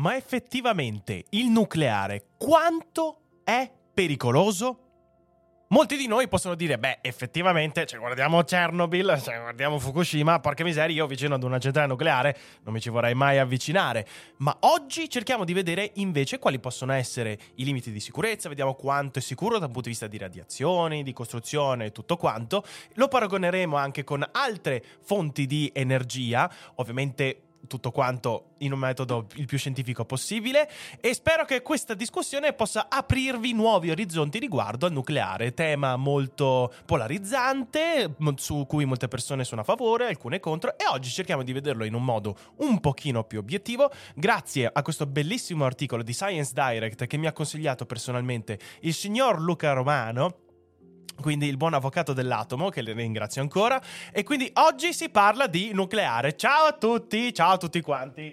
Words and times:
Ma 0.00 0.16
effettivamente 0.16 1.24
il 1.30 1.50
nucleare 1.50 2.28
quanto 2.38 3.40
è 3.44 3.70
pericoloso? 3.92 4.86
Molti 5.68 5.98
di 5.98 6.06
noi 6.06 6.26
possono 6.26 6.54
dire, 6.54 6.78
beh, 6.78 7.00
effettivamente, 7.02 7.84
cioè, 7.84 8.00
guardiamo 8.00 8.42
Chernobyl, 8.42 9.20
cioè, 9.22 9.38
guardiamo 9.38 9.78
Fukushima, 9.78 10.40
porca 10.40 10.64
miseria, 10.64 10.96
io 10.96 11.06
vicino 11.06 11.34
ad 11.34 11.42
una 11.42 11.58
centrale 11.58 11.86
nucleare 11.86 12.36
non 12.62 12.72
mi 12.72 12.80
ci 12.80 12.88
vorrei 12.88 13.14
mai 13.14 13.38
avvicinare. 13.38 14.06
Ma 14.38 14.56
oggi 14.60 15.06
cerchiamo 15.10 15.44
di 15.44 15.52
vedere 15.52 15.90
invece 15.96 16.38
quali 16.38 16.58
possono 16.58 16.94
essere 16.94 17.38
i 17.56 17.64
limiti 17.64 17.92
di 17.92 18.00
sicurezza, 18.00 18.48
vediamo 18.48 18.74
quanto 18.74 19.18
è 19.18 19.22
sicuro 19.22 19.58
dal 19.58 19.68
punto 19.68 19.82
di 19.82 19.90
vista 19.90 20.06
di 20.06 20.16
radiazioni, 20.16 21.02
di 21.02 21.12
costruzione 21.12 21.84
e 21.84 21.92
tutto 21.92 22.16
quanto. 22.16 22.64
Lo 22.94 23.06
paragoneremo 23.06 23.76
anche 23.76 24.02
con 24.02 24.26
altre 24.32 24.82
fonti 25.02 25.44
di 25.44 25.70
energia, 25.74 26.50
ovviamente 26.76 27.42
tutto 27.66 27.90
quanto 27.90 28.50
in 28.58 28.72
un 28.72 28.78
metodo 28.78 29.26
il 29.34 29.46
più 29.46 29.58
scientifico 29.58 30.04
possibile 30.04 30.68
e 31.00 31.14
spero 31.14 31.44
che 31.44 31.62
questa 31.62 31.94
discussione 31.94 32.52
possa 32.52 32.86
aprirvi 32.88 33.52
nuovi 33.52 33.90
orizzonti 33.90 34.38
riguardo 34.38 34.86
al 34.86 34.92
nucleare, 34.92 35.54
tema 35.54 35.96
molto 35.96 36.72
polarizzante 36.84 38.14
su 38.36 38.66
cui 38.66 38.84
molte 38.84 39.08
persone 39.08 39.44
sono 39.44 39.60
a 39.60 39.64
favore, 39.64 40.06
alcune 40.06 40.40
contro 40.40 40.76
e 40.78 40.84
oggi 40.90 41.10
cerchiamo 41.10 41.42
di 41.42 41.52
vederlo 41.52 41.84
in 41.84 41.94
un 41.94 42.04
modo 42.04 42.36
un 42.56 42.80
pochino 42.80 43.24
più 43.24 43.38
obiettivo 43.38 43.90
grazie 44.14 44.70
a 44.72 44.82
questo 44.82 45.06
bellissimo 45.06 45.64
articolo 45.64 46.02
di 46.02 46.12
Science 46.12 46.52
Direct 46.54 47.06
che 47.06 47.16
mi 47.16 47.26
ha 47.26 47.32
consigliato 47.32 47.86
personalmente 47.86 48.58
il 48.80 48.94
signor 48.94 49.40
Luca 49.40 49.72
Romano 49.72 50.48
quindi 51.20 51.46
il 51.46 51.56
buon 51.56 51.74
avvocato 51.74 52.12
dell'atomo, 52.12 52.68
che 52.68 52.82
le 52.82 52.92
ringrazio 52.92 53.42
ancora. 53.42 53.80
E 54.12 54.22
quindi 54.22 54.50
oggi 54.54 54.92
si 54.92 55.08
parla 55.08 55.46
di 55.46 55.72
nucleare. 55.72 56.36
Ciao 56.36 56.66
a 56.66 56.72
tutti, 56.72 57.32
ciao 57.32 57.52
a 57.52 57.56
tutti 57.56 57.80
quanti. 57.80 58.32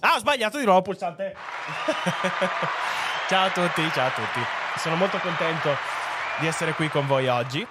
Ah, 0.00 0.14
ho 0.14 0.18
sbagliato 0.18 0.58
di 0.58 0.64
nuovo 0.64 0.82
pulsante. 0.82 1.34
ciao 3.28 3.46
a 3.46 3.50
tutti, 3.50 3.90
ciao 3.92 4.06
a 4.06 4.10
tutti. 4.10 4.40
Sono 4.78 4.96
molto 4.96 5.18
contento 5.18 5.76
di 6.40 6.46
essere 6.46 6.72
qui 6.72 6.88
con 6.88 7.06
voi 7.06 7.28
oggi. 7.28 7.66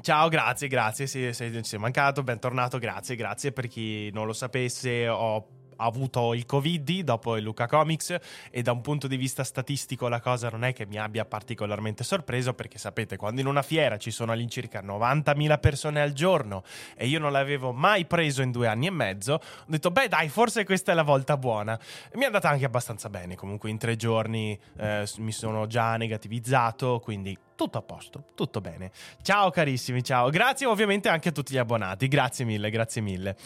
Ciao, 0.00 0.28
grazie, 0.28 0.68
grazie, 0.68 1.06
sei, 1.06 1.34
sei, 1.34 1.64
sei 1.64 1.78
mancato, 1.78 2.22
bentornato, 2.22 2.78
grazie, 2.78 3.16
grazie 3.16 3.50
per 3.50 3.66
chi 3.66 4.10
non 4.12 4.26
lo 4.26 4.32
sapesse, 4.32 5.08
ho 5.08 5.57
ha 5.78 5.84
avuto 5.84 6.34
il 6.34 6.46
Covid 6.46 7.00
dopo 7.02 7.36
il 7.36 7.42
Luca 7.42 7.66
Comics 7.66 8.16
e 8.50 8.62
da 8.62 8.72
un 8.72 8.80
punto 8.80 9.06
di 9.06 9.16
vista 9.16 9.44
statistico 9.44 10.08
la 10.08 10.20
cosa 10.20 10.48
non 10.48 10.64
è 10.64 10.72
che 10.72 10.86
mi 10.86 10.98
abbia 10.98 11.24
particolarmente 11.24 12.04
sorpreso 12.04 12.54
perché 12.54 12.78
sapete 12.78 13.16
quando 13.16 13.40
in 13.40 13.46
una 13.46 13.62
fiera 13.62 13.96
ci 13.96 14.10
sono 14.10 14.32
all'incirca 14.32 14.82
90.000 14.82 15.60
persone 15.60 16.00
al 16.00 16.12
giorno 16.12 16.62
e 16.96 17.06
io 17.06 17.18
non 17.18 17.32
l'avevo 17.32 17.72
mai 17.72 18.06
preso 18.06 18.42
in 18.42 18.50
due 18.50 18.66
anni 18.66 18.86
e 18.86 18.90
mezzo 18.90 19.34
ho 19.34 19.40
detto 19.66 19.90
beh 19.90 20.08
dai 20.08 20.28
forse 20.28 20.64
questa 20.64 20.92
è 20.92 20.94
la 20.94 21.02
volta 21.02 21.36
buona 21.36 21.78
mi 22.14 22.22
è 22.22 22.26
andata 22.26 22.48
anche 22.48 22.64
abbastanza 22.64 23.08
bene 23.08 23.34
comunque 23.34 23.70
in 23.70 23.78
tre 23.78 23.96
giorni 23.96 24.58
eh, 24.76 25.08
mi 25.18 25.32
sono 25.32 25.66
già 25.66 25.96
negativizzato 25.96 27.00
quindi 27.00 27.36
tutto 27.58 27.78
a 27.78 27.82
posto, 27.82 28.22
tutto 28.36 28.60
bene. 28.60 28.92
Ciao 29.20 29.50
carissimi, 29.50 30.04
ciao. 30.04 30.30
Grazie 30.30 30.66
ovviamente 30.66 31.08
anche 31.08 31.30
a 31.30 31.32
tutti 31.32 31.52
gli 31.54 31.58
abbonati. 31.58 32.06
Grazie 32.06 32.44
mille, 32.44 32.70
grazie 32.70 33.02
mille. 33.02 33.36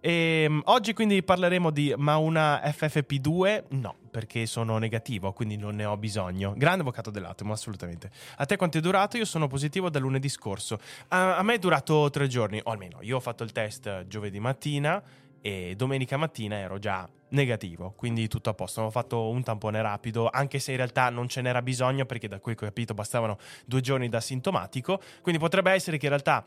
E, 0.00 0.46
um, 0.48 0.62
oggi 0.64 0.94
quindi 0.94 1.22
parleremo 1.22 1.70
di 1.70 1.94
ma 1.96 2.16
una 2.16 2.60
FFP2? 2.64 3.64
No, 3.70 3.94
perché 4.10 4.46
sono 4.46 4.78
negativo, 4.78 5.32
quindi 5.32 5.56
non 5.56 5.76
ne 5.76 5.84
ho 5.84 5.96
bisogno. 5.96 6.54
Grande 6.56 6.80
avvocato 6.80 7.10
dell'atomo, 7.10 7.52
assolutamente. 7.52 8.10
A 8.36 8.46
te 8.46 8.56
quanto 8.56 8.78
è 8.78 8.80
durato? 8.80 9.18
Io 9.18 9.26
sono 9.26 9.46
positivo 9.46 9.90
da 9.90 9.98
lunedì 9.98 10.28
scorso. 10.28 10.78
A, 11.08 11.36
a 11.36 11.42
me 11.42 11.54
è 11.54 11.58
durato 11.58 12.08
tre 12.10 12.28
giorni, 12.28 12.60
o 12.62 12.70
almeno 12.70 12.98
io 13.02 13.16
ho 13.16 13.20
fatto 13.20 13.44
il 13.44 13.52
test 13.52 14.06
giovedì 14.06 14.40
mattina 14.40 15.02
e 15.42 15.74
domenica 15.76 16.16
mattina 16.16 16.56
ero 16.56 16.78
già 16.78 17.08
negativo, 17.30 17.92
quindi 17.96 18.28
tutto 18.28 18.50
a 18.50 18.54
posto. 18.54 18.82
Ho 18.82 18.90
fatto 18.90 19.28
un 19.28 19.42
tampone 19.42 19.80
rapido, 19.82 20.28
anche 20.30 20.58
se 20.58 20.72
in 20.72 20.76
realtà 20.78 21.10
non 21.10 21.28
ce 21.28 21.40
n'era 21.40 21.62
bisogno 21.62 22.04
perché 22.04 22.28
da 22.28 22.40
quel 22.40 22.54
che 22.54 22.64
ho 22.64 22.68
capito 22.68 22.94
bastavano 22.94 23.38
due 23.64 23.80
giorni 23.80 24.08
da 24.08 24.20
sintomatico, 24.20 25.00
quindi 25.22 25.40
potrebbe 25.40 25.72
essere 25.72 25.96
che 25.96 26.06
in 26.06 26.12
realtà 26.12 26.44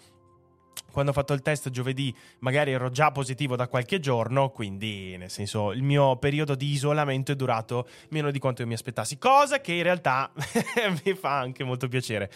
quando 0.93 1.09
ho 1.09 1.13
fatto 1.13 1.33
il 1.33 1.41
test 1.41 1.71
giovedì 1.71 2.15
magari 2.39 2.71
ero 2.71 2.91
già 2.91 3.11
positivo 3.11 3.55
da 3.55 3.67
qualche 3.67 3.99
giorno, 3.99 4.51
quindi 4.51 5.17
nel 5.17 5.31
senso 5.31 5.71
il 5.71 5.81
mio 5.81 6.17
periodo 6.17 6.53
di 6.53 6.71
isolamento 6.71 7.31
è 7.31 7.35
durato 7.35 7.87
meno 8.09 8.29
di 8.29 8.37
quanto 8.37 8.61
io 8.61 8.67
mi 8.67 8.75
aspettassi, 8.75 9.17
cosa 9.17 9.59
che 9.59 9.73
in 9.73 9.81
realtà 9.81 10.31
mi 11.03 11.15
fa 11.15 11.39
anche 11.39 11.63
molto 11.63 11.87
piacere. 11.87 12.29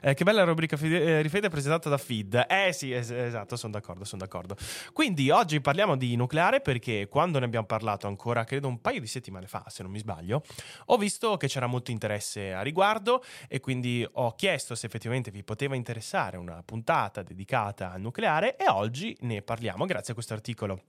Eh, 0.00 0.14
che 0.14 0.22
bella 0.22 0.44
rubrica 0.44 0.78
eh, 0.80 1.22
rifede 1.22 1.48
presentata 1.48 1.88
da 1.88 1.98
Feed. 1.98 2.46
Eh 2.48 2.72
sì, 2.72 2.92
es- 2.92 3.10
esatto, 3.10 3.56
sono 3.56 3.72
d'accordo, 3.72 4.04
sono 4.04 4.22
d'accordo. 4.22 4.56
Quindi 4.92 5.30
oggi 5.30 5.60
parliamo 5.60 5.96
di 5.96 6.14
nucleare 6.14 6.60
perché 6.60 7.08
quando 7.08 7.40
ne 7.40 7.46
abbiamo 7.46 7.66
parlato 7.66 8.06
ancora, 8.06 8.44
credo 8.44 8.68
un 8.68 8.80
paio 8.80 9.00
di 9.00 9.08
settimane 9.08 9.48
fa, 9.48 9.64
se 9.66 9.82
non 9.82 9.90
mi 9.90 9.98
sbaglio, 9.98 10.44
ho 10.86 10.96
visto 10.96 11.36
che 11.36 11.48
c'era 11.48 11.66
molto 11.66 11.90
interesse 11.90 12.52
a 12.52 12.62
riguardo 12.62 13.24
e 13.48 13.58
quindi 13.58 14.06
ho 14.08 14.36
chiesto 14.36 14.76
se 14.76 14.86
effettivamente 14.86 15.32
vi 15.32 15.42
poteva 15.42 15.74
interessare 15.74 16.36
una 16.36 16.62
puntata 16.64 17.24
dedicata 17.24 17.90
al 17.90 18.02
nucleare 18.04 18.56
e 18.56 18.68
oggi 18.68 19.16
ne 19.22 19.42
parliamo 19.42 19.84
grazie 19.86 20.12
a 20.12 20.14
questo 20.14 20.34
articolo 20.34 20.80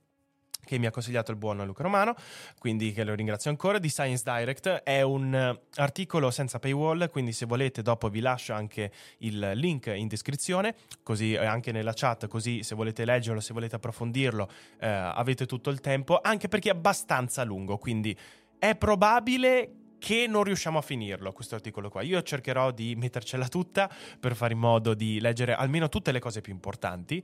che 0.66 0.78
mi 0.78 0.86
ha 0.86 0.90
consigliato 0.90 1.30
il 1.30 1.36
buon 1.36 1.64
Luca 1.64 1.84
Romano, 1.84 2.16
quindi 2.58 2.92
che 2.92 3.04
lo 3.04 3.14
ringrazio 3.14 3.50
ancora, 3.50 3.78
di 3.78 3.88
Science 3.88 4.24
Direct. 4.24 4.68
È 4.82 5.00
un 5.00 5.32
uh, 5.32 5.80
articolo 5.80 6.32
senza 6.32 6.58
paywall, 6.58 7.08
quindi 7.08 7.32
se 7.32 7.46
volete 7.46 7.82
dopo 7.82 8.08
vi 8.08 8.18
lascio 8.18 8.52
anche 8.52 8.90
il 9.18 9.52
link 9.54 9.86
in 9.94 10.08
descrizione, 10.08 10.74
così 11.04 11.34
eh, 11.34 11.44
anche 11.44 11.70
nella 11.70 11.92
chat, 11.94 12.26
così 12.26 12.64
se 12.64 12.74
volete 12.74 13.04
leggerlo, 13.04 13.38
se 13.38 13.52
volete 13.52 13.76
approfondirlo, 13.76 14.50
eh, 14.80 14.88
avete 14.88 15.46
tutto 15.46 15.70
il 15.70 15.80
tempo, 15.80 16.18
anche 16.20 16.48
perché 16.48 16.70
è 16.70 16.72
abbastanza 16.72 17.44
lungo, 17.44 17.78
quindi 17.78 18.16
è 18.58 18.74
probabile 18.74 19.70
che 19.98 20.26
non 20.26 20.44
riusciamo 20.44 20.78
a 20.78 20.82
finirlo 20.82 21.32
questo 21.32 21.54
articolo 21.54 21.88
qua. 21.88 22.02
Io 22.02 22.22
cercherò 22.22 22.70
di 22.70 22.94
mettercela 22.96 23.48
tutta 23.48 23.90
per 24.18 24.34
fare 24.34 24.52
in 24.52 24.58
modo 24.58 24.94
di 24.94 25.20
leggere 25.20 25.54
almeno 25.54 25.88
tutte 25.88 26.12
le 26.12 26.20
cose 26.20 26.40
più 26.40 26.52
importanti. 26.52 27.22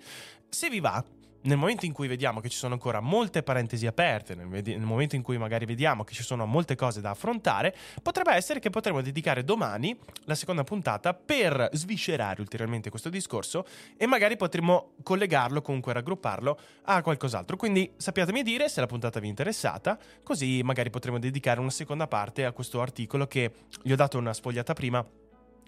Se 0.48 0.68
vi 0.68 0.80
va, 0.80 1.02
nel 1.42 1.56
momento 1.56 1.86
in 1.86 1.92
cui 1.92 2.06
vediamo 2.06 2.40
che 2.40 2.48
ci 2.48 2.56
sono 2.56 2.74
ancora 2.74 3.00
molte 3.00 3.42
parentesi 3.42 3.86
aperte, 3.86 4.34
nel, 4.34 4.48
nel, 4.48 4.80
momento 4.80 5.16
in 5.16 5.22
cui 5.22 5.38
magari 5.38 5.64
vediamo 5.64 6.04
che 6.04 6.14
ci 6.14 6.22
sono 6.22 6.46
molte 6.46 6.74
cose 6.74 7.00
da 7.00 7.10
affrontare, 7.10 7.74
potrebbe 8.02 8.34
essere 8.34 8.60
che 8.60 8.70
potremo 8.70 9.00
dedicare 9.00 9.44
domani 9.44 9.96
la 10.24 10.34
seconda 10.34 10.64
puntata 10.64 11.14
per 11.14 11.68
sviscerare 11.72 12.40
ulteriormente 12.40 12.90
questo 12.90 13.08
discorso 13.08 13.64
e 13.96 14.06
magari 14.06 14.36
potremo 14.36 14.92
collegarlo, 15.02 15.62
comunque 15.62 15.92
raggrupparlo 15.92 16.58
a 16.84 17.02
qualcos'altro. 17.02 17.56
Quindi 17.56 17.92
sappiatemi 17.96 18.42
dire 18.42 18.68
se 18.68 18.80
la 18.80 18.86
puntata 18.86 19.20
vi 19.20 19.26
è 19.26 19.30
interessata, 19.30 19.98
così 20.22 20.62
magari 20.62 20.90
potremo 20.90 21.18
dedicare 21.18 21.60
una 21.60 21.70
seconda 21.70 22.06
parte 22.06 22.44
a 22.44 22.52
questo 22.52 22.80
articolo 22.80 23.26
che 23.26 23.52
gli 23.82 23.92
ho 23.92 23.96
dato 23.96 24.18
una 24.18 24.32
sfogliata 24.32 24.72
prima 24.74 25.04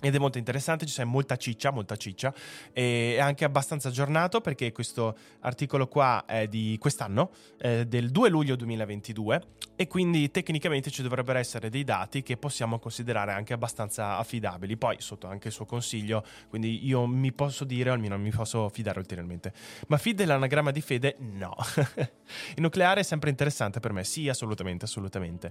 ed 0.05 0.15
è 0.15 0.19
molto 0.19 0.37
interessante, 0.37 0.85
c'è 0.85 1.05
molta 1.05 1.37
ciccia, 1.37 1.71
molta 1.71 1.97
ciccia, 1.97 2.33
e 2.73 3.15
è 3.17 3.21
anche 3.21 3.45
abbastanza 3.45 3.89
aggiornato 3.89 4.41
perché 4.41 4.71
questo 4.71 5.17
articolo 5.41 5.89
qua 5.89 6.25
è 6.27 6.47
di 6.47 6.77
quest'anno, 6.79 7.31
eh, 7.59 7.87
del 7.87 8.11
2 8.11 8.29
luglio 8.29 8.55
2022, 8.55 9.43
e 9.77 9.87
quindi 9.89 10.31
tecnicamente 10.31 10.91
ci 10.91 11.03
dovrebbero 11.03 11.39
essere 11.39 11.71
dei 11.71 11.85
dati 11.85 12.23
che 12.23 12.37
possiamo 12.37 12.79
considerare 12.79 13.33
anche 13.33 13.53
abbastanza 13.55 14.19
affidabili. 14.19 14.77
Poi 14.77 14.97
sotto 15.01 15.27
anche 15.27 15.49
il 15.49 15.55
suo 15.55 15.65
consiglio, 15.65 16.25
quindi 16.49 16.87
io 16.87 17.07
mi 17.07 17.33
posso 17.33 17.65
dire, 17.65 17.91
o 17.91 17.93
almeno 17.95 18.19
mi 18.19 18.31
posso 18.31 18.69
fidare 18.69 18.99
ulteriormente. 18.99 19.53
Ma 19.89 19.97
fide 19.97 20.27
l'anagramma 20.27 20.71
di 20.71 20.81
fede? 20.81 21.17
No. 21.19 21.57
il 21.97 22.61
nucleare 22.61 23.01
è 23.01 23.05
sempre 23.05 23.31
interessante 23.31 23.81
per 23.81 23.93
me, 23.93 24.05
sì, 24.05 24.29
assolutamente, 24.29 24.85
assolutamente. 24.85 25.51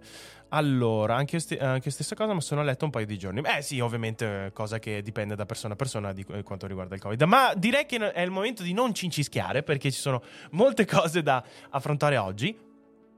Allora, 0.49 1.15
anche 1.15 1.39
st- 1.39 1.59
anche 1.59 1.89
stessa 1.89 2.15
cosa, 2.15 2.33
ma 2.33 2.41
sono 2.41 2.63
letto 2.63 2.85
un 2.85 2.91
paio 2.91 3.05
di 3.05 3.17
giorni. 3.17 3.41
Eh 3.41 3.61
sì, 3.61 3.79
ovviamente 3.79 4.42
cosa 4.51 4.79
che 4.79 5.01
dipende 5.01 5.35
da 5.35 5.45
persona 5.45 5.73
a 5.73 5.75
persona 5.75 6.11
di 6.11 6.23
quanto 6.23 6.67
riguarda 6.67 6.95
il 6.95 7.01
Covid. 7.01 7.21
Ma 7.23 7.53
direi 7.55 7.85
che 7.85 8.11
è 8.11 8.21
il 8.21 8.31
momento 8.31 8.63
di 8.63 8.73
non 8.73 8.93
cincischiare 8.93 9.63
perché 9.63 9.91
ci 9.91 9.99
sono 9.99 10.21
molte 10.51 10.85
cose 10.85 11.21
da 11.21 11.43
affrontare 11.69 12.17
oggi. 12.17 12.57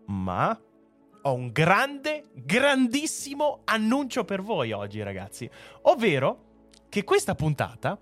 Ma 0.07 0.60
ho 1.22 1.33
un 1.33 1.51
grande, 1.51 2.25
grandissimo 2.33 3.62
annuncio 3.66 4.24
per 4.25 4.42
voi 4.42 4.72
oggi, 4.72 5.01
ragazzi. 5.01 5.50
Ovvero 5.83 6.44
che 6.89 7.04
questa 7.04 7.33
puntata 7.33 8.00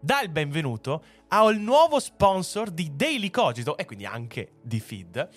dà 0.00 0.20
il 0.22 0.28
benvenuto 0.28 1.02
al 1.28 1.58
nuovo 1.58 1.98
sponsor 2.00 2.70
di 2.70 2.94
Daily 2.94 3.30
Cogito 3.30 3.76
e 3.76 3.84
quindi 3.84 4.06
anche 4.06 4.52
di 4.62 4.80
Feed 4.80 5.28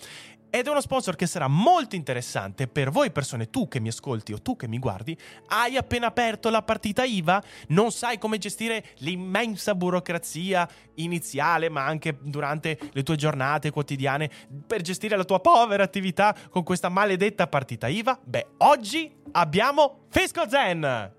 ed 0.51 0.67
è 0.67 0.69
uno 0.69 0.81
sponsor 0.81 1.15
che 1.15 1.25
sarà 1.25 1.47
molto 1.47 1.95
interessante 1.95 2.67
per 2.67 2.91
voi 2.91 3.09
persone, 3.11 3.49
tu 3.49 3.69
che 3.69 3.79
mi 3.79 3.87
ascolti 3.87 4.33
o 4.33 4.41
tu 4.41 4.57
che 4.57 4.67
mi 4.67 4.79
guardi, 4.79 5.17
hai 5.47 5.77
appena 5.77 6.07
aperto 6.07 6.49
la 6.49 6.61
partita 6.61 7.05
IVA, 7.05 7.41
non 7.69 7.91
sai 7.91 8.17
come 8.19 8.37
gestire 8.37 8.83
l'immensa 8.97 9.73
burocrazia 9.73 10.67
iniziale, 10.95 11.69
ma 11.69 11.85
anche 11.85 12.17
durante 12.21 12.77
le 12.91 13.01
tue 13.01 13.15
giornate 13.15 13.71
quotidiane 13.71 14.29
per 14.67 14.81
gestire 14.81 15.15
la 15.15 15.23
tua 15.23 15.39
povera 15.39 15.83
attività 15.83 16.35
con 16.49 16.63
questa 16.63 16.89
maledetta 16.89 17.47
partita 17.47 17.87
IVA? 17.87 18.19
Beh, 18.21 18.47
oggi 18.57 19.09
abbiamo 19.31 20.01
Fisco 20.09 20.49
Zen! 20.49 20.79
Ma 20.81 21.11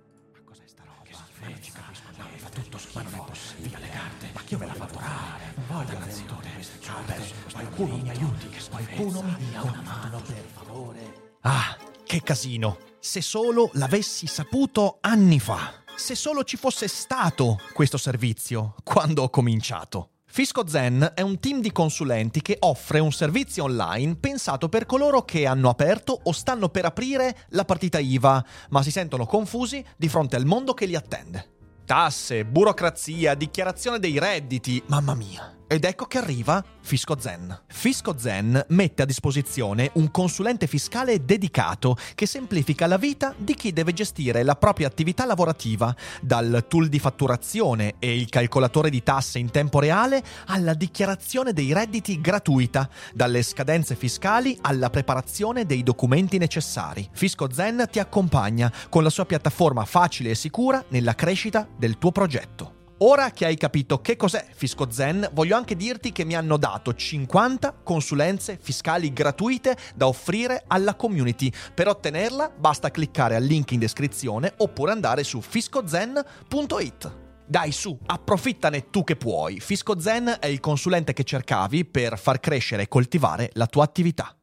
cos'è 0.45 0.63
sta 0.67 0.83
roba? 0.85 1.03
Che 1.05 1.57
si 1.63 1.71
fa? 1.71 1.81
No, 2.19 2.27
fa 2.37 2.49
tutto 2.51 2.77
schifo. 2.77 2.99
Ma 2.99 3.09
non 3.09 3.15
è 3.15 3.29
possibile. 3.29 3.79
le 3.81 3.89
carte. 3.89 4.29
Ma 4.35 4.41
chi 4.45 4.57
me 4.57 4.67
l'ha 4.67 4.75
fatto 4.75 4.99
fare? 4.99 5.55
Non 5.55 5.65
voglio 5.69 5.99
l'azione. 5.99 7.42
Qualcuno 7.63 7.97
mi 7.97 8.11
aiuti. 8.11 8.49
Qualcuno 8.69 9.23
mi 9.23 9.37
dia 9.37 9.63
una 9.63 9.83
mano, 9.83 10.21
per 10.21 10.45
favore. 10.53 11.37
Ah, 11.43 11.77
che 12.05 12.21
casino. 12.21 12.79
Se 12.99 13.21
solo 13.21 13.71
l'avessi 13.75 14.27
saputo 14.27 14.99
anni 15.01 15.39
fa. 15.39 15.73
Se 15.95 16.17
solo 16.17 16.43
ci 16.43 16.57
fosse 16.57 16.89
stato 16.89 17.61
questo 17.73 17.99
servizio 17.99 18.75
quando 18.83 19.23
ho 19.23 19.31
cominciato. 19.31 20.09
Fisco 20.27 20.67
Zen 20.67 21.13
è 21.15 21.21
un 21.21 21.39
team 21.39 21.61
di 21.61 21.71
consulenti 21.71 22.43
che 22.43 22.57
offre 22.61 22.99
un 22.99 23.13
servizio 23.13 23.65
online 23.65 24.17
pensato 24.17 24.69
per 24.69 24.87
coloro 24.87 25.25
che 25.25 25.47
hanno 25.47 25.69
aperto 25.69 26.19
o 26.21 26.33
stanno 26.33 26.69
per 26.69 26.87
aprire 26.87 27.47
la 27.51 27.65
partita 27.65 27.99
IVA, 27.99 28.45
ma 28.71 28.83
si 28.83 28.91
sentono 28.91 29.27
confusi 29.27 29.85
di 29.97 30.09
fronte 30.09 30.35
al 30.35 30.47
mondo 30.47 30.75
che 30.75 30.87
li 30.87 30.97
attende. 30.97 31.51
Tasse, 31.85 32.45
burocrazia, 32.45 33.35
dichiarazione 33.35 33.99
dei 33.99 34.19
redditi, 34.19 34.83
mamma 34.87 35.15
mia. 35.15 35.62
Ed 35.73 35.85
ecco 35.85 36.05
che 36.05 36.19
arriva 36.19 36.63
Fisco 36.83 37.19
Zen. 37.19 37.63
Fisco 37.67 38.15
Zen 38.19 38.63
mette 38.69 39.01
a 39.01 39.07
disposizione 39.07 39.91
un 39.95 40.11
consulente 40.11 40.67
fiscale 40.67 41.25
dedicato 41.25 41.97
che 42.15 42.27
semplifica 42.27 42.87
la 42.87 42.99
vita 42.99 43.35
di 43.39 43.55
chi 43.55 43.73
deve 43.73 43.95
gestire 43.95 44.43
la 44.43 44.55
propria 44.55 44.87
attività 44.87 45.25
lavorativa, 45.25 45.97
dal 46.21 46.67
tool 46.69 46.91
di 46.91 46.99
fatturazione 46.99 47.95
e 48.01 48.15
il 48.15 48.29
calcolatore 48.29 48.91
di 48.91 49.03
tasse 49.03 49.39
in 49.39 49.51
tempo 49.51 49.81
reale 49.81 50.23
alla 50.49 50.75
dichiarazione 50.75 51.55
dei 51.55 51.73
redditi 51.73 52.21
gratuita, 52.21 52.87
dalle 53.15 53.43
scadenze 53.43 53.95
fiscali 53.95 54.59
alla 54.61 54.91
preparazione 54.91 55.65
dei 55.65 55.83
documenti 55.83 56.37
necessari. 56.37 57.09
Fisco 57.13 57.51
Zen 57.51 57.89
ti 57.91 57.99
accompagna 57.99 58.71
con 58.91 59.03
la 59.03 59.09
sua 59.09 59.25
piattaforma 59.25 59.87
facile 59.87 60.29
e 60.29 60.35
sicura 60.35 60.85
nella 60.89 61.15
crescita 61.15 61.67
del 61.75 61.97
tuo 61.97 62.13
progetto. 62.13 62.81
Ora 62.99 63.31
che 63.31 63.47
hai 63.47 63.57
capito 63.57 64.01
che 64.01 64.17
cos'è 64.17 64.47
Fisco 64.55 64.91
Zen, 64.91 65.29
voglio 65.33 65.57
anche 65.57 65.75
dirti 65.75 66.13
che 66.13 66.25
mi 66.25 66.37
hanno 66.37 66.57
dato 66.57 66.95
50 66.95 67.81
consulenze 67.83 68.59
fiscali 68.61 69.13
gratuite 69.13 69.77
da 69.95 70.07
offrire 70.07 70.63
alla 70.69 70.95
community. 70.95 71.53
Per 71.75 71.89
ottenerla 71.89 72.53
basta 72.57 72.91
cliccare 72.91 73.35
al 73.35 73.43
link 73.43 73.73
in 73.73 73.81
descrizione 73.81 74.53
oppure 74.59 74.93
andare 74.93 75.25
su 75.25 75.41
fiscozen.it. 75.41 77.17
Dai 77.45 77.73
su, 77.73 77.99
approfittane 78.07 78.89
tu 78.89 79.03
che 79.03 79.17
puoi. 79.17 79.59
Fisco 79.59 79.99
Zen 79.99 80.37
è 80.39 80.47
il 80.47 80.61
consulente 80.61 81.13
che 81.13 81.25
cercavi 81.25 81.85
per 81.85 82.19
far 82.19 82.41
crescere 82.41 82.83
e 82.83 82.89
coltivare 82.89 83.51
la 83.55 83.67
tua 83.67 83.85
attività. 83.85 84.35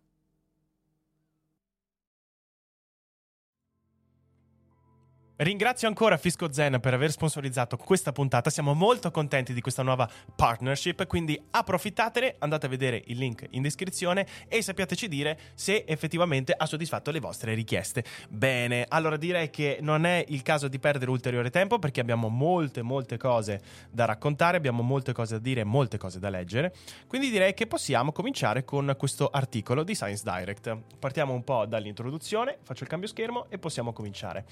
Ringrazio 5.41 5.87
ancora 5.87 6.17
Fisco 6.17 6.51
Zen 6.51 6.81
per 6.81 6.93
aver 6.93 7.11
sponsorizzato 7.11 7.77
questa 7.77 8.11
puntata. 8.11 8.49
Siamo 8.49 8.73
molto 8.73 9.09
contenti 9.09 9.53
di 9.53 9.61
questa 9.61 9.83
nuova 9.83 10.05
partnership, 10.35 11.07
quindi 11.07 11.41
approfittatene, 11.51 12.35
andate 12.39 12.65
a 12.65 12.69
vedere 12.69 13.01
il 13.05 13.17
link 13.17 13.47
in 13.51 13.61
descrizione 13.61 14.27
e 14.49 14.61
sappiateci 14.61 15.07
dire 15.07 15.39
se 15.53 15.85
effettivamente 15.87 16.51
ha 16.51 16.65
soddisfatto 16.65 17.09
le 17.11 17.21
vostre 17.21 17.53
richieste. 17.53 18.03
Bene, 18.27 18.83
allora 18.89 19.15
direi 19.15 19.49
che 19.49 19.77
non 19.79 20.05
è 20.05 20.25
il 20.27 20.41
caso 20.41 20.67
di 20.67 20.77
perdere 20.77 21.09
ulteriore 21.09 21.49
tempo 21.49 21.79
perché 21.79 22.01
abbiamo 22.01 22.27
molte 22.27 22.81
molte 22.81 23.15
cose 23.15 23.61
da 23.89 24.03
raccontare, 24.03 24.57
abbiamo 24.57 24.83
molte 24.83 25.13
cose 25.13 25.35
da 25.35 25.41
dire, 25.41 25.63
molte 25.63 25.97
cose 25.97 26.19
da 26.19 26.29
leggere. 26.29 26.75
Quindi 27.07 27.29
direi 27.29 27.53
che 27.53 27.65
possiamo 27.65 28.11
cominciare 28.11 28.65
con 28.65 28.93
questo 28.97 29.29
articolo 29.29 29.83
di 29.83 29.95
Science 29.95 30.21
Direct. 30.21 30.77
Partiamo 30.99 31.31
un 31.31 31.45
po' 31.45 31.65
dall'introduzione, 31.65 32.57
faccio 32.61 32.83
il 32.83 32.89
cambio 32.89 33.07
schermo 33.07 33.45
e 33.47 33.57
possiamo 33.57 33.93
cominciare. 33.93 34.43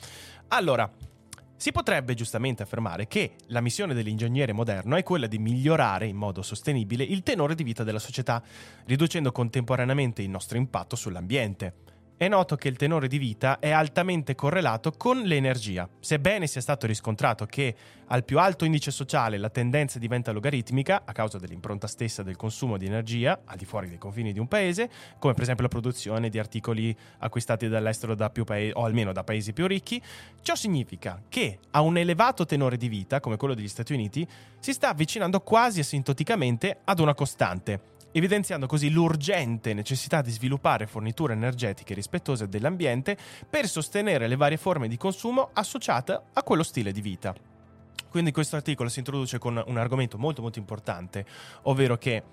Allora, 0.48 0.76
si 1.58 1.72
potrebbe 1.72 2.14
giustamente 2.14 2.62
affermare 2.62 3.08
che 3.08 3.34
la 3.48 3.62
missione 3.62 3.96
dell'ingegnere 3.96 4.54
moderno 4.54 4.96
è 4.96 5.02
quella 5.02 5.26
di 5.26 5.40
migliorare 5.40 6.06
in 6.06 6.16
modo 6.16 6.44
sostenibile 6.44 7.04
il 7.04 7.24
tenore 7.24 7.56
di 7.56 7.64
vita 7.64 7.84
della 7.84 7.98
società, 7.98 8.44
riducendo 8.86 9.32
contemporaneamente 9.32 10.22
il 10.22 10.30
nostro 10.30 10.58
impatto 10.58 10.96
sull'ambiente. 10.96 11.74
È 12.20 12.28
noto 12.28 12.56
che 12.56 12.68
il 12.68 12.78
tenore 12.78 13.08
di 13.08 13.20
vita 13.20 13.60
è 13.60 13.70
altamente 13.70 14.34
correlato 14.34 14.92
con 14.92 15.22
l'energia. 15.22 15.88
Sebbene 16.00 16.48
sia 16.48 16.62
stato 16.62 16.88
riscontrato 16.88 17.46
che 17.46 17.76
al 18.08 18.24
più 18.24 18.40
alto 18.40 18.66
indice 18.66 18.90
sociale 18.90 19.38
la 19.38 19.52
tendenza 19.52 20.00
diventa 20.00 20.32
logaritmica 20.32 21.04
a 21.06 21.12
causa 21.12 21.38
dell'impronta 21.38 21.86
stessa 21.86 22.24
del 22.24 22.36
consumo 22.36 22.78
di 22.78 22.88
energia 22.88 23.42
al 23.46 23.58
di 23.58 23.66
fuori 23.66 23.88
dei 23.88 24.00
confini 24.00 24.34
di 24.34 24.40
un 24.40 24.48
paese, 24.48 24.90
come 25.20 25.34
per 25.34 25.44
esempio 25.44 25.66
la 25.66 25.70
produzione 25.70 26.30
di 26.30 26.40
articoli 26.40 26.98
acquistati 27.20 27.68
dall'estero 27.68 28.16
da 28.16 28.32
paesi 28.32 28.72
o 28.74 28.84
almeno 28.84 29.12
da 29.12 29.24
paesi 29.24 29.54
più 29.54 29.68
ricchi, 29.68 30.02
ciò 30.42 30.56
significa 30.56 31.22
che 31.30 31.60
a 31.70 31.82
un 31.82 31.98
elevato 32.00 32.48
tenore 32.48 32.78
di 32.78 32.88
vita 32.88 33.20
come 33.20 33.38
quello 33.38 33.54
degli 33.54 33.68
Stati 33.68 33.94
Uniti 33.94 34.28
si 34.58 34.74
sta 34.74 34.90
avvicinando 34.90 35.42
quasi 35.42 35.82
asintoticamente 35.82 36.80
ad 36.84 36.98
una 37.00 37.14
costante 37.14 37.96
evidenziando 38.18 38.66
così 38.66 38.90
l'urgente 38.90 39.74
necessità 39.74 40.22
di 40.22 40.32
sviluppare 40.32 40.88
forniture 40.88 41.34
energetiche 41.34 41.94
rispettose 41.94 42.48
dell'ambiente 42.48 43.18
per 43.50 43.68
sostenere 43.68 44.28
le 44.28 44.36
varie 44.36 44.58
forme 44.58 44.88
di 44.88 44.98
consumo 44.98 45.50
associate 45.54 46.22
a 46.34 46.44
quello 46.44 46.64
stile 46.64 46.92
di 46.92 47.02
vita. 47.02 47.36
Quindi 48.10 48.32
questo 48.32 48.56
articolo 48.56 48.90
si 48.90 49.00
introduce 49.00 49.38
con 49.38 49.62
un 49.66 49.78
argomento 49.78 50.18
molto 50.18 50.42
molto 50.42 50.58
importante, 50.58 51.26
ovvero 51.64 51.98
che 51.98 52.24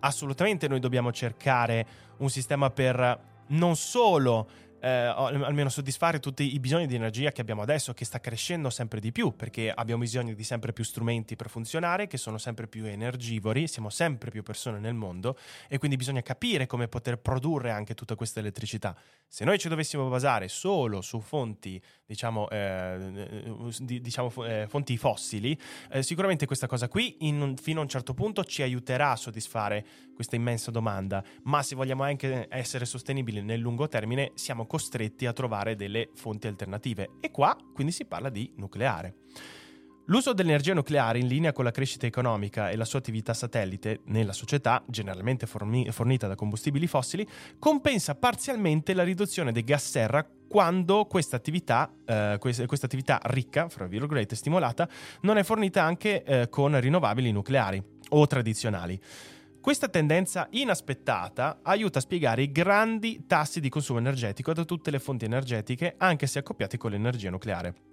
assolutamente 0.00 0.68
noi 0.68 0.80
dobbiamo 0.80 1.12
cercare 1.12 1.86
un 2.18 2.28
sistema 2.28 2.70
per 2.70 3.28
non 3.48 3.76
solo 3.76 4.46
eh, 4.80 4.88
almeno 4.88 5.68
soddisfare 5.68 6.20
tutti 6.20 6.54
i 6.54 6.60
bisogni 6.60 6.86
di 6.86 6.94
energia 6.94 7.32
che 7.32 7.40
abbiamo 7.40 7.62
adesso, 7.62 7.92
che 7.92 8.04
sta 8.04 8.20
crescendo 8.20 8.70
sempre 8.70 9.00
di 9.00 9.12
più, 9.12 9.34
perché 9.36 9.70
abbiamo 9.70 10.00
bisogno 10.00 10.34
di 10.34 10.44
sempre 10.44 10.72
più 10.72 10.84
strumenti 10.84 11.36
per 11.36 11.48
funzionare, 11.48 12.06
che 12.06 12.16
sono 12.16 12.38
sempre 12.38 12.66
più 12.66 12.84
energivori, 12.86 13.68
siamo 13.68 13.90
sempre 13.90 14.30
più 14.30 14.42
persone 14.42 14.78
nel 14.78 14.94
mondo 14.94 15.38
e 15.68 15.78
quindi 15.78 15.96
bisogna 15.96 16.22
capire 16.22 16.66
come 16.66 16.88
poter 16.88 17.18
produrre 17.18 17.70
anche 17.70 17.94
tutta 17.94 18.14
questa 18.14 18.40
elettricità. 18.40 18.96
Se 19.28 19.44
noi 19.44 19.58
ci 19.58 19.68
dovessimo 19.68 20.08
basare 20.08 20.48
solo 20.48 21.02
su 21.02 21.20
fonti, 21.20 21.80
diciamo, 22.04 22.48
eh, 22.48 23.68
diciamo 23.78 24.32
eh, 24.44 24.66
fonti 24.68 24.96
fossili, 24.96 25.58
eh, 25.90 26.02
sicuramente 26.02 26.46
questa 26.46 26.66
cosa 26.66 26.88
qui 26.88 27.16
in, 27.20 27.54
fino 27.56 27.80
a 27.80 27.82
un 27.82 27.88
certo 27.88 28.14
punto 28.14 28.44
ci 28.44 28.62
aiuterà 28.62 29.12
a 29.12 29.16
soddisfare 29.16 29.86
questa 30.14 30.36
immensa 30.36 30.70
domanda, 30.70 31.24
ma 31.44 31.62
se 31.62 31.74
vogliamo 31.74 32.02
anche 32.02 32.46
essere 32.50 32.84
sostenibili 32.84 33.40
nel 33.40 33.60
lungo 33.60 33.88
termine, 33.88 34.32
siamo 34.34 34.66
costretti 34.70 35.26
a 35.26 35.32
trovare 35.32 35.74
delle 35.74 36.10
fonti 36.14 36.46
alternative 36.46 37.16
e 37.18 37.32
qua 37.32 37.56
quindi 37.74 37.92
si 37.92 38.04
parla 38.04 38.28
di 38.28 38.52
nucleare. 38.54 39.14
L'uso 40.06 40.32
dell'energia 40.32 40.74
nucleare 40.74 41.18
in 41.18 41.26
linea 41.26 41.52
con 41.52 41.64
la 41.64 41.72
crescita 41.72 42.06
economica 42.06 42.70
e 42.70 42.76
la 42.76 42.84
sua 42.84 43.00
attività 43.00 43.34
satellite 43.34 44.02
nella 44.06 44.32
società, 44.32 44.80
generalmente 44.86 45.46
forni- 45.46 45.90
fornita 45.90 46.28
da 46.28 46.36
combustibili 46.36 46.86
fossili, 46.86 47.26
compensa 47.58 48.14
parzialmente 48.14 48.94
la 48.94 49.02
riduzione 49.02 49.50
dei 49.50 49.64
gas 49.64 49.90
serra 49.90 50.24
quando 50.48 51.04
questa 51.06 51.34
attività, 51.34 51.92
eh, 52.06 52.36
questa 52.38 52.86
attività 52.86 53.20
ricca, 53.24 53.68
fra 53.68 53.86
virgolette, 53.86 54.36
stimolata, 54.36 54.88
non 55.22 55.36
è 55.36 55.42
fornita 55.42 55.82
anche 55.82 56.22
eh, 56.22 56.48
con 56.48 56.78
rinnovabili 56.78 57.32
nucleari 57.32 57.82
o 58.10 58.26
tradizionali. 58.26 59.00
Questa 59.60 59.88
tendenza 59.88 60.46
inaspettata 60.52 61.58
aiuta 61.62 61.98
a 61.98 62.00
spiegare 62.00 62.40
i 62.40 62.50
grandi 62.50 63.26
tassi 63.26 63.60
di 63.60 63.68
consumo 63.68 63.98
energetico 63.98 64.54
da 64.54 64.64
tutte 64.64 64.90
le 64.90 64.98
fonti 64.98 65.26
energetiche, 65.26 65.96
anche 65.98 66.26
se 66.26 66.38
accoppiati 66.38 66.78
con 66.78 66.92
l'energia 66.92 67.28
nucleare. 67.28 67.89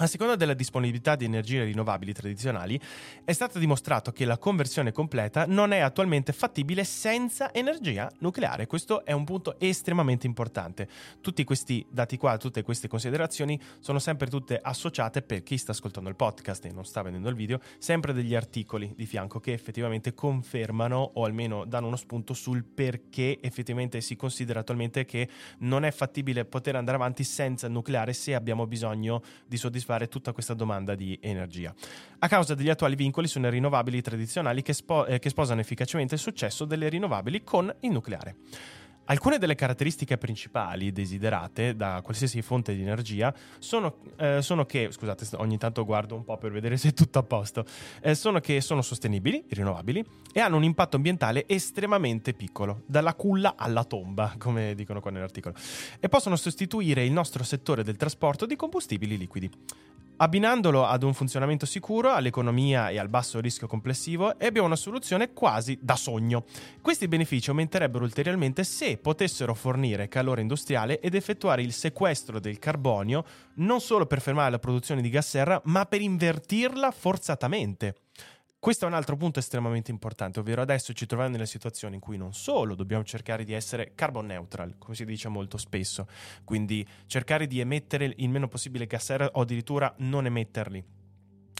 A 0.00 0.06
seconda 0.06 0.34
della 0.34 0.54
disponibilità 0.54 1.14
di 1.14 1.26
energie 1.26 1.62
rinnovabili 1.62 2.14
tradizionali, 2.14 2.80
è 3.22 3.32
stato 3.32 3.58
dimostrato 3.58 4.12
che 4.12 4.24
la 4.24 4.38
conversione 4.38 4.92
completa 4.92 5.44
non 5.46 5.72
è 5.72 5.80
attualmente 5.80 6.32
fattibile 6.32 6.84
senza 6.84 7.52
energia 7.52 8.10
nucleare. 8.20 8.66
Questo 8.66 9.04
è 9.04 9.12
un 9.12 9.24
punto 9.24 9.60
estremamente 9.60 10.26
importante. 10.26 10.88
Tutti 11.20 11.44
questi 11.44 11.84
dati 11.90 12.16
qua, 12.16 12.38
tutte 12.38 12.62
queste 12.62 12.88
considerazioni 12.88 13.60
sono 13.78 13.98
sempre 13.98 14.30
tutte 14.30 14.58
associate 14.58 15.20
per 15.20 15.42
chi 15.42 15.58
sta 15.58 15.72
ascoltando 15.72 16.08
il 16.08 16.16
podcast 16.16 16.64
e 16.64 16.72
non 16.72 16.86
sta 16.86 17.02
vedendo 17.02 17.28
il 17.28 17.34
video, 17.34 17.60
sempre 17.76 18.14
degli 18.14 18.34
articoli 18.34 18.94
di 18.96 19.04
fianco 19.04 19.38
che 19.38 19.52
effettivamente 19.52 20.14
confermano 20.14 21.10
o 21.12 21.24
almeno 21.26 21.66
danno 21.66 21.88
uno 21.88 21.96
spunto 21.96 22.32
sul 22.32 22.64
perché 22.64 23.38
effettivamente 23.42 24.00
si 24.00 24.16
considera 24.16 24.60
attualmente 24.60 25.04
che 25.04 25.28
non 25.58 25.84
è 25.84 25.90
fattibile 25.90 26.46
poter 26.46 26.76
andare 26.76 26.96
avanti 26.96 27.22
senza 27.22 27.68
nucleare 27.68 28.14
se 28.14 28.34
abbiamo 28.34 28.66
bisogno 28.66 29.22
di 29.46 29.58
soddisfare 29.58 29.88
soddisfare 29.90 30.08
tutta 30.08 30.32
questa 30.32 30.54
domanda 30.54 30.94
di 30.94 31.18
energia. 31.20 31.74
A 32.20 32.28
causa 32.28 32.54
degli 32.54 32.68
attuali 32.70 32.94
vincoli 32.94 33.26
sulle 33.26 33.50
rinnovabili 33.50 34.00
tradizionali 34.00 34.62
che, 34.62 34.72
spo- 34.72 35.06
eh, 35.06 35.18
che 35.18 35.28
sposano 35.30 35.60
efficacemente 35.60 36.14
il 36.14 36.20
successo 36.20 36.64
delle 36.64 36.88
rinnovabili 36.88 37.42
con 37.42 37.74
il 37.80 37.90
nucleare. 37.90 38.36
Alcune 39.10 39.38
delle 39.38 39.56
caratteristiche 39.56 40.16
principali 40.18 40.92
desiderate 40.92 41.74
da 41.74 42.00
qualsiasi 42.00 42.42
fonte 42.42 42.76
di 42.76 42.82
energia 42.82 43.34
sono, 43.58 43.96
eh, 44.16 44.40
sono 44.40 44.64
che, 44.66 44.92
scusate, 44.92 45.26
ogni 45.38 45.58
tanto 45.58 45.84
guardo 45.84 46.14
un 46.14 46.22
po' 46.22 46.38
per 46.38 46.52
vedere 46.52 46.76
se 46.76 46.90
è 46.90 46.92
tutto 46.92 47.18
a 47.18 47.24
posto, 47.24 47.64
eh, 48.02 48.14
sono 48.14 48.38
che 48.38 48.60
sono 48.60 48.82
sostenibili, 48.82 49.44
rinnovabili 49.48 50.04
e 50.32 50.38
hanno 50.38 50.56
un 50.56 50.62
impatto 50.62 50.94
ambientale 50.94 51.44
estremamente 51.48 52.34
piccolo, 52.34 52.82
dalla 52.86 53.14
culla 53.14 53.54
alla 53.56 53.82
tomba, 53.82 54.34
come 54.38 54.76
dicono 54.76 55.00
qua 55.00 55.10
nell'articolo, 55.10 55.56
e 55.98 56.08
possono 56.08 56.36
sostituire 56.36 57.04
il 57.04 57.10
nostro 57.10 57.42
settore 57.42 57.82
del 57.82 57.96
trasporto 57.96 58.46
di 58.46 58.54
combustibili 58.54 59.18
liquidi. 59.18 59.50
Abbinandolo 60.22 60.84
ad 60.84 61.02
un 61.02 61.14
funzionamento 61.14 61.64
sicuro, 61.64 62.12
all'economia 62.12 62.90
e 62.90 62.98
al 62.98 63.08
basso 63.08 63.40
rischio 63.40 63.66
complessivo, 63.66 64.28
abbiamo 64.28 64.66
una 64.66 64.76
soluzione 64.76 65.32
quasi 65.32 65.78
da 65.80 65.96
sogno. 65.96 66.44
Questi 66.82 67.08
benefici 67.08 67.48
aumenterebbero 67.48 68.04
ulteriormente 68.04 68.62
se 68.62 68.98
potessero 68.98 69.54
fornire 69.54 70.08
calore 70.08 70.42
industriale 70.42 71.00
ed 71.00 71.14
effettuare 71.14 71.62
il 71.62 71.72
sequestro 71.72 72.38
del 72.38 72.58
carbonio 72.58 73.24
non 73.54 73.80
solo 73.80 74.04
per 74.04 74.20
fermare 74.20 74.50
la 74.50 74.58
produzione 74.58 75.00
di 75.00 75.08
gas 75.08 75.26
serra, 75.26 75.58
ma 75.64 75.86
per 75.86 76.02
invertirla 76.02 76.90
forzatamente. 76.90 77.94
Questo 78.60 78.84
è 78.84 78.88
un 78.88 78.92
altro 78.92 79.16
punto 79.16 79.38
estremamente 79.38 79.90
importante, 79.90 80.38
ovvero 80.38 80.60
adesso 80.60 80.92
ci 80.92 81.06
troviamo 81.06 81.32
nella 81.32 81.46
situazione 81.46 81.94
in 81.94 82.00
cui 82.02 82.18
non 82.18 82.34
solo 82.34 82.74
dobbiamo 82.74 83.02
cercare 83.04 83.42
di 83.42 83.54
essere 83.54 83.92
carbon 83.94 84.26
neutral, 84.26 84.74
come 84.76 84.94
si 84.94 85.06
dice 85.06 85.30
molto 85.30 85.56
spesso, 85.56 86.06
quindi 86.44 86.86
cercare 87.06 87.46
di 87.46 87.58
emettere 87.58 88.12
il 88.14 88.28
meno 88.28 88.48
possibile 88.48 88.84
gas 88.84 89.02
serra 89.02 89.30
o 89.32 89.40
addirittura 89.40 89.94
non 90.00 90.26
emetterli 90.26 90.84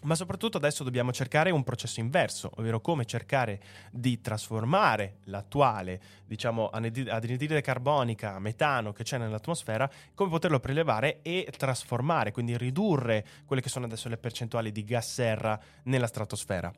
ma 0.03 0.15
soprattutto 0.15 0.57
adesso 0.57 0.85
dobbiamo 0.85 1.13
cercare 1.13 1.51
un 1.51 1.63
processo 1.63 2.01
inverso, 2.01 2.51
ovvero 2.57 2.81
come 2.81 3.05
cercare 3.05 3.61
di 3.91 4.21
trasformare 4.21 5.19
l'attuale, 5.25 6.01
diciamo, 6.27 6.71
anidride 6.71 7.61
carbonica, 7.61 8.39
metano 8.39 8.93
che 8.93 9.03
c'è 9.03 9.19
nell'atmosfera, 9.19 9.91
come 10.15 10.31
poterlo 10.31 10.61
prelevare 10.61 11.21
e 11.23 11.53
trasformare, 11.57 12.33
quindi 12.33 12.57
ridurre 12.57 13.27
quelle 13.45 13.63
che 13.63 13.69
sono 13.69 13.87
adesso 13.87 14.09
le 14.09 14.17
percentuali 14.17 14.73
di 14.73 14.85
gas 14.85 15.13
serra 15.13 15.59
nella 15.85 16.07
stratosfera. 16.07 16.73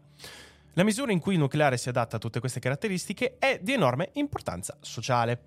La 0.75 0.85
misura 0.85 1.13
in 1.13 1.19
cui 1.21 1.35
il 1.35 1.39
nucleare 1.39 1.77
si 1.77 1.91
adatta 1.91 2.17
a 2.17 2.19
tutte 2.19 2.41
queste 2.41 2.59
caratteristiche 2.59 3.37
è 3.39 3.59
di 3.61 3.73
enorme 3.73 4.09
importanza 4.15 4.77
sociale. 4.81 5.41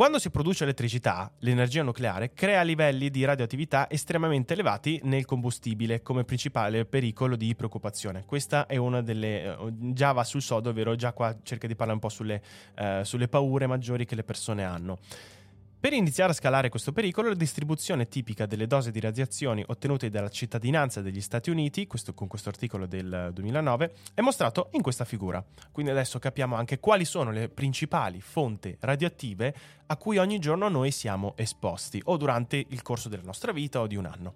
Quando 0.00 0.18
si 0.18 0.30
produce 0.30 0.62
elettricità, 0.62 1.30
l'energia 1.40 1.82
nucleare 1.82 2.32
crea 2.32 2.62
livelli 2.62 3.10
di 3.10 3.22
radioattività 3.22 3.86
estremamente 3.90 4.54
elevati 4.54 4.98
nel 5.02 5.26
combustibile 5.26 6.00
come 6.00 6.24
principale 6.24 6.86
pericolo 6.86 7.36
di 7.36 7.54
preoccupazione. 7.54 8.24
Questa 8.24 8.64
è 8.64 8.76
una 8.76 9.02
delle... 9.02 9.44
Eh, 9.44 9.56
già 9.92 10.12
va 10.12 10.24
sul 10.24 10.40
sodo, 10.40 10.70
ovvero 10.70 10.96
già 10.96 11.12
qua 11.12 11.36
cerca 11.42 11.66
di 11.66 11.74
parlare 11.74 11.98
un 12.00 12.00
po' 12.00 12.08
sulle, 12.08 12.42
uh, 12.78 13.02
sulle 13.02 13.28
paure 13.28 13.66
maggiori 13.66 14.06
che 14.06 14.14
le 14.14 14.24
persone 14.24 14.64
hanno. 14.64 15.00
Per 15.80 15.94
iniziare 15.94 16.32
a 16.32 16.34
scalare 16.34 16.68
questo 16.68 16.92
pericolo, 16.92 17.28
la 17.28 17.34
distribuzione 17.34 18.06
tipica 18.06 18.44
delle 18.44 18.66
dosi 18.66 18.90
di 18.90 19.00
radiazioni 19.00 19.64
ottenute 19.66 20.10
dalla 20.10 20.28
cittadinanza 20.28 21.00
degli 21.00 21.22
Stati 21.22 21.48
Uniti, 21.48 21.86
questo, 21.86 22.12
con 22.12 22.28
questo 22.28 22.50
articolo 22.50 22.84
del 22.84 23.30
2009, 23.32 23.94
è 24.12 24.20
mostrato 24.20 24.68
in 24.72 24.82
questa 24.82 25.06
figura. 25.06 25.42
Quindi 25.72 25.90
adesso 25.90 26.18
capiamo 26.18 26.54
anche 26.54 26.80
quali 26.80 27.06
sono 27.06 27.30
le 27.30 27.48
principali 27.48 28.20
fonti 28.20 28.76
radioattive 28.78 29.54
a 29.86 29.96
cui 29.96 30.18
ogni 30.18 30.38
giorno 30.38 30.68
noi 30.68 30.90
siamo 30.90 31.32
esposti, 31.36 31.98
o 32.04 32.18
durante 32.18 32.62
il 32.68 32.82
corso 32.82 33.08
della 33.08 33.24
nostra 33.24 33.50
vita 33.50 33.80
o 33.80 33.86
di 33.86 33.96
un 33.96 34.04
anno. 34.04 34.34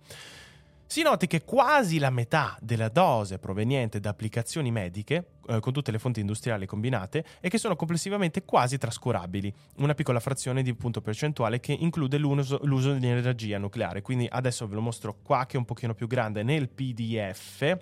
Si 0.95 1.03
noti 1.03 1.27
che 1.27 1.43
quasi 1.43 1.99
la 1.99 2.11
metà 2.11 2.57
della 2.61 2.89
dose 2.89 3.41
proveniente 3.41 3.99
da 3.99 4.11
applicazioni 4.11 4.71
mediche, 4.71 5.31
eh, 5.49 5.59
con 5.59 5.73
tutte 5.73 5.91
le 5.91 5.99
fonti 5.99 6.21
industriali 6.21 6.67
combinate, 6.67 7.25
e 7.41 7.49
che 7.49 7.59
sono 7.59 7.75
complessivamente 7.75 8.45
quasi 8.45 8.79
trascurabili, 8.79 9.53
una 9.79 9.95
piccola 9.95 10.21
frazione 10.21 10.63
di 10.63 10.73
punto 10.77 11.01
percentuale 11.01 11.59
che 11.59 11.73
include 11.73 12.17
l'uso, 12.17 12.61
l'uso 12.63 12.93
di 12.93 13.09
energia 13.09 13.59
nucleare. 13.59 14.03
Quindi 14.03 14.29
adesso 14.31 14.69
ve 14.69 14.77
lo 14.77 14.83
mostro 14.83 15.17
qua 15.21 15.47
che 15.47 15.57
è 15.57 15.59
un 15.59 15.65
pochino 15.65 15.95
più 15.95 16.07
grande 16.07 16.45
nel 16.45 16.69
PDF 16.69 17.77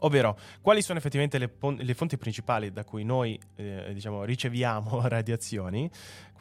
ovvero 0.00 0.38
quali 0.60 0.82
sono 0.82 0.98
effettivamente 0.98 1.38
le, 1.38 1.48
pon- 1.48 1.76
le 1.80 1.94
fonti 1.94 2.16
principali 2.16 2.72
da 2.72 2.84
cui 2.84 3.04
noi 3.04 3.38
eh, 3.56 3.90
diciamo, 3.92 4.24
riceviamo 4.24 5.06
radiazioni. 5.08 5.90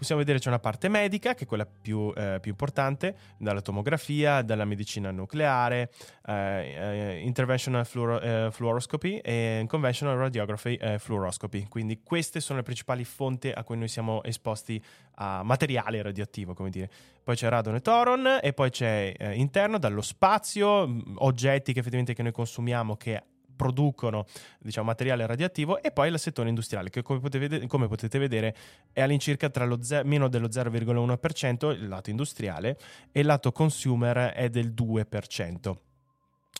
Possiamo 0.01 0.22
vedere 0.22 0.39
c'è 0.39 0.48
una 0.48 0.58
parte 0.58 0.89
medica, 0.89 1.36
che 1.36 1.43
è 1.43 1.46
quella 1.46 1.67
più, 1.67 2.12
eh, 2.17 2.39
più 2.41 2.50
importante, 2.50 3.15
dalla 3.38 3.62
tomografia, 3.62 4.41
dalla 4.41 4.65
medicina 4.65 5.12
nucleare, 5.12 5.91
eh, 6.25 6.34
eh 6.34 7.22
interventional 7.24 7.86
fluoro- 7.86 8.20
eh, 8.20 8.48
fluoroscopy 8.50 9.17
e 9.17 9.63
conventional 9.67 10.17
radiography 10.17 10.74
eh, 10.74 10.98
fluoroscopy. 10.98 11.67
Quindi 11.67 12.01
queste 12.01 12.39
sono 12.39 12.58
le 12.58 12.63
principali 12.63 13.03
fonti 13.03 13.51
a 13.51 13.63
cui 13.63 13.77
noi 13.77 13.89
siamo 13.89 14.24
esposti 14.24 14.84
a 15.17 15.43
materiale 15.43 16.01
radioattivo, 16.01 16.55
come 16.55 16.72
dire. 16.72 16.89
Poi 17.24 17.36
c'è 17.36 17.48
radon 17.48 17.75
e 17.75 17.81
toron 17.81 18.39
e 18.41 18.53
poi 18.53 18.72
c'è 18.72 19.13
interno 19.34 19.77
dallo 19.77 20.01
spazio, 20.01 20.98
oggetti 21.17 21.74
che 21.74 21.79
effettivamente 21.79 22.15
che 22.15 22.24
noi 22.24 22.31
consumiamo 22.31 22.96
che 22.96 23.22
producono 23.62 24.25
diciamo, 24.60 24.88
materiale 24.88 25.24
radioattivo 25.27 25.84
e 25.84 25.91
poi 25.91 26.10
l'acetone 26.10 26.50
industriale 26.50 26.89
che 26.89 27.03
come 27.03 27.20
potete, 27.20 27.68
come 27.68 27.88
potete 27.88 28.18
vedere 28.18 28.56
è 28.91 29.01
all'incirca 29.01 29.51
tra 29.51 29.65
lo 29.65 29.84
ze- 29.84 30.03
meno 30.03 30.27
dello 30.30 30.48
0,1% 30.48 31.70
il 31.70 31.88
lato 31.88 32.10
industriale 32.10 32.80
e 33.12 33.20
il 33.20 33.27
lato 33.27 33.51
consumer 33.51 34.32
è 34.32 34.50
del 34.50 34.74
2%. 34.75 35.75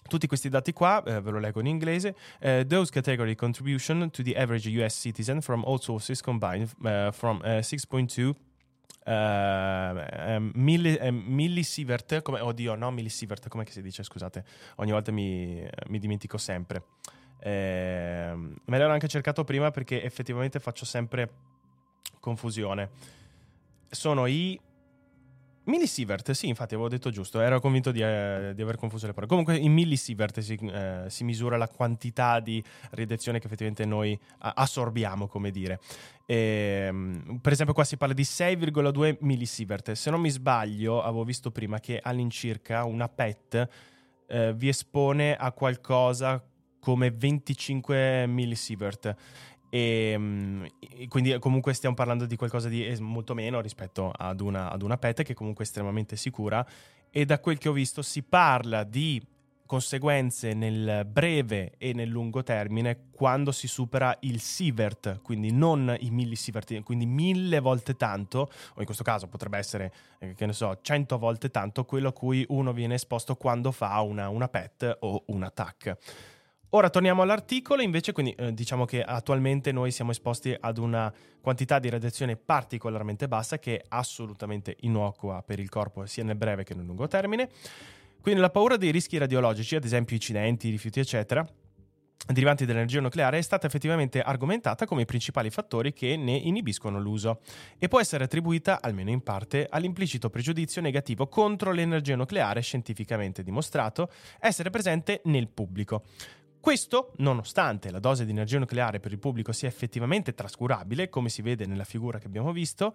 Tutti 0.08 0.27
questi 0.27 0.50
dati 0.50 0.74
qua, 0.74 1.01
eh, 1.03 1.22
ve 1.22 1.31
lo 1.31 1.39
leggo 1.39 1.60
in 1.60 1.65
inglese, 1.65 2.15
uh, 2.41 2.63
those 2.65 2.91
category 2.91 3.34
contribution 3.34 4.12
to 4.12 4.22
the 4.22 4.36
average 4.36 4.70
US 4.70 5.00
citizen 5.00 5.41
from 5.41 5.63
all 5.65 5.79
sources 5.79 6.22
combined 6.22 6.70
uh, 6.84 7.12
from 7.12 7.41
uh, 7.43 7.62
6.2 7.62 8.36
Um, 9.03 10.51
milli, 10.55 10.98
um, 11.01 11.24
millisievert, 11.25 12.22
come, 12.22 12.39
oddio, 12.39 12.75
no, 12.75 12.91
millisievert, 12.91 13.48
come 13.48 13.65
si 13.67 13.81
dice? 13.81 14.03
Scusate, 14.03 14.46
ogni 14.75 14.91
volta 14.91 15.12
mi, 15.12 15.67
mi 15.88 16.00
dimentico 16.00 16.38
sempre. 16.38 16.84
Eh, 17.39 18.31
me 18.36 18.77
l'ero 18.77 18.91
anche 18.91 19.08
cercato 19.08 19.43
prima 19.43 19.72
perché 19.72 20.03
effettivamente 20.03 20.60
faccio 20.60 20.86
sempre 20.86 21.29
confusione. 22.20 22.89
Sono 23.89 24.27
i 24.27 24.60
Millisievert, 25.63 26.31
sì, 26.31 26.47
infatti 26.47 26.73
avevo 26.73 26.89
detto 26.89 27.11
giusto, 27.11 27.39
ero 27.39 27.59
convinto 27.59 27.91
di, 27.91 28.01
eh, 28.01 28.53
di 28.55 28.61
aver 28.63 28.77
confuso 28.77 29.05
le 29.05 29.13
parole. 29.13 29.29
Comunque 29.29 29.55
in 29.57 29.71
millisievert 29.71 30.39
si, 30.39 30.55
eh, 30.55 31.03
si, 31.07 31.23
misura 31.23 31.55
la 31.55 31.67
quantità 31.67 32.39
di 32.39 32.63
radiazione 32.91 33.37
che 33.37 33.45
effettivamente 33.45 33.85
noi 33.85 34.19
assorbiamo, 34.39 35.27
come 35.27 35.51
dire. 35.51 35.79
E, 36.25 36.85
ehm, 36.87 37.39
per 37.41 37.51
esempio 37.51 37.75
qua 37.75 37.83
si 37.83 37.95
parla 37.95 38.15
di 38.15 38.23
6,2 38.23 39.17
millisievert. 39.19 39.91
Se 39.91 40.09
non 40.09 40.19
mi 40.19 40.31
sbaglio, 40.31 41.03
avevo 41.03 41.23
visto 41.23 41.51
prima 41.51 41.79
che 41.79 41.99
all'incirca 42.01 42.83
una 42.83 43.07
PET 43.07 43.67
eh, 44.27 44.53
vi 44.55 44.67
espone 44.67 45.35
a 45.35 45.51
qualcosa 45.51 46.43
come 46.79 47.11
25 47.11 48.25
millisievert. 48.25 49.15
Ehm, 49.73 50.67
e, 50.79 51.07
quindi 51.07 51.37
comunque 51.39 51.73
stiamo 51.73 51.95
parlando 51.95 52.25
di 52.25 52.35
qualcosa 52.35 52.67
di 52.67 52.93
molto 52.99 53.33
meno 53.33 53.61
rispetto 53.61 54.11
ad 54.13 54.41
una, 54.41 54.69
ad 54.69 54.81
una 54.81 54.97
PET 54.97 55.23
che 55.23 55.33
comunque 55.33 55.63
è 55.63 55.67
estremamente 55.67 56.17
sicura 56.17 56.65
e 57.09 57.25
da 57.25 57.39
quel 57.39 57.57
che 57.57 57.69
ho 57.69 57.73
visto 57.73 58.01
si 58.01 58.21
parla 58.21 58.83
di 58.83 59.25
conseguenze 59.65 60.53
nel 60.53 61.05
breve 61.05 61.75
e 61.77 61.93
nel 61.93 62.09
lungo 62.09 62.43
termine 62.43 63.03
quando 63.11 63.53
si 63.53 63.69
supera 63.69 64.17
il 64.21 64.41
sievert, 64.41 65.21
quindi 65.21 65.53
non 65.53 65.95
i 65.97 66.09
millisievert, 66.09 66.83
quindi 66.83 67.05
mille 67.05 67.61
volte 67.61 67.95
tanto, 67.95 68.51
o 68.73 68.79
in 68.79 68.85
questo 68.85 69.03
caso 69.03 69.27
potrebbe 69.27 69.57
essere, 69.57 69.93
eh, 70.19 70.33
che 70.33 70.45
ne 70.45 70.51
so, 70.51 70.79
cento 70.81 71.17
volte 71.17 71.51
tanto 71.51 71.85
quello 71.85 72.09
a 72.09 72.11
cui 72.11 72.45
uno 72.49 72.73
viene 72.73 72.95
esposto 72.95 73.37
quando 73.37 73.71
fa 73.71 74.01
una, 74.01 74.27
una 74.27 74.49
PET 74.49 74.97
o 74.99 75.23
un 75.27 75.49
TAC. 75.53 75.97
Ora 76.73 76.89
torniamo 76.89 77.21
all'articolo, 77.21 77.81
invece, 77.81 78.13
quindi 78.13 78.33
eh, 78.37 78.53
diciamo 78.53 78.85
che 78.85 79.03
attualmente 79.03 79.73
noi 79.73 79.91
siamo 79.91 80.11
esposti 80.11 80.55
ad 80.57 80.77
una 80.77 81.13
quantità 81.41 81.79
di 81.79 81.89
radiazione 81.89 82.37
particolarmente 82.37 83.27
bassa 83.27 83.59
che 83.59 83.77
è 83.77 83.83
assolutamente 83.89 84.77
innocua 84.81 85.43
per 85.45 85.59
il 85.59 85.67
corpo 85.67 86.05
sia 86.05 86.23
nel 86.23 86.37
breve 86.37 86.63
che 86.63 86.73
nel 86.73 86.85
lungo 86.85 87.07
termine. 87.07 87.49
Quindi 88.21 88.39
la 88.39 88.49
paura 88.49 88.77
dei 88.77 88.91
rischi 88.91 89.17
radiologici, 89.17 89.75
ad 89.75 89.83
esempio 89.83 90.15
incidenti, 90.15 90.69
rifiuti, 90.69 91.01
eccetera, 91.01 91.45
derivanti 92.25 92.65
dall'energia 92.65 93.01
nucleare 93.01 93.39
è 93.39 93.41
stata 93.41 93.67
effettivamente 93.67 94.21
argomentata 94.21 94.85
come 94.85 95.01
i 95.01 95.05
principali 95.05 95.49
fattori 95.49 95.91
che 95.91 96.15
ne 96.15 96.37
inibiscono 96.37 97.01
l'uso 97.01 97.41
e 97.79 97.89
può 97.89 97.99
essere 97.99 98.23
attribuita, 98.23 98.79
almeno 98.81 99.09
in 99.09 99.23
parte, 99.23 99.67
all'implicito 99.69 100.29
pregiudizio 100.29 100.81
negativo 100.81 101.27
contro 101.27 101.73
l'energia 101.73 102.15
nucleare 102.15 102.61
scientificamente 102.61 103.43
dimostrato 103.43 104.09
essere 104.39 104.69
presente 104.69 105.19
nel 105.25 105.49
pubblico. 105.49 106.03
Questo, 106.61 107.11
nonostante 107.17 107.91
la 107.91 107.99
dose 107.99 108.23
di 108.23 108.31
energia 108.31 108.59
nucleare 108.59 108.99
per 108.99 109.11
il 109.11 109.19
pubblico 109.19 109.51
sia 109.51 109.67
effettivamente 109.67 110.33
trascurabile, 110.33 111.09
come 111.09 111.27
si 111.27 111.41
vede 111.41 111.65
nella 111.65 111.83
figura 111.83 112.19
che 112.19 112.27
abbiamo 112.27 112.53
visto, 112.53 112.93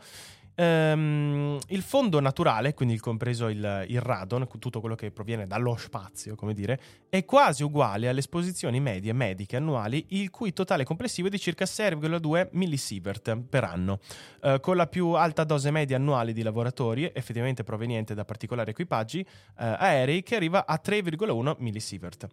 Ehm, 0.59 1.59
il 1.69 1.83
fondo 1.83 2.19
naturale, 2.19 2.73
quindi 2.73 2.99
compreso 2.99 3.49
il, 3.49 3.85
il, 3.89 4.01
radon, 4.01 4.49
tutto 4.59 4.81
quello 4.81 4.95
che 4.95 5.11
proviene 5.11 5.47
dallo 5.47 5.77
spazio, 5.77 6.35
come 6.35 6.55
dire, 6.55 6.81
è 7.11 7.25
quasi 7.27 7.63
uguale 7.63 8.09
alle 8.09 8.21
esposizioni 8.21 8.81
medie 8.81 9.13
mediche 9.13 9.57
annuali, 9.57 10.07
il 10.11 10.31
cui 10.31 10.55
totale 10.55 10.85
complessivo 10.85 11.29
è 11.29 11.31
di 11.31 11.39
circa 11.39 11.67
6,2 11.67 12.49
millisievert 12.53 13.37
per 13.37 13.65
anno, 13.65 13.99
eh, 14.43 14.59
con 14.61 14.77
la 14.77 14.87
più 14.87 15.09
alta 15.11 15.45
dose 15.45 15.71
media 15.71 15.97
annuale 15.97 16.33
di 16.33 16.43
lavoratori, 16.43 17.11
effettivamente 17.13 17.63
proveniente 17.63 18.15
da 18.15 18.25
particolari 18.25 18.71
equipaggi 18.71 19.21
eh, 19.21 19.27
aerei, 19.57 20.23
che 20.23 20.37
arriva 20.37 20.65
a 20.65 20.81
3,1 20.83 21.57
millisievert. 21.59 22.29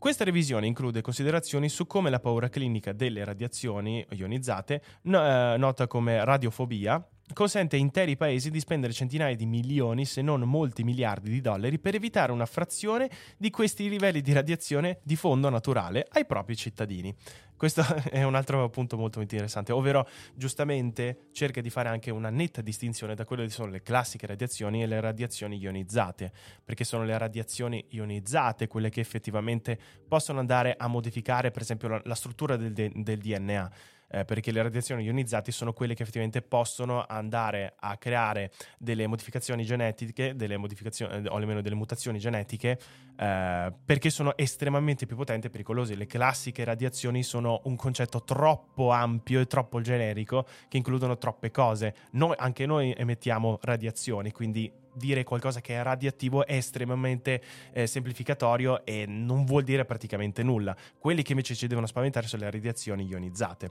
Questa 0.00 0.24
revisione 0.24 0.66
include 0.66 1.02
considerazioni 1.02 1.68
su 1.68 1.86
come 1.86 2.08
la 2.08 2.20
paura 2.20 2.48
clinica 2.48 2.94
delle 2.94 3.22
radiazioni 3.22 4.02
ionizzate, 4.08 4.82
no, 5.02 5.52
eh, 5.52 5.58
nota 5.58 5.86
come 5.86 6.24
radiofobia, 6.24 7.06
consente 7.32 7.76
a 7.76 7.78
interi 7.78 8.16
paesi 8.16 8.50
di 8.50 8.60
spendere 8.60 8.92
centinaia 8.92 9.34
di 9.34 9.46
milioni, 9.46 10.04
se 10.04 10.22
non 10.22 10.40
molti 10.42 10.82
miliardi 10.84 11.30
di 11.30 11.40
dollari, 11.40 11.78
per 11.78 11.94
evitare 11.94 12.32
una 12.32 12.46
frazione 12.46 13.10
di 13.36 13.50
questi 13.50 13.88
livelli 13.88 14.20
di 14.20 14.32
radiazione 14.32 14.98
di 15.02 15.16
fondo 15.16 15.48
naturale 15.48 16.06
ai 16.10 16.26
propri 16.26 16.56
cittadini. 16.56 17.14
Questo 17.60 17.84
è 18.10 18.22
un 18.22 18.34
altro 18.34 18.70
punto 18.70 18.96
molto 18.96 19.20
interessante, 19.20 19.70
ovvero 19.72 20.08
giustamente 20.34 21.28
cerca 21.32 21.60
di 21.60 21.68
fare 21.68 21.90
anche 21.90 22.10
una 22.10 22.30
netta 22.30 22.62
distinzione 22.62 23.14
da 23.14 23.26
quelle 23.26 23.44
che 23.44 23.50
sono 23.50 23.70
le 23.70 23.82
classiche 23.82 24.26
radiazioni 24.26 24.82
e 24.82 24.86
le 24.86 24.98
radiazioni 24.98 25.58
ionizzate, 25.58 26.32
perché 26.64 26.84
sono 26.84 27.04
le 27.04 27.18
radiazioni 27.18 27.84
ionizzate 27.90 28.66
quelle 28.66 28.88
che 28.88 29.00
effettivamente 29.00 29.78
possono 30.08 30.38
andare 30.38 30.74
a 30.78 30.86
modificare 30.86 31.50
per 31.50 31.60
esempio 31.60 32.00
la, 32.02 32.14
struttura 32.14 32.56
del, 32.56 32.72
del 32.72 33.18
DNA 33.18 33.70
eh, 34.10 34.24
perché 34.24 34.50
le 34.50 34.62
radiazioni 34.62 35.04
ionizzate 35.04 35.52
sono 35.52 35.72
quelle 35.72 35.94
che 35.94 36.02
effettivamente 36.02 36.42
possono 36.42 37.04
andare 37.06 37.74
a 37.78 37.96
creare 37.96 38.50
delle 38.78 39.06
modificazioni 39.06 39.64
genetiche, 39.64 40.34
delle 40.34 40.56
modificazioni, 40.56 41.26
o 41.28 41.34
almeno 41.36 41.60
delle 41.60 41.74
mutazioni 41.74 42.18
genetiche, 42.18 42.78
eh, 43.16 43.72
perché 43.84 44.10
sono 44.10 44.36
estremamente 44.36 45.06
più 45.06 45.16
potenti 45.16 45.46
e 45.46 45.50
pericolose. 45.50 45.94
Le 45.94 46.06
classiche 46.06 46.64
radiazioni 46.64 47.22
sono 47.22 47.60
un 47.64 47.76
concetto 47.76 48.24
troppo 48.24 48.90
ampio 48.90 49.40
e 49.40 49.46
troppo 49.46 49.80
generico 49.80 50.46
che 50.68 50.76
includono 50.76 51.16
troppe 51.16 51.50
cose. 51.50 51.94
Noi, 52.12 52.34
anche 52.38 52.66
noi 52.66 52.92
emettiamo 52.96 53.58
radiazioni, 53.62 54.32
quindi 54.32 54.72
dire 54.92 55.22
qualcosa 55.22 55.60
che 55.60 55.74
è 55.74 55.82
radioattivo 55.82 56.44
è 56.44 56.54
estremamente 56.54 57.40
eh, 57.72 57.86
semplificatorio 57.86 58.84
e 58.84 59.06
non 59.06 59.44
vuol 59.44 59.62
dire 59.62 59.84
praticamente 59.84 60.42
nulla. 60.42 60.76
Quelli 60.98 61.22
che 61.22 61.32
invece 61.32 61.54
ci 61.54 61.66
devono 61.66 61.86
spaventare 61.86 62.26
sono 62.26 62.42
le 62.42 62.50
radiazioni 62.50 63.06
ionizzate. 63.06 63.70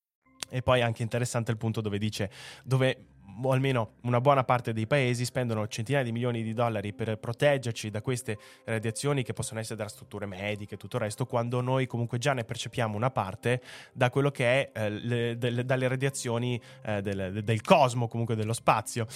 E 0.53 0.61
poi 0.61 0.81
anche 0.81 1.01
interessante 1.01 1.49
il 1.49 1.57
punto 1.57 1.79
dove 1.79 1.97
dice 1.97 2.29
dove 2.65 3.05
o 3.43 3.51
almeno 3.51 3.93
una 4.01 4.21
buona 4.21 4.43
parte 4.43 4.73
dei 4.73 4.87
paesi 4.87 5.25
spendono 5.25 5.67
centinaia 5.67 6.03
di 6.03 6.11
milioni 6.11 6.43
di 6.43 6.53
dollari 6.53 6.93
per 6.93 7.17
proteggerci 7.17 7.89
da 7.89 8.01
queste 8.01 8.37
radiazioni 8.65 9.23
che 9.23 9.33
possono 9.33 9.59
essere 9.59 9.77
da 9.77 9.87
strutture 9.87 10.25
mediche 10.25 10.75
e 10.75 10.77
tutto 10.77 10.97
il 10.97 11.03
resto, 11.03 11.25
quando 11.25 11.61
noi 11.61 11.87
comunque 11.87 12.17
già 12.17 12.33
ne 12.33 12.43
percepiamo 12.43 12.95
una 12.95 13.11
parte 13.11 13.61
da 13.93 14.09
quello 14.09 14.31
che 14.31 14.69
è 14.69 14.71
eh, 14.73 14.89
le, 14.89 15.37
de, 15.37 15.65
dalle 15.65 15.87
radiazioni 15.87 16.59
eh, 16.83 17.01
del, 17.01 17.41
del, 17.43 17.61
cosmo, 17.61 18.07
comunque 18.07 18.35
dello 18.35 18.53
spazio. 18.53 19.07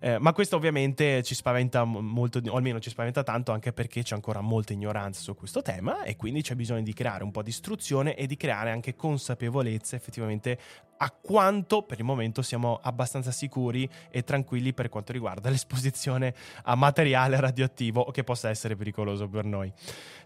Eh, 0.00 0.18
ma 0.18 0.32
questo 0.32 0.56
ovviamente 0.56 1.22
ci 1.22 1.34
spaventa 1.34 1.84
molto, 1.84 2.40
o 2.46 2.56
almeno 2.56 2.80
ci 2.80 2.90
spaventa 2.90 3.22
tanto 3.22 3.52
anche 3.52 3.72
perché 3.72 4.02
c'è 4.02 4.14
ancora 4.14 4.40
molta 4.40 4.72
ignoranza 4.72 5.20
su 5.20 5.34
questo 5.34 5.62
tema 5.62 6.02
e 6.02 6.16
quindi 6.16 6.42
c'è 6.42 6.54
bisogno 6.54 6.82
di 6.82 6.92
creare 6.92 7.24
un 7.24 7.30
po' 7.30 7.42
di 7.42 7.50
istruzione 7.50 8.14
e 8.14 8.26
di 8.26 8.36
creare 8.36 8.70
anche 8.70 8.94
consapevolezza 8.94 9.96
effettivamente 9.96 10.58
a 11.04 11.10
quanto 11.10 11.82
per 11.82 11.98
il 11.98 12.04
momento 12.06 12.40
siamo 12.40 12.80
abbastanza 12.82 13.30
sicuri 13.30 13.86
e 14.08 14.24
tranquilli 14.24 14.72
per 14.72 14.88
quanto 14.88 15.12
riguarda 15.12 15.50
l'esposizione 15.50 16.34
a 16.62 16.74
materiale 16.76 17.38
radioattivo 17.38 18.06
che 18.06 18.24
possa 18.24 18.48
essere 18.48 18.74
pericoloso 18.74 19.28
per 19.28 19.44
noi. 19.44 19.70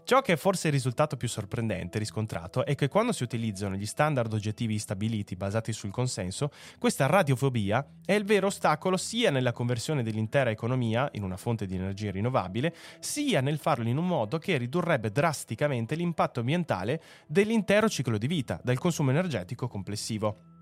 Ciò 0.05 0.21
che 0.21 0.33
è 0.33 0.37
forse 0.37 0.67
il 0.67 0.73
risultato 0.73 1.17
più 1.17 1.27
sorprendente 1.27 1.99
riscontrato 1.99 2.65
è 2.65 2.75
che 2.75 2.87
quando 2.87 3.11
si 3.11 3.23
utilizzano 3.23 3.75
gli 3.75 3.85
standard 3.85 4.31
oggettivi 4.31 4.79
stabiliti 4.79 5.35
basati 5.35 5.73
sul 5.73 5.91
consenso, 5.91 6.49
questa 6.79 7.07
radiofobia 7.07 7.85
è 8.05 8.13
il 8.13 8.23
vero 8.23 8.47
ostacolo 8.47 8.95
sia 8.95 9.31
nella 9.31 9.51
conversione 9.51 10.01
dell'intera 10.01 10.49
economia 10.49 11.09
in 11.11 11.23
una 11.23 11.35
fonte 11.35 11.65
di 11.65 11.75
energia 11.75 12.11
rinnovabile, 12.11 12.73
sia 12.99 13.41
nel 13.41 13.57
farlo 13.57 13.89
in 13.89 13.97
un 13.97 14.07
modo 14.07 14.37
che 14.37 14.55
ridurrebbe 14.55 15.11
drasticamente 15.11 15.95
l'impatto 15.95 16.39
ambientale 16.39 17.01
dell'intero 17.27 17.89
ciclo 17.89 18.17
di 18.17 18.27
vita, 18.27 18.61
dal 18.63 18.77
consumo 18.77 19.09
energetico 19.09 19.67
complessivo. 19.67 20.59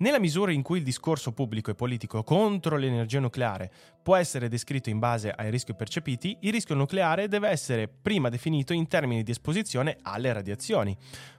Nella 0.00 0.20
misura 0.20 0.52
in 0.52 0.62
cui 0.62 0.78
il 0.78 0.84
discorso 0.84 1.32
pubblico 1.32 1.72
e 1.72 1.74
politico 1.74 2.22
contro 2.22 2.76
l'energia 2.76 3.18
nucleare 3.18 3.68
può 4.00 4.14
essere 4.14 4.48
descritto 4.48 4.90
in 4.90 5.00
base 5.00 5.32
ai 5.32 5.50
rischi 5.50 5.74
percepiti, 5.74 6.36
il 6.42 6.52
rischio 6.52 6.76
nucleare 6.76 7.26
deve 7.26 7.48
essere 7.48 7.88
prima 7.88 8.28
definito 8.28 8.72
in 8.72 8.86
termini 8.86 9.24
di 9.24 9.32
esposizione 9.32 9.98
alle 10.02 10.32
radiazioni. 10.32 10.96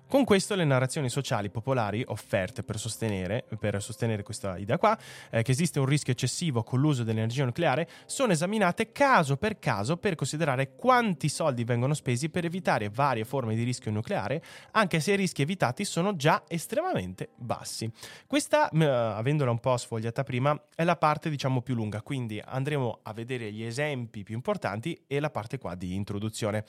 Con 0.10 0.24
questo 0.24 0.56
le 0.56 0.66
narrazioni 0.66 1.08
sociali 1.08 1.52
popolari 1.52 2.04
offerte 2.08 2.64
per 2.64 2.80
sostenere, 2.80 3.46
per 3.60 3.80
sostenere 3.80 4.24
questa 4.24 4.58
idea 4.58 4.80
qua, 4.80 4.98
eh, 5.30 5.44
che 5.44 5.52
esiste 5.52 5.78
un 5.78 5.86
rischio 5.86 6.14
eccessivo 6.14 6.64
con 6.64 6.80
l'uso 6.80 7.04
dell'energia 7.04 7.46
nucleare, 7.46 7.88
sono 8.08 8.32
esaminate 8.32 8.92
caso 8.92 9.38
per 9.38 9.60
caso 9.60 9.98
per 9.98 10.16
considerare 10.16 10.74
quanti 10.74 11.30
soldi 11.30 11.64
vengono 11.64 11.94
spesi 11.94 12.30
per 12.30 12.44
evitare 12.44 12.90
varie 12.90 13.24
forme 13.24 13.54
di 13.54 13.62
rischio 13.62 13.92
nucleare, 13.92 14.42
anche 14.72 15.00
se 15.00 15.14
i 15.14 15.16
rischi 15.16 15.44
evitati 15.44 15.86
sono 15.86 16.16
già 16.16 16.42
estremamente 16.48 17.30
bassi. 17.36 17.88
Questa, 18.26 18.68
eh, 18.68 18.84
avendola 18.84 19.52
un 19.52 19.60
po' 19.60 19.78
sfogliata 19.78 20.24
prima, 20.24 20.60
è 20.74 20.86
la 20.86 20.96
parte 20.96 21.30
diciamo 21.30 21.62
più 21.62 21.76
lunga, 21.76 22.02
quindi 22.02 22.42
andremo 22.44 23.02
a 23.04 23.14
vedere 23.14 23.52
gli 23.52 23.62
esempi 23.62 24.24
più 24.24 24.34
importanti 24.34 25.04
e 25.06 25.20
la 25.20 25.30
parte 25.30 25.60
qua 25.60 25.76
di 25.76 25.94
introduzione 25.94 26.66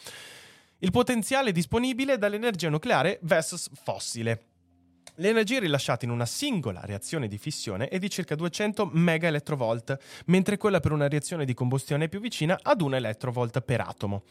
il 0.80 0.90
potenziale 0.90 1.52
disponibile 1.52 2.16
dall'energia 2.16 2.70
nucleare 2.70 3.18
versus 3.22 3.68
fossile. 3.82 4.44
L'energia 5.16 5.58
rilasciata 5.58 6.06
in 6.06 6.10
una 6.10 6.24
singola 6.24 6.80
reazione 6.84 7.28
di 7.28 7.36
fissione 7.36 7.88
è 7.88 7.98
di 7.98 8.08
circa 8.08 8.34
200 8.34 8.88
MeV, 8.92 9.98
mentre 10.26 10.56
quella 10.56 10.80
per 10.80 10.92
una 10.92 11.08
reazione 11.08 11.44
di 11.44 11.52
combustione 11.52 12.06
è 12.06 12.08
più 12.08 12.20
vicina 12.20 12.58
ad 12.62 12.80
1 12.80 12.96
elettrovolt 12.96 13.60
per 13.60 13.80
atomo. 13.80 14.22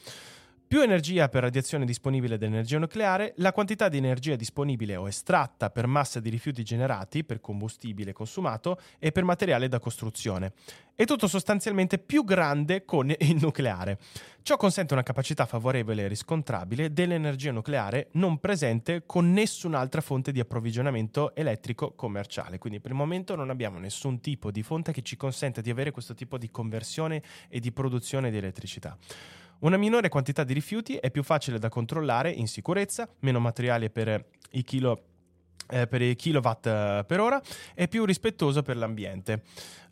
Più 0.70 0.82
energia 0.82 1.30
per 1.30 1.42
radiazione 1.42 1.84
disponibile 1.84 2.38
dell'energia 2.38 2.78
nucleare, 2.78 3.34
la 3.38 3.54
quantità 3.54 3.90
di 3.90 3.98
energia 3.98 4.36
disponibile 4.36 4.96
o 4.98 5.08
estratta 5.08 5.72
per 5.72 5.88
massa 5.88 6.20
di 6.20 6.30
rifiuti 6.30 6.62
generati, 6.62 7.24
per 7.24 7.42
combustibile 7.42 8.14
consumato 8.14 8.80
e 9.00 9.12
per 9.12 9.24
materiale 9.24 9.68
da 9.68 9.80
costruzione. 9.80 10.54
È 10.94 11.06
tutto 11.06 11.28
sostanzialmente 11.28 11.98
più 11.98 12.24
grande 12.24 12.86
con 12.86 13.10
il 13.10 13.38
nucleare. 13.42 13.98
Ciò 14.44 14.58
consente 14.58 14.94
una 14.94 15.02
capacità 15.02 15.48
favorevole 15.48 16.04
e 16.04 16.08
riscontrabile 16.08 16.94
dell'energia 16.94 17.52
nucleare 17.52 18.10
non 18.12 18.38
presente 18.38 19.08
con 19.08 19.32
nessun'altra 19.32 20.02
fonte 20.02 20.32
di 20.32 20.40
approvvigionamento 20.40 21.34
elettrico 21.34 21.94
commerciale. 21.96 22.60
Quindi 22.60 22.80
per 22.80 22.92
il 22.92 22.98
momento 22.98 23.34
non 23.34 23.50
abbiamo 23.50 23.80
nessun 23.80 24.22
tipo 24.22 24.52
di 24.52 24.62
fonte 24.62 24.92
che 24.92 25.02
ci 25.02 25.18
consenta 25.18 25.62
di 25.62 25.72
avere 25.72 25.90
questo 25.90 26.14
tipo 26.14 26.38
di 26.38 26.52
conversione 26.52 27.24
e 27.48 27.60
di 27.60 27.72
produzione 27.72 28.30
di 28.30 28.38
elettricità. 28.38 28.96
Una 29.60 29.76
minore 29.76 30.08
quantità 30.08 30.46
di 30.46 30.54
rifiuti 30.54 30.96
è 30.96 31.12
più 31.12 31.22
facile 31.22 31.60
da 31.60 31.68
controllare 31.68 32.32
in 32.32 32.48
sicurezza, 32.48 33.10
meno 33.20 33.42
materiale 33.42 33.90
per 33.90 34.24
i, 34.52 34.64
kilo, 34.64 35.04
eh, 35.70 35.86
per 35.86 36.02
i 36.02 36.16
kilowatt 36.16 36.66
eh, 36.66 37.04
per 37.06 37.20
ora 37.20 37.42
e 37.76 37.90
più 37.90 38.06
rispettoso 38.06 38.62
per 38.62 38.78
l'ambiente. 38.78 39.44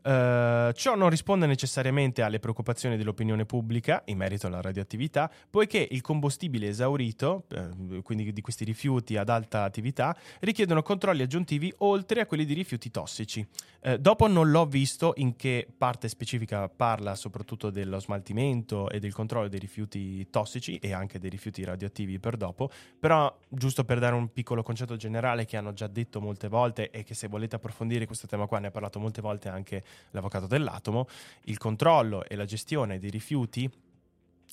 Uh, 0.02 0.72
ciò 0.72 0.96
non 0.96 1.10
risponde 1.10 1.48
necessariamente 1.48 2.22
alle 2.22 2.40
preoccupazioni 2.40 2.96
dell'opinione 2.96 3.46
pubblica 3.46 4.04
in 4.06 4.18
merito 4.18 4.48
alla 4.48 4.62
radioattività, 4.62 5.30
poiché 5.50 5.86
il 5.90 6.02
combustibile 6.02 6.68
esaurito, 6.68 7.46
uh, 7.50 8.02
quindi 8.04 8.32
di 8.32 8.42
questi 8.42 8.64
rifiuti 8.64 9.18
ad 9.18 9.30
alta 9.30 9.64
attività, 9.64 10.16
richiedono 10.40 10.82
controlli 10.82 11.24
aggiuntivi 11.24 11.74
oltre 11.80 12.22
a 12.22 12.26
quelli 12.26 12.46
di 12.46 12.54
rifiuti 12.54 12.90
tossici. 12.90 13.46
Uh, 13.82 13.98
dopo 13.98 14.28
non 14.28 14.50
l'ho 14.50 14.66
visto 14.66 15.14
in 15.18 15.36
che 15.36 15.68
parte 15.78 16.08
specifica 16.08 16.70
parla 16.70 17.16
soprattutto 17.16 17.70
dello 17.70 18.00
smaltimento 18.00 18.90
e 18.90 19.00
del 19.00 19.14
controllo 19.14 19.48
dei 19.48 19.60
rifiuti 19.60 20.30
tossici 20.30 20.78
e 20.78 20.94
anche 20.94 21.20
dei 21.20 21.30
rifiuti 21.30 21.64
radioattivi 21.64 22.20
per 22.20 22.38
dopo, 22.38 22.70
però 23.00 23.36
giusto 23.50 23.84
per 23.84 24.00
dare 24.00 24.16
un 24.16 24.32
piccolo 24.32 24.64
concetto 24.64 24.96
generale 24.96 25.46
che 25.46 25.58
hanno 25.58 25.74
già 25.74 25.88
detto 25.88 26.22
molte 26.22 26.48
volte 26.48 26.92
e 26.92 27.04
che 27.04 27.14
se 27.14 27.28
volete 27.28 27.56
approfondire 27.56 28.06
questo 28.06 28.28
tema 28.28 28.46
qua 28.48 28.60
ne 28.60 28.68
ha 28.68 28.72
parlato 28.72 29.00
molte 29.00 29.22
volte 29.22 29.50
anche 29.50 29.84
l'avvocato 30.12 30.48
dell'atomo, 30.48 31.08
il 31.44 31.58
controllo 31.58 32.26
e 32.26 32.36
la 32.36 32.46
gestione 32.46 33.00
dei 33.00 33.10
rifiuti 33.10 33.70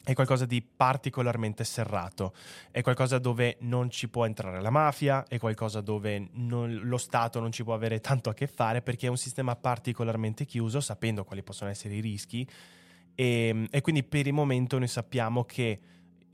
è 0.04 0.12
qualcosa 0.12 0.44
di 0.44 0.62
particolarmente 0.62 1.64
serrato, 1.64 2.34
è 2.70 2.82
qualcosa 2.82 3.18
dove 3.18 3.56
non 3.60 3.90
ci 3.90 4.08
può 4.08 4.26
entrare 4.26 4.60
la 4.60 4.68
mafia, 4.68 5.24
è 5.26 5.38
qualcosa 5.38 5.80
dove 5.80 6.28
non, 6.32 6.80
lo 6.82 6.98
Stato 6.98 7.40
non 7.40 7.52
ci 7.52 7.64
può 7.64 7.72
avere 7.72 8.00
tanto 8.00 8.28
a 8.28 8.34
che 8.34 8.46
fare 8.46 8.82
perché 8.82 9.06
è 9.06 9.10
un 9.10 9.16
sistema 9.16 9.56
particolarmente 9.56 10.44
chiuso, 10.44 10.80
sapendo 10.80 11.24
quali 11.24 11.42
possono 11.42 11.70
essere 11.70 11.94
i 11.94 12.00
rischi. 12.00 12.46
E, 13.14 13.66
e 13.70 13.80
quindi 13.80 14.02
per 14.02 14.26
il 14.26 14.34
momento 14.34 14.76
noi 14.78 14.88
sappiamo 14.88 15.44
che 15.44 15.80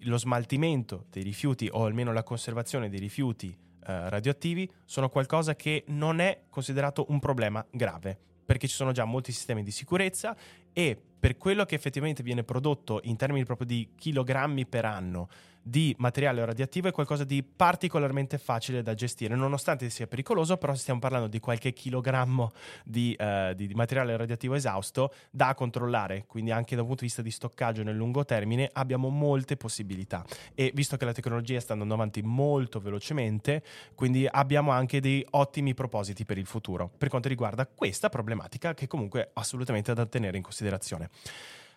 lo 0.04 0.16
smaltimento 0.16 1.06
dei 1.10 1.22
rifiuti 1.22 1.68
o 1.70 1.84
almeno 1.84 2.12
la 2.12 2.24
conservazione 2.24 2.88
dei 2.88 2.98
rifiuti 2.98 3.56
eh, 3.86 4.08
radioattivi 4.08 4.68
sono 4.84 5.08
qualcosa 5.10 5.54
che 5.54 5.84
non 5.88 6.20
è 6.20 6.42
considerato 6.48 7.06
un 7.10 7.20
problema 7.20 7.64
grave 7.70 8.18
perché 8.50 8.66
ci 8.66 8.74
sono 8.74 8.90
già 8.90 9.04
molti 9.04 9.30
sistemi 9.30 9.62
di 9.62 9.70
sicurezza 9.70 10.36
e 10.72 11.00
per 11.20 11.36
quello 11.36 11.64
che 11.66 11.74
effettivamente 11.74 12.22
viene 12.22 12.44
prodotto 12.44 13.00
in 13.04 13.16
termini 13.16 13.44
proprio 13.44 13.66
di 13.66 13.90
chilogrammi 13.94 14.64
per 14.66 14.86
anno 14.86 15.28
di 15.62 15.94
materiale 15.98 16.44
radioattivo 16.44 16.88
è 16.88 16.92
qualcosa 16.92 17.24
di 17.24 17.42
particolarmente 17.42 18.38
facile 18.38 18.82
da 18.82 18.94
gestire, 18.94 19.34
nonostante 19.34 19.90
sia 19.90 20.06
pericoloso, 20.06 20.56
però 20.56 20.74
stiamo 20.74 21.00
parlando 21.00 21.28
di 21.28 21.38
qualche 21.38 21.72
chilogrammo 21.72 22.50
di, 22.84 23.16
uh, 23.18 23.52
di, 23.54 23.66
di, 23.66 23.74
materiale 23.74 24.16
radioattivo 24.16 24.54
esausto 24.54 25.12
da 25.30 25.54
controllare, 25.54 26.24
quindi 26.26 26.50
anche 26.50 26.74
da 26.74 26.82
un 26.82 26.88
punto 26.88 27.02
di 27.02 27.08
vista 27.08 27.22
di 27.22 27.30
stoccaggio 27.30 27.82
nel 27.82 27.96
lungo 27.96 28.24
termine 28.24 28.70
abbiamo 28.72 29.08
molte 29.08 29.56
possibilità 29.56 30.24
e 30.54 30.70
visto 30.74 30.96
che 30.96 31.04
la 31.04 31.12
tecnologia 31.12 31.60
sta 31.60 31.72
andando 31.72 31.94
avanti 31.94 32.22
molto 32.22 32.80
velocemente, 32.80 33.62
quindi 33.94 34.26
abbiamo 34.28 34.70
anche 34.70 35.00
dei 35.00 35.24
ottimi 35.30 35.74
propositi 35.74 36.24
per 36.24 36.38
il 36.38 36.46
futuro 36.46 36.90
per 36.96 37.08
quanto 37.08 37.28
riguarda 37.28 37.66
questa 37.66 38.08
problematica 38.08 38.74
che 38.74 38.86
comunque 38.86 39.20
è 39.20 39.30
assolutamente 39.34 39.92
da 39.92 40.06
tenere 40.06 40.36
in 40.36 40.42
considerazione. 40.42 40.59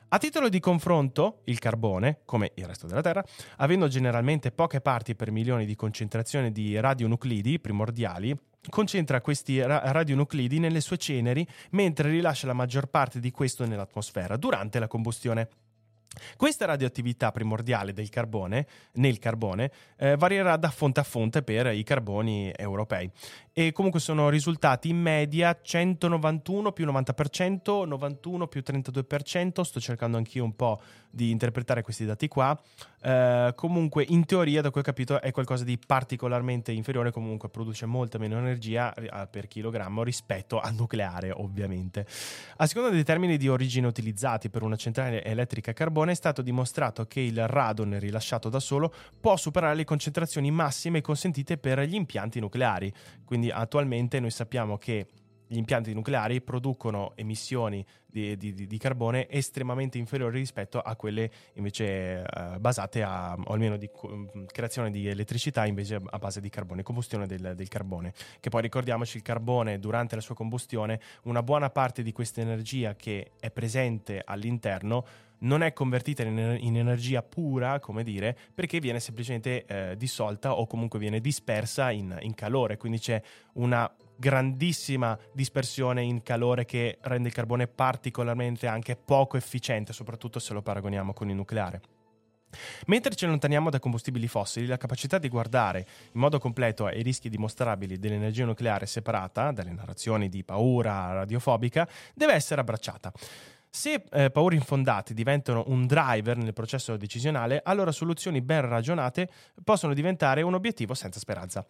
A 0.09 0.19
titolo 0.19 0.47
di 0.47 0.59
confronto, 0.59 1.41
il 1.45 1.57
carbone, 1.57 2.19
come 2.25 2.51
il 2.55 2.65
resto 2.65 2.85
della 2.85 3.01
Terra, 3.01 3.23
avendo 3.57 3.87
generalmente 3.87 4.51
poche 4.51 4.79
parti 4.79 5.15
per 5.15 5.31
milioni 5.31 5.65
di 5.65 5.75
concentrazione 5.75 6.51
di 6.51 6.79
radionuclidi 6.79 7.59
primordiali, 7.59 8.37
concentra 8.69 9.21
questi 9.21 9.59
ra- 9.59 9.91
radionuclidi 9.91 10.59
nelle 10.59 10.81
sue 10.81 10.97
ceneri 10.97 11.45
mentre 11.71 12.09
rilascia 12.09 12.45
la 12.47 12.53
maggior 12.53 12.85
parte 12.85 13.19
di 13.19 13.31
questo 13.31 13.65
nell'atmosfera 13.65 14.37
durante 14.37 14.77
la 14.77 14.87
combustione. 14.87 15.49
Questa 16.37 16.65
radioattività 16.65 17.31
primordiale 17.31 17.93
del 17.93 18.09
carbone, 18.09 18.67
nel 18.93 19.19
carbone 19.19 19.71
eh, 19.97 20.15
varierà 20.15 20.57
da 20.57 20.69
fonte 20.69 20.99
a 20.99 21.03
fonte 21.03 21.41
per 21.43 21.73
i 21.73 21.83
carboni 21.83 22.51
europei. 22.55 23.09
E 23.51 23.71
comunque 23.71 23.99
sono 23.99 24.29
risultati 24.29 24.89
in 24.89 24.99
media 24.99 25.57
191 25.61 26.71
più 26.71 26.85
90%, 26.85 27.85
91 27.85 28.47
più 28.47 28.63
32%, 28.65 29.61
sto 29.61 29.79
cercando 29.79 30.17
anch'io 30.17 30.43
un 30.43 30.55
po' 30.55 30.81
di 31.09 31.29
interpretare 31.29 31.83
questi 31.83 32.05
dati 32.05 32.27
qua, 32.27 32.59
eh, 33.03 33.51
comunque 33.55 34.03
in 34.07 34.25
teoria 34.25 34.61
da 34.61 34.71
quel 34.71 34.83
capito 34.83 35.21
è 35.21 35.31
qualcosa 35.31 35.63
di 35.63 35.77
particolarmente 35.77 36.71
inferiore, 36.71 37.11
comunque 37.11 37.49
produce 37.49 37.85
molta 37.85 38.17
meno 38.17 38.37
energia 38.39 38.91
eh, 38.93 39.27
per 39.29 39.47
chilogrammo 39.47 40.01
rispetto 40.01 40.59
al 40.59 40.73
nucleare 40.73 41.29
ovviamente. 41.29 42.07
A 42.57 42.65
seconda 42.65 42.89
dei 42.89 43.03
termini 43.03 43.37
di 43.37 43.47
origine 43.47 43.85
utilizzati 43.85 44.49
per 44.49 44.63
una 44.63 44.75
centrale 44.75 45.23
elettrica 45.23 45.71
a 45.71 45.73
carbone 45.75 46.02
è 46.09 46.13
stato 46.13 46.41
dimostrato 46.41 47.05
che 47.05 47.19
il 47.19 47.47
radon 47.47 47.97
rilasciato 47.99 48.49
da 48.49 48.59
solo 48.59 48.93
può 49.19 49.37
superare 49.37 49.75
le 49.75 49.83
concentrazioni 49.85 50.51
massime 50.51 51.01
consentite 51.01 51.57
per 51.57 51.79
gli 51.81 51.95
impianti 51.95 52.39
nucleari, 52.39 52.93
quindi 53.25 53.49
attualmente 53.49 54.19
noi 54.19 54.31
sappiamo 54.31 54.77
che 54.77 55.07
gli 55.47 55.57
impianti 55.57 55.93
nucleari 55.93 56.41
producono 56.41 57.13
emissioni 57.15 57.85
di, 58.05 58.37
di, 58.37 58.53
di, 58.53 58.77
carbone 58.77 59.27
estremamente 59.27 59.97
inferiori 59.97 60.37
rispetto 60.37 60.79
a 60.79 60.95
quelle 60.95 61.31
invece 61.53 62.23
uh, 62.23 62.59
basate 62.59 63.01
a, 63.01 63.33
o 63.33 63.53
almeno 63.53 63.75
di 63.75 63.89
uh, 63.91 64.45
creazione 64.45 64.91
di 64.91 65.07
elettricità 65.07 65.65
invece 65.65 65.99
a 66.03 66.17
base 66.19 66.39
di 66.39 66.49
carbone, 66.49 66.83
combustione 66.83 67.25
del, 67.25 67.53
del, 67.55 67.67
carbone. 67.67 68.13
Che 68.39 68.49
poi 68.49 68.61
ricordiamoci 68.61 69.17
il 69.17 69.23
carbone 69.23 69.79
durante 69.79 70.15
la 70.15 70.21
sua 70.21 70.35
combustione, 70.35 70.99
una 71.23 71.41
buona 71.41 71.71
parte 71.71 72.03
di 72.03 72.11
questa 72.11 72.41
energia 72.41 72.95
che 72.95 73.31
è 73.39 73.49
presente 73.49 74.21
all'interno 74.23 75.05
non 75.43 75.61
è 75.61 75.73
convertita 75.73 76.23
in, 76.23 76.57
in, 76.61 76.77
energia 76.77 77.21
pura, 77.21 77.79
come 77.79 78.03
dire, 78.03 78.37
perché 78.53 78.79
viene 78.79 78.99
semplicemente 78.99 79.65
eh, 79.65 79.97
dissolta 79.97 80.53
o 80.53 80.65
comunque 80.67 80.99
viene 80.99 81.19
dispersa 81.19 81.91
in, 81.91 82.17
in 82.21 82.33
calore, 82.33 82.77
quindi 82.77 82.99
c'è 82.99 83.21
una 83.53 83.91
grandissima 84.15 85.17
dispersione 85.33 86.01
in 86.01 86.21
calore 86.23 86.65
che 86.65 86.97
rende 87.01 87.29
il 87.29 87.33
carbone 87.33 87.67
particolarmente 87.67 88.67
anche 88.67 88.95
poco 88.95 89.37
efficiente, 89.37 89.93
soprattutto 89.93 90.39
se 90.39 90.53
lo 90.53 90.61
paragoniamo 90.61 91.13
con 91.13 91.29
il 91.29 91.35
nucleare. 91.35 91.81
Mentre 92.87 93.15
ci 93.15 93.25
allontaniamo 93.25 93.69
da 93.69 93.79
combustibili 93.79 94.27
fossili, 94.27 94.67
la 94.67 94.77
capacità 94.77 95.17
di 95.17 95.27
guardare 95.27 95.85
in 96.13 96.19
modo 96.19 96.39
completo 96.39 96.85
ai 96.85 97.01
rischi 97.01 97.29
dimostrabili 97.29 97.97
dell'energia 97.97 98.45
nucleare 98.45 98.85
separata 98.85 99.51
dalle 99.51 99.71
narrazioni 99.71 100.29
di 100.29 100.43
paura 100.43 101.13
radiofobica 101.13 101.87
deve 102.13 102.33
essere 102.33 102.61
abbracciata. 102.61 103.11
Se 103.75 104.03
eh, 104.11 104.29
paure 104.29 104.53
infondate 104.53 105.15
diventano 105.15 105.63
un 105.65 105.87
driver 105.87 106.37
nel 106.37 106.53
processo 106.53 106.95
decisionale, 106.95 107.59
allora 107.63 107.91
soluzioni 107.91 108.39
ben 108.39 108.61
ragionate 108.67 109.27
possono 109.63 109.95
diventare 109.95 110.43
un 110.43 110.53
obiettivo 110.53 110.93
senza 110.93 111.19
speranza. 111.19 111.65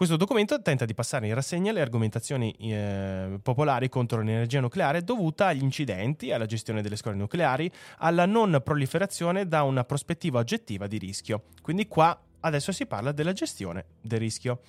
Questo 0.00 0.16
documento 0.16 0.62
tenta 0.62 0.86
di 0.86 0.94
passare 0.94 1.26
in 1.26 1.34
rassegna 1.34 1.72
le 1.72 1.82
argomentazioni 1.82 2.52
eh, 2.52 3.38
popolari 3.42 3.90
contro 3.90 4.22
l'energia 4.22 4.58
nucleare 4.58 5.04
dovuta 5.04 5.48
agli 5.48 5.62
incidenti, 5.62 6.32
alla 6.32 6.46
gestione 6.46 6.80
delle 6.80 6.96
scorie 6.96 7.18
nucleari, 7.18 7.70
alla 7.98 8.24
non 8.24 8.62
proliferazione 8.64 9.46
da 9.46 9.62
una 9.62 9.84
prospettiva 9.84 10.38
oggettiva 10.38 10.86
di 10.86 10.96
rischio. 10.96 11.42
Quindi 11.60 11.86
qua 11.86 12.18
adesso 12.40 12.72
si 12.72 12.86
parla 12.86 13.12
della 13.12 13.34
gestione 13.34 13.84
del 14.00 14.20
rischio. 14.20 14.62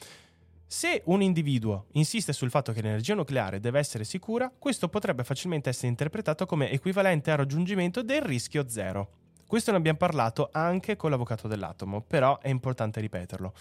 Se 0.68 1.02
un 1.06 1.22
individuo 1.22 1.86
insiste 1.94 2.34
sul 2.34 2.50
fatto 2.50 2.74
che 2.74 2.82
l'energia 2.82 3.16
nucleare 3.16 3.62
deve 3.62 3.80
essere 3.80 4.04
sicura, 4.04 4.52
questo 4.60 4.90
potrebbe 4.90 5.24
facilmente 5.24 5.70
essere 5.70 5.88
interpretato 5.88 6.46
come 6.46 6.72
equivalente 6.72 7.32
al 7.32 7.38
raggiungimento 7.38 8.04
del 8.04 8.22
rischio 8.22 8.68
zero. 8.68 9.12
Questo 9.48 9.72
ne 9.72 9.78
abbiamo 9.78 9.98
parlato 9.98 10.50
anche 10.52 10.98
con 10.98 11.10
l'avvocato 11.10 11.48
dell'atomo, 11.48 12.02
però 12.02 12.38
è 12.40 12.50
importante 12.50 13.00
ripeterlo. 13.00 13.54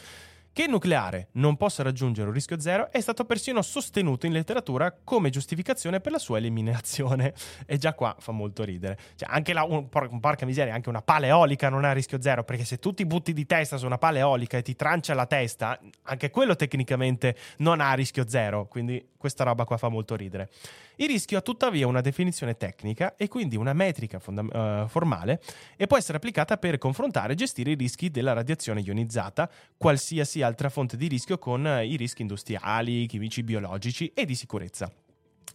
Che 0.52 0.64
il 0.64 0.70
nucleare 0.70 1.28
non 1.34 1.56
possa 1.56 1.84
raggiungere 1.84 2.26
un 2.26 2.34
rischio 2.34 2.58
zero 2.58 2.90
è 2.90 3.00
stato 3.00 3.24
persino 3.24 3.62
sostenuto 3.62 4.26
in 4.26 4.32
letteratura 4.32 4.92
come 5.04 5.30
giustificazione 5.30 6.00
per 6.00 6.10
la 6.10 6.18
sua 6.18 6.38
eliminazione. 6.38 7.34
E 7.66 7.78
già 7.78 7.94
qua 7.94 8.16
fa 8.18 8.32
molto 8.32 8.64
ridere. 8.64 8.98
Cioè, 9.14 9.28
anche 9.30 9.52
la, 9.52 9.62
un, 9.62 9.88
por- 9.88 10.10
porca 10.18 10.44
miseria, 10.46 10.74
anche 10.74 10.88
una 10.88 11.02
pala 11.02 11.26
eolica 11.26 11.68
non 11.68 11.84
ha 11.84 11.92
rischio 11.92 12.20
zero, 12.20 12.42
perché 12.42 12.64
se 12.64 12.78
tu 12.80 12.92
ti 12.92 13.06
butti 13.06 13.32
di 13.32 13.46
testa 13.46 13.76
su 13.76 13.86
una 13.86 13.96
pala 13.96 14.18
eolica 14.18 14.58
e 14.58 14.62
ti 14.62 14.74
trancia 14.74 15.14
la 15.14 15.26
testa, 15.26 15.78
anche 16.02 16.30
quello 16.30 16.56
tecnicamente 16.56 17.36
non 17.58 17.80
ha 17.80 17.92
rischio 17.94 18.28
zero. 18.28 18.66
Quindi 18.66 19.10
questa 19.16 19.44
roba 19.44 19.64
qua 19.64 19.76
fa 19.76 19.88
molto 19.88 20.16
ridere. 20.16 20.50
Il 20.96 21.06
rischio 21.06 21.38
ha 21.38 21.42
tuttavia 21.42 21.86
una 21.86 22.00
definizione 22.00 22.56
tecnica 22.56 23.14
e 23.16 23.28
quindi 23.28 23.56
una 23.56 23.72
metrica 23.72 24.18
fonda- 24.18 24.82
uh, 24.82 24.88
formale 24.88 25.40
e 25.76 25.86
può 25.86 25.96
essere 25.96 26.18
applicata 26.18 26.58
per 26.58 26.76
confrontare 26.76 27.32
e 27.32 27.36
gestire 27.36 27.70
i 27.70 27.74
rischi 27.74 28.10
della 28.10 28.32
radiazione 28.32 28.80
ionizzata, 28.80 29.48
qualsiasi 29.78 30.39
altra 30.42 30.68
fonte 30.68 30.96
di 30.96 31.08
rischio 31.08 31.38
con 31.38 31.64
uh, 31.64 31.82
i 31.82 31.96
rischi 31.96 32.22
industriali, 32.22 33.06
chimici, 33.06 33.42
biologici 33.42 34.12
e 34.14 34.24
di 34.24 34.34
sicurezza 34.34 34.92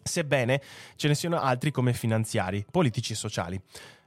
sebbene 0.07 0.61
ce 0.95 1.07
ne 1.07 1.15
siano 1.15 1.39
altri 1.39 1.71
come 1.71 1.91
finanziari, 1.93 2.63
politici 2.69 3.13
e 3.13 3.15
sociali. 3.15 3.59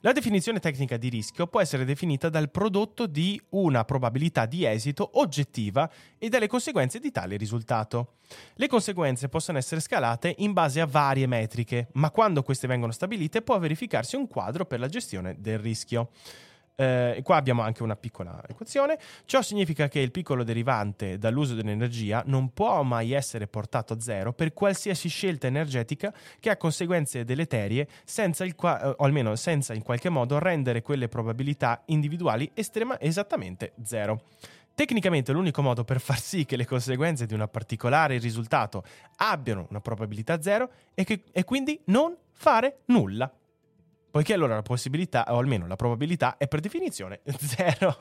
La 0.03 0.13
definizione 0.13 0.61
tecnica 0.61 0.97
di 0.97 1.09
rischio 1.09 1.49
può 1.49 1.61
essere 1.61 1.85
definita 1.85 2.29
dal 2.29 2.53
prodotto 2.53 3.07
di 3.07 3.41
una 3.51 3.85
probabilità 3.85 4.47
di 4.47 4.65
esito 4.65 5.11
oggettiva 5.15 5.91
e 6.17 6.29
dalle 6.29 6.47
conseguenze 6.47 7.01
di 7.01 7.11
tale 7.11 7.37
risultato. 7.37 8.15
Le 8.55 8.69
conseguenze 8.69 9.29
possono 9.29 9.59
essere 9.59 9.81
scalate 9.81 10.37
in 10.39 10.53
base 10.53 10.81
a 10.81 10.87
varie 10.87 11.27
metriche, 11.27 11.89
ma 11.95 12.13
quando 12.13 12.45
queste 12.45 12.69
vengono 12.69 12.93
stabilite 12.93 13.43
può 13.43 13.59
verificarsi 13.59 14.15
un 14.15 14.29
quadro 14.29 14.67
per 14.67 14.79
la 14.79 14.89
gestione 14.89 15.35
del 15.41 15.59
rischio. 15.59 16.11
Eh, 16.81 17.23
qua 17.25 17.35
abbiamo 17.35 17.63
anche 17.63 17.83
una 17.83 17.97
piccola 17.97 18.41
equazione. 18.47 19.01
Ciò 19.25 19.43
significa 19.43 19.89
che 19.89 19.99
il 19.99 20.13
piccolo 20.13 20.45
derivante 20.45 21.19
dall'uso 21.19 21.55
dell'energia 21.55 22.23
non 22.27 22.53
può 22.53 22.85
mai 22.85 23.11
essere 23.11 23.49
portato 23.49 23.95
a 23.95 24.01
zero 24.01 24.33
per 24.33 24.53
qualsiasi 24.53 25.09
scelta 25.09 25.49
energetica 25.49 26.15
che 26.39 26.51
ha 26.51 26.57
conseguenze 26.57 27.25
deleterie, 27.25 27.89
senza 28.05 28.45
il 28.45 28.55
qua- 28.55 28.81
eh, 28.81 28.95
o 28.97 29.05
almeno 29.05 29.35
senza 29.35 29.75
in 29.75 29.83
qualche 29.83 30.09
modo 30.09 30.39
rendere 30.39 30.81
quelle 30.81 31.09
probabilità 31.09 31.83
individuali 31.87 32.49
estrema- 32.55 33.01
esattamente 33.01 33.73
zero. 33.83 34.23
Tecnicamente 34.73 35.33
l'unico 35.33 35.63
modo 35.63 35.83
per 35.83 36.01
far 36.01 36.21
sì 36.21 36.45
che 36.45 36.55
le 36.55 36.65
conseguenze 36.65 37.27
di 37.27 37.35
un 37.35 37.49
particolare 37.51 38.19
risultato 38.19 38.85
abbiano 39.17 39.67
una 39.71 39.81
probabilità 39.81 40.41
zero 40.41 40.71
è, 40.95 41.03
che, 41.03 41.25
è 41.33 41.43
quindi 41.43 41.81
non 41.87 42.17
fare 42.31 42.83
nulla. 42.85 43.29
Poiché 44.11 44.33
allora 44.33 44.55
la 44.55 44.63
possibilità, 44.63 45.25
o 45.29 45.39
almeno 45.39 45.67
la 45.67 45.77
probabilità, 45.77 46.37
è 46.37 46.49
per 46.49 46.61
definizione 46.61 47.21
zero. 47.39 47.99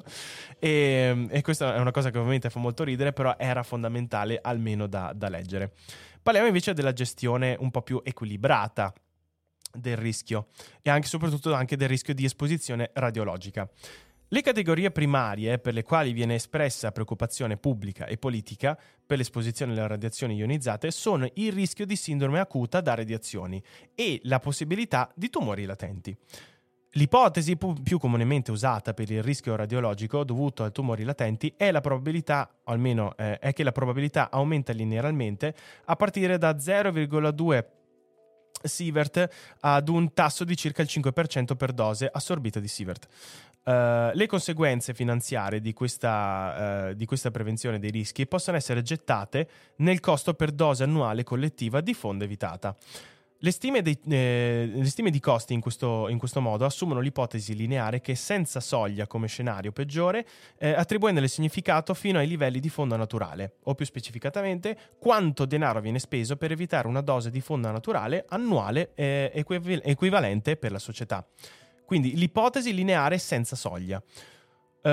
E, 0.60 1.28
e, 1.30 1.42
questa 1.42 1.76
è 1.76 1.80
una 1.80 1.92
cosa 1.92 2.10
che 2.10 2.18
ovviamente 2.18 2.50
fa 2.50 2.60
molto 2.60 2.84
ridere, 2.84 3.14
però 3.14 3.36
era 3.38 3.64
fondamentale 3.64 4.40
almeno 4.42 4.88
da, 4.88 5.12
da 5.16 5.30
leggere. 5.30 5.74
Parliamo 6.22 6.48
invece 6.48 6.74
della 6.74 6.94
gestione 6.94 7.56
un 7.60 7.72
po' 7.72 7.82
più 7.82 8.02
equilibrata 8.04 8.94
del 9.74 9.98
rischio 9.98 10.48
e 10.82 10.90
anche 10.90 11.08
soprattutto 11.08 11.54
anche 11.54 11.78
del 11.78 11.88
rischio 11.88 12.14
di 12.14 12.26
esposizione 12.26 12.90
radiologica. 12.94 13.70
Le 14.30 14.42
categorie 14.42 14.92
primarie 14.92 15.58
per 15.58 15.74
le 15.74 15.84
quali 15.84 16.12
viene 16.12 16.36
espressa 16.36 16.92
preoccupazione 16.92 17.56
pubblica 17.56 18.08
e 18.08 18.18
politica 18.18 18.78
per 19.06 19.18
l'esposizione 19.18 19.72
alle 19.72 19.88
radiazioni 19.88 20.36
ionizzate 20.36 20.92
sono 20.92 21.30
il 21.36 21.54
rischio 21.54 21.86
di 21.86 21.96
sindrome 21.96 22.42
acuta 22.42 22.82
da 22.82 22.94
radiazioni 22.94 23.64
e 23.96 24.20
la 24.24 24.40
possibilità 24.40 25.10
di 25.16 25.30
tumori 25.30 25.64
latenti. 25.64 26.14
L'ipotesi 26.92 27.56
più 27.56 28.00
comunemente 28.00 28.52
usata 28.52 28.94
per 28.94 29.10
il 29.10 29.24
rischio 29.24 29.56
radiologico 29.56 30.26
dovuto 30.26 30.66
a 30.66 30.72
tumori 30.72 31.06
latenti 31.06 31.54
è, 31.56 31.72
almeno 32.66 33.16
eh, 33.16 33.40
è 33.40 33.54
che 33.54 33.64
la 33.64 33.72
probabilità 33.72 34.30
aumenta 34.30 34.74
linearmente 34.74 35.56
a 35.86 35.96
partire 35.96 36.38
da 36.38 36.52
0,2 36.52 37.66
Sievert 38.64 39.30
ad 39.60 39.88
un 39.88 40.12
tasso 40.14 40.44
di 40.44 40.58
circa 40.58 40.82
il 40.82 40.90
5% 40.92 41.56
per 41.56 41.72
dose 41.72 42.10
assorbita 42.12 42.60
di 42.60 42.68
Sievert. 42.68 43.08
Uh, 43.68 44.12
le 44.14 44.28
conseguenze 44.28 44.94
finanziarie 44.94 45.60
di 45.60 45.74
questa, 45.74 46.88
uh, 46.88 46.94
di 46.94 47.06
questa, 47.06 47.32
prevenzione 47.32 47.80
dei 47.80 47.90
rischi 47.90 48.26
possono 48.26 48.56
essere 48.56 48.82
gettate 48.82 49.50
nel 49.78 50.00
costo 50.00 50.36
per 50.36 50.52
dose 50.52 50.84
annuale 50.84 51.26
collettiva 51.26 51.82
di 51.82 51.94
fondo 51.94 52.24
evitata. 52.24 52.74
Le 53.40 53.52
stime, 53.52 53.82
dei, 53.82 54.00
eh, 54.08 54.72
le 54.74 54.86
stime 54.86 55.12
di 55.12 55.20
costi 55.20 55.54
in 55.54 55.60
questo, 55.60 56.08
in 56.08 56.18
questo, 56.18 56.40
modo 56.40 56.64
assumono 56.64 57.02
l'ipotesi 57.02 57.56
lineare 57.56 58.00
che 58.00 58.16
senza 58.16 58.62
soglia 58.62 59.06
come 59.06 59.28
scenario 59.28 59.74
peggiore, 59.74 60.26
eh, 60.58 60.72
attribuendole 60.72 61.28
significato 61.28 61.94
fino 61.94 62.20
ai 62.20 62.28
livelli 62.28 62.62
di 62.62 62.70
fondo 62.70 62.96
naturale, 62.96 63.58
o 63.64 63.76
più 63.76 63.86
specificatamente 63.86 64.78
quanto 64.98 65.46
denaro 65.46 65.82
viene 65.82 66.00
speso 66.00 66.38
per 66.38 66.52
evitare 66.52 66.88
una 66.88 67.02
dose 67.02 67.30
di 67.30 67.42
fondo 67.42 67.70
naturale 67.70 68.26
annuale 68.30 68.92
eh, 68.96 69.30
equivalente 69.84 70.56
per 70.56 70.72
la 70.72 70.80
società. 70.80 71.28
Quindi 71.88 72.18
l'ipotesi 72.18 72.74
lineare 72.74 73.18
senza 73.18 73.56
soglia. 73.56 74.04
Uh, 74.84 74.90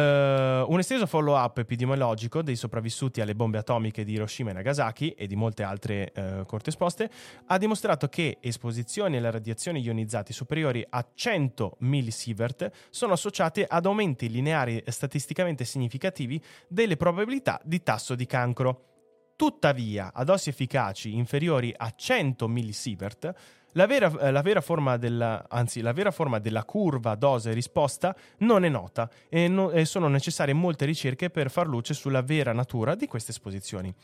un 0.71 0.79
esteso 0.79 1.07
follow-up 1.07 1.59
epidemiologico 1.59 2.41
dei 2.41 2.55
sopravvissuti 2.55 3.21
alle 3.21 3.35
bombe 3.35 3.59
atomiche 3.59 4.05
di 4.05 4.13
Hiroshima 4.13 4.51
e 4.51 4.53
Nagasaki 4.53 5.11
e 5.11 5.27
di 5.27 5.35
molte 5.35 5.65
altre 5.65 6.13
uh, 6.15 6.47
corte 6.47 6.71
esposte 6.71 7.11
ha 7.47 7.59
dimostrato 7.59 8.07
che 8.09 8.39
esposizioni 8.41 9.17
alle 9.17 9.33
radiazioni 9.33 9.81
ionizzate 9.81 10.33
superiori 10.33 10.87
a 10.89 11.05
100 11.13 11.79
millisievert 11.81 12.71
sono 12.91 13.15
associate 13.15 13.67
ad 13.69 13.87
aumenti 13.87 14.29
lineari 14.29 14.81
statisticamente 14.87 15.65
significativi 15.65 16.41
delle 16.69 16.97
probabilità 16.97 17.61
di 17.65 17.83
tasso 17.83 18.15
di 18.15 18.27
cancro. 18.27 19.33
Tuttavia, 19.35 20.13
a 20.15 20.23
dosi 20.23 20.49
efficaci 20.49 21.13
inferiori 21.13 21.75
a 21.77 21.93
100 21.95 22.47
millisievert, 22.47 23.35
la 23.75 23.87
vera, 23.87 24.11
eh, 24.21 24.31
la 24.31 24.43
vera, 24.43 24.61
forma, 24.61 24.97
della, 24.97 25.47
anzi, 25.49 25.81
la 25.81 25.93
vera 25.93 26.11
forma 26.11 26.39
della 26.39 26.65
curva 26.65 27.15
dose-risposta 27.15 28.15
non 28.39 28.65
è 28.65 28.69
nota 28.69 29.09
e, 29.29 29.49
no, 29.49 29.71
e 29.71 29.85
sono 29.85 30.09
necessarie 30.09 30.55
molte 30.55 30.85
ricerche 30.85 31.31
per 31.31 31.51
far 31.51 31.67
luce 31.67 31.95
sulla 31.95 32.23
vera 32.23 32.53
natura 32.53 32.95
di 32.95 33.07
queste 33.07 33.31
esposizioni. 33.31 33.95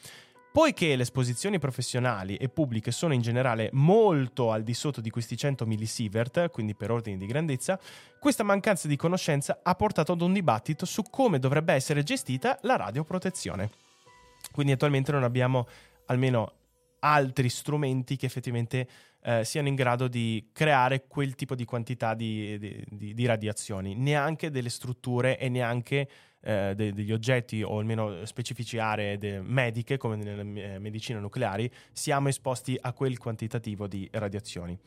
Poiché 0.52 0.96
le 0.96 1.02
esposizioni 1.02 1.60
professionali 1.60 2.34
e 2.34 2.48
pubbliche 2.48 2.90
sono 2.90 3.14
in 3.14 3.20
generale 3.20 3.70
molto 3.72 4.50
al 4.50 4.64
di 4.64 4.74
sotto 4.74 5.00
di 5.00 5.08
questi 5.08 5.36
100 5.36 5.64
millisievert, 5.64 6.50
quindi 6.50 6.74
per 6.74 6.90
ordini 6.90 7.16
di 7.16 7.26
grandezza, 7.26 7.78
questa 8.18 8.42
mancanza 8.42 8.88
di 8.88 8.96
conoscenza 8.96 9.60
ha 9.62 9.74
portato 9.76 10.10
ad 10.10 10.20
un 10.20 10.32
dibattito 10.32 10.86
su 10.86 11.04
come 11.08 11.38
dovrebbe 11.38 11.74
essere 11.74 12.02
gestita 12.02 12.58
la 12.62 12.74
radioprotezione. 12.74 13.70
Quindi 14.50 14.72
attualmente 14.72 15.12
non 15.12 15.22
abbiamo 15.22 15.68
almeno 16.06 16.54
altri 17.00 17.48
strumenti 17.48 18.16
che 18.16 18.26
effettivamente 18.26 18.88
eh, 19.22 19.44
siano 19.44 19.68
in 19.68 19.74
grado 19.74 20.08
di 20.08 20.48
creare 20.52 21.06
quel 21.06 21.34
tipo 21.34 21.54
di 21.54 21.64
quantità 21.64 22.14
di, 22.14 22.58
di, 22.58 22.84
di, 22.88 23.14
di 23.14 23.26
radiazioni, 23.26 23.94
neanche 23.94 24.50
delle 24.50 24.70
strutture 24.70 25.38
e 25.38 25.48
neanche 25.48 26.08
eh, 26.40 26.72
de, 26.74 26.92
degli 26.92 27.12
oggetti 27.12 27.62
o 27.62 27.78
almeno 27.78 28.24
specifici 28.24 28.78
aree 28.78 29.18
de, 29.18 29.40
mediche 29.40 29.98
come 29.98 30.16
nelle 30.16 30.74
eh, 30.74 30.78
medicine 30.78 31.20
nucleari 31.20 31.70
siamo 31.92 32.28
esposti 32.28 32.78
a 32.80 32.92
quel 32.92 33.18
quantitativo 33.18 33.86
di 33.86 34.08
radiazioni. 34.12 34.78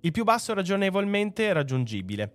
Il 0.00 0.12
più 0.12 0.24
basso 0.24 0.54
ragionevolmente 0.54 1.52
raggiungibile. 1.52 2.32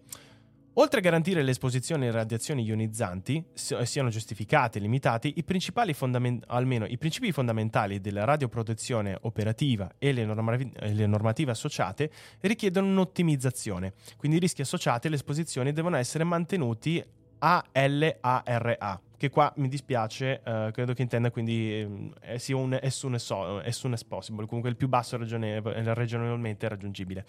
Oltre 0.78 1.00
a 1.00 1.02
garantire 1.02 1.42
l'esposizione 1.42 2.10
a 2.10 2.12
radiazioni 2.12 2.64
ionizzanti 2.64 3.42
siano 3.54 4.10
giustificati 4.10 4.78
e 4.78 4.82
limitati, 4.82 5.34
i 5.38 5.94
fondament- 5.94 6.44
almeno 6.48 6.86
i 6.86 6.98
principi 6.98 7.32
fondamentali 7.32 8.02
della 8.02 8.26
radioprotezione 8.26 9.18
operativa 9.22 9.90
e 9.98 10.12
le, 10.12 10.26
normative, 10.26 10.72
le 10.92 11.06
normative 11.08 11.52
associate 11.52 12.12
richiedono 12.42 12.88
un'ottimizzazione, 12.88 13.94
quindi 14.18 14.36
i 14.36 14.40
rischi 14.42 14.62
associati 14.62 15.08
alle 15.08 15.16
esposizioni 15.16 15.72
devono 15.72 15.96
essere 15.96 16.26
mantenuti 16.26 17.02
a 17.40 17.64
LARA, 17.72 19.00
che 19.16 19.30
qua 19.30 19.54
mi 19.56 19.70
dispiace, 19.70 20.42
uh, 20.44 20.72
credo 20.72 20.94
che 20.94 21.04
intenda 21.04 21.32
quindi 21.32 22.12
eh, 22.22 22.38
sia 22.38 22.58
un 22.58 22.78
as 22.82 22.94
soon 22.96 23.14
as, 23.14 24.04
possible, 24.04 24.46
comunque 24.46 24.70
il 24.70 24.76
più 24.76 24.90
basso 24.90 25.18
ragionevolmente 25.18 26.68
raggiungibile. 26.68 27.26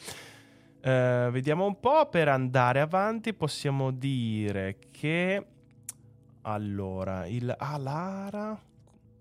Uh, 0.86 1.32
vediamo 1.32 1.66
un 1.66 1.80
po' 1.80 2.06
per 2.08 2.28
andare 2.28 2.78
avanti. 2.78 3.34
Possiamo 3.34 3.90
dire 3.90 4.76
che 4.92 5.44
allora 6.42 7.26
il 7.26 7.52
ah, 7.58 7.76
Lara. 7.76 8.56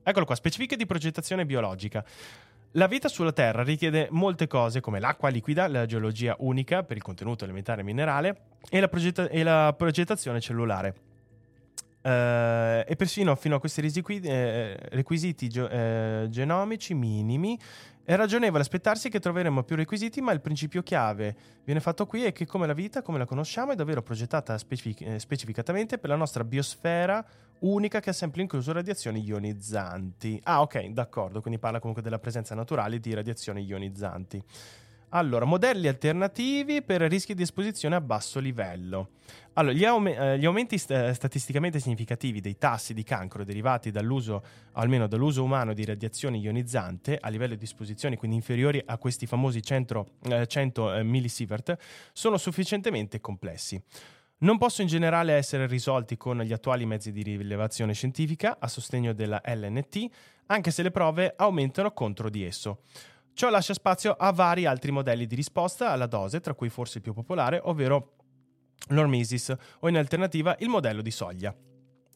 Eccolo 0.03 0.25
qua, 0.25 0.35
specifiche 0.35 0.75
di 0.75 0.85
progettazione 0.85 1.43
biologica. 1.43 2.05
La 2.73 2.85
vita 2.85 3.07
sulla 3.07 3.31
Terra 3.31 3.63
richiede 3.63 4.09
molte 4.11 4.45
cose 4.45 4.79
come 4.79 4.99
l'acqua 4.99 5.29
liquida, 5.29 5.67
la 5.67 5.87
geologia 5.87 6.35
unica 6.37 6.83
per 6.83 6.97
il 6.97 7.01
contenuto 7.01 7.45
elementare 7.45 7.81
minerale 7.81 8.41
e 8.69 8.79
la, 8.79 8.87
progetta- 8.87 9.27
e 9.27 9.41
la 9.41 9.73
progettazione 9.75 10.39
cellulare. 10.39 11.04
Uh, 12.05 12.85
e 12.85 12.93
persino 12.95 13.35
fino 13.35 13.55
a 13.55 13.59
questi 13.59 13.81
requisiti, 13.81 14.27
eh, 14.27 14.77
requisiti 14.91 15.47
ge- 15.47 16.21
eh, 16.23 16.29
genomici 16.29 16.93
minimi 16.93 17.59
è 18.03 18.15
ragionevole 18.15 18.61
aspettarsi 18.61 19.09
che 19.09 19.19
troveremo 19.19 19.63
più 19.63 19.75
requisiti, 19.75 20.21
ma 20.21 20.31
il 20.31 20.39
principio 20.39 20.83
chiave 20.83 21.35
viene 21.63 21.79
fatto 21.79 22.05
qui 22.05 22.23
è 22.23 22.31
che 22.31 22.45
come 22.45 22.67
la 22.67 22.73
vita, 22.73 23.01
come 23.01 23.17
la 23.17 23.25
conosciamo, 23.25 23.71
è 23.71 23.75
davvero 23.75 24.03
progettata 24.03 24.55
specific- 24.59 25.01
eh, 25.01 25.17
specificatamente 25.17 25.97
per 25.97 26.11
la 26.11 26.15
nostra 26.15 26.43
biosfera 26.43 27.25
unica 27.61 27.99
che 27.99 28.11
ha 28.11 28.13
sempre 28.13 28.43
incluso 28.43 28.71
radiazioni 28.71 29.23
ionizzanti. 29.23 30.39
Ah, 30.43 30.61
ok, 30.61 30.89
d'accordo, 30.89 31.41
quindi 31.41 31.59
parla 31.59 31.79
comunque 31.79 32.03
della 32.03 32.19
presenza 32.19 32.53
naturale 32.53 32.99
di 32.99 33.15
radiazioni 33.15 33.63
ionizzanti. 33.63 34.43
Allora, 35.09 35.45
modelli 35.45 35.87
alternativi 35.87 36.81
per 36.81 37.01
rischi 37.01 37.33
di 37.33 37.43
esposizione 37.43 37.95
a 37.95 38.01
basso 38.01 38.39
livello. 38.39 39.09
Allora, 39.53 39.73
gli, 39.73 39.85
aum- 39.85 40.07
eh, 40.07 40.37
gli 40.37 40.45
aumenti 40.45 40.77
st- 40.77 40.91
eh, 40.91 41.13
statisticamente 41.13 41.79
significativi 41.79 42.41
dei 42.41 42.57
tassi 42.57 42.93
di 42.93 43.03
cancro 43.03 43.45
derivati 43.45 43.91
dall'uso, 43.91 44.43
almeno 44.73 45.07
dall'uso 45.07 45.43
umano, 45.43 45.73
di 45.73 45.85
radiazione 45.85 46.37
ionizzante 46.37 47.17
a 47.19 47.29
livello 47.29 47.55
di 47.55 47.63
esposizione, 47.63 48.17
quindi 48.17 48.35
inferiori 48.35 48.81
a 48.85 48.97
questi 48.97 49.25
famosi 49.25 49.61
100, 49.61 50.07
eh, 50.23 50.47
100 50.47 50.95
eh, 50.95 51.03
millisievert, 51.03 51.77
sono 52.11 52.37
sufficientemente 52.37 53.21
complessi. 53.21 53.81
Non 54.37 54.57
possono 54.57 54.83
in 54.83 54.93
generale 54.93 55.33
essere 55.33 55.65
risolti 55.65 56.17
con 56.17 56.39
gli 56.41 56.51
attuali 56.51 56.85
mezzi 56.85 57.13
di 57.13 57.23
rilevazione 57.23 57.93
scientifica 57.93 58.57
a 58.59 58.67
sostegno 58.67 59.13
della 59.13 59.41
LNT, 59.45 60.09
anche 60.47 60.71
se 60.71 60.83
le 60.83 60.91
prove 60.91 61.33
aumentano 61.37 61.93
contro 61.93 62.29
di 62.29 62.43
esso. 62.43 62.81
Ciò 63.35 63.49
lascia 63.49 63.73
spazio 63.73 64.15
a 64.17 64.31
vari 64.31 64.65
altri 64.65 64.91
modelli 64.91 65.27
di 65.27 65.35
risposta 65.35 65.91
alla 65.91 66.05
dose, 66.05 66.39
tra 66.39 66.53
cui 66.53 66.69
forse 66.69 66.99
il 66.99 67.03
più 67.03 67.11
popolare, 67.11 67.59
ovvero 67.61 68.13
l'Hormesis 68.87 69.53
o 69.79 69.89
in 69.89 69.97
alternativa 69.97 70.55
il 70.59 70.69
modello 70.69 71.01
di 71.01 71.11
soglia. 71.11 71.53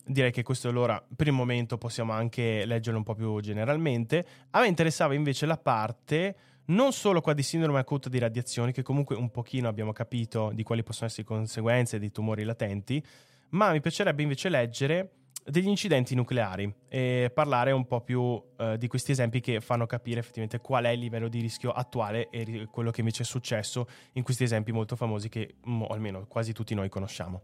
Direi 0.05 0.32
che 0.32 0.43
questo 0.43 0.69
allora 0.69 1.05
per 1.13 1.27
il 1.27 1.34
momento 1.34 1.77
possiamo 1.77 2.13
anche 2.13 2.63
leggerlo 2.63 2.99
un 2.99 3.03
po' 3.03 3.15
più 3.15 3.38
generalmente. 3.41 4.25
A 4.51 4.62
me 4.62 4.67
interessava 4.67 5.13
invece 5.13 5.45
la 5.45 5.58
parte 5.58 6.38
non 6.67 6.93
solo 6.93 7.19
qua 7.19 7.34
di 7.34 7.43
sindrome 7.43 7.79
acuta 7.79 8.08
di 8.08 8.17
radiazioni, 8.17 8.71
che 8.71 8.82
comunque 8.82 9.17
un 9.17 9.29
pochino 9.29 9.67
abbiamo 9.67 9.91
capito 9.91 10.51
di 10.53 10.63
quali 10.63 10.84
possono 10.84 11.08
essere 11.08 11.27
le 11.27 11.36
conseguenze 11.36 11.99
di 11.99 12.12
tumori 12.12 12.45
latenti, 12.45 13.05
ma 13.49 13.71
mi 13.71 13.82
piacerebbe 13.82 14.21
invece 14.21 14.47
leggere 14.47 15.12
degli 15.49 15.67
incidenti 15.67 16.15
nucleari 16.15 16.73
e 16.88 17.31
parlare 17.33 17.71
un 17.71 17.85
po' 17.85 18.01
più 18.01 18.21
uh, 18.21 18.75
di 18.77 18.88
questi 18.88 19.12
esempi 19.12 19.39
che 19.39 19.62
fanno 19.62 19.85
capire 19.85 20.19
effettivamente 20.19 20.59
qual 20.59 20.85
è 20.85 20.89
il 20.89 20.99
livello 20.99 21.27
di 21.27 21.41
rischio 21.41 21.71
attuale 21.71 22.29
e 22.29 22.43
ri- 22.43 22.65
quello 22.65 22.91
che 22.91 23.01
invece 23.01 23.23
è 23.23 23.25
successo 23.25 23.88
in 24.13 24.23
questi 24.23 24.43
esempi 24.43 24.71
molto 24.71 24.95
famosi 24.95 25.29
che 25.29 25.55
o 25.65 25.88
almeno 25.88 26.25
quasi 26.27 26.53
tutti 26.53 26.73
noi 26.73 26.89
conosciamo. 26.89 27.41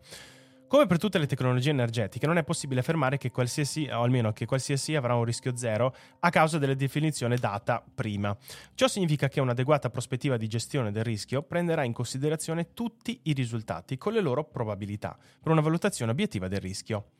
Come 0.68 0.88
per 0.88 0.98
tutte 0.98 1.20
le 1.20 1.28
tecnologie 1.28 1.70
energetiche, 1.70 2.26
non 2.26 2.38
è 2.40 2.44
possibile 2.44 2.80
affermare 2.80 3.18
che 3.18 3.30
qualsiasi, 3.30 3.88
o 3.92 4.02
almeno 4.02 4.34
che 4.34 4.48
qualsiasi 4.48 4.96
avrà 4.96 5.14
un 5.14 5.24
rischio 5.24 5.56
zero 5.56 5.96
a 6.20 6.30
causa 6.32 6.58
della 6.58 6.74
definizione 6.74 7.38
data 7.38 7.84
prima. 7.94 8.36
Ciò 8.74 8.88
significa 8.88 9.28
che 9.28 9.40
un'adeguata 9.40 9.92
prospettiva 9.92 10.38
di 10.38 10.48
gestione 10.48 10.92
del 10.92 11.04
rischio 11.04 11.44
prenderà 11.44 11.84
in 11.84 11.94
considerazione 11.94 12.74
tutti 12.74 13.20
i 13.24 13.34
risultati 13.34 13.98
con 13.98 14.14
le 14.14 14.22
loro 14.22 14.44
probabilità 14.44 15.16
per 15.40 15.52
una 15.52 15.62
valutazione 15.62 16.12
obiettiva 16.12 16.48
del 16.48 16.62
rischio. 16.62 17.12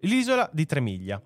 L'isola 0.00 0.48
di 0.52 0.66
Tremiglia. 0.66 1.20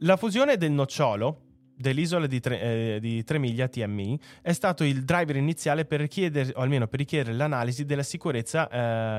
La 0.00 0.16
fusione 0.16 0.56
del 0.56 0.70
nocciolo 0.70 1.42
dell'isola 1.78 2.26
di, 2.26 2.40
tre, 2.40 2.60
eh, 2.60 2.98
di 3.00 3.22
Tremiglia 3.22 3.68
TMI 3.68 4.18
è 4.42 4.52
stato 4.52 4.82
il 4.82 5.04
driver 5.04 5.36
iniziale 5.36 5.84
per 5.84 6.00
richiedere, 6.00 6.52
o 6.56 6.60
almeno 6.60 6.88
per 6.88 6.98
richiedere 6.98 7.36
l'analisi 7.36 7.84
della 7.84 8.02
sicurezza 8.02 8.68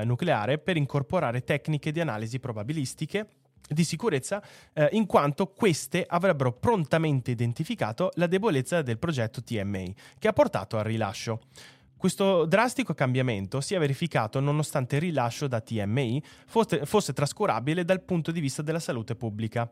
eh, 0.00 0.04
nucleare 0.04 0.58
per 0.58 0.76
incorporare 0.76 1.42
tecniche 1.42 1.92
di 1.92 2.00
analisi 2.00 2.38
probabilistiche 2.38 3.28
di 3.72 3.84
sicurezza 3.84 4.42
eh, 4.72 4.88
in 4.92 5.06
quanto 5.06 5.46
queste 5.46 6.04
avrebbero 6.06 6.52
prontamente 6.52 7.30
identificato 7.30 8.10
la 8.14 8.26
debolezza 8.26 8.82
del 8.82 8.98
progetto 8.98 9.42
TMA 9.42 9.84
che 10.18 10.28
ha 10.28 10.32
portato 10.32 10.76
al 10.76 10.84
rilascio. 10.84 11.40
Questo 12.00 12.46
drastico 12.46 12.94
cambiamento 12.94 13.60
si 13.60 13.74
è 13.74 13.78
verificato 13.78 14.40
nonostante 14.40 14.96
il 14.96 15.02
rilascio 15.02 15.46
da 15.46 15.60
TMI 15.60 16.22
fosse, 16.46 16.86
fosse 16.86 17.12
trascurabile 17.12 17.84
dal 17.84 18.00
punto 18.00 18.30
di 18.30 18.40
vista 18.40 18.62
della 18.62 18.78
salute 18.78 19.16
pubblica. 19.16 19.70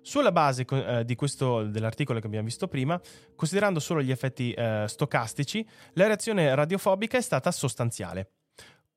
Sulla 0.00 0.32
base 0.32 0.64
eh, 0.66 1.14
questo, 1.14 1.64
dell'articolo 1.64 2.18
che 2.18 2.28
abbiamo 2.28 2.46
visto 2.46 2.66
prima, 2.66 2.98
considerando 3.34 3.78
solo 3.78 4.00
gli 4.00 4.10
effetti 4.10 4.52
eh, 4.52 4.86
stocastici, 4.88 5.68
la 5.92 6.06
reazione 6.06 6.54
radiofobica 6.54 7.18
è 7.18 7.20
stata 7.20 7.50
sostanziale. 7.50 8.30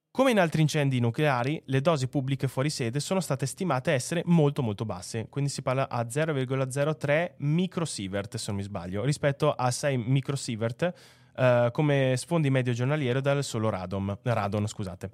Come 0.10 0.32
in 0.32 0.40
altri 0.40 0.62
incendi 0.62 1.02
nucleari, 1.02 1.62
le 1.66 1.82
dosi 1.82 2.08
pubbliche 2.08 2.48
fuori 2.48 2.70
sede 2.70 3.02
sono 3.02 3.20
state 3.20 3.46
stimate 3.46 3.92
essere 3.92 4.22
molto 4.26 4.62
molto 4.62 4.86
basse, 4.86 5.28
quindi 5.30 5.52
si 5.52 5.62
parla 5.62 5.90
a 5.90 6.04
0,03 6.04 7.34
microsievert 7.40 8.38
se 8.38 8.46
non 8.48 8.56
mi 8.56 8.64
sbaglio, 8.64 9.04
rispetto 9.04 9.52
a 9.52 9.70
6 9.70 9.98
microsievert 9.98 10.94
eh, 11.40 11.70
come 11.72 12.16
sfondi 12.18 12.50
medio 12.50 12.74
giornaliero 12.74 13.22
dal 13.22 13.44
solo 13.44 13.70
radon. 13.70 14.18
radon 14.22 14.68
scusate. 14.68 15.10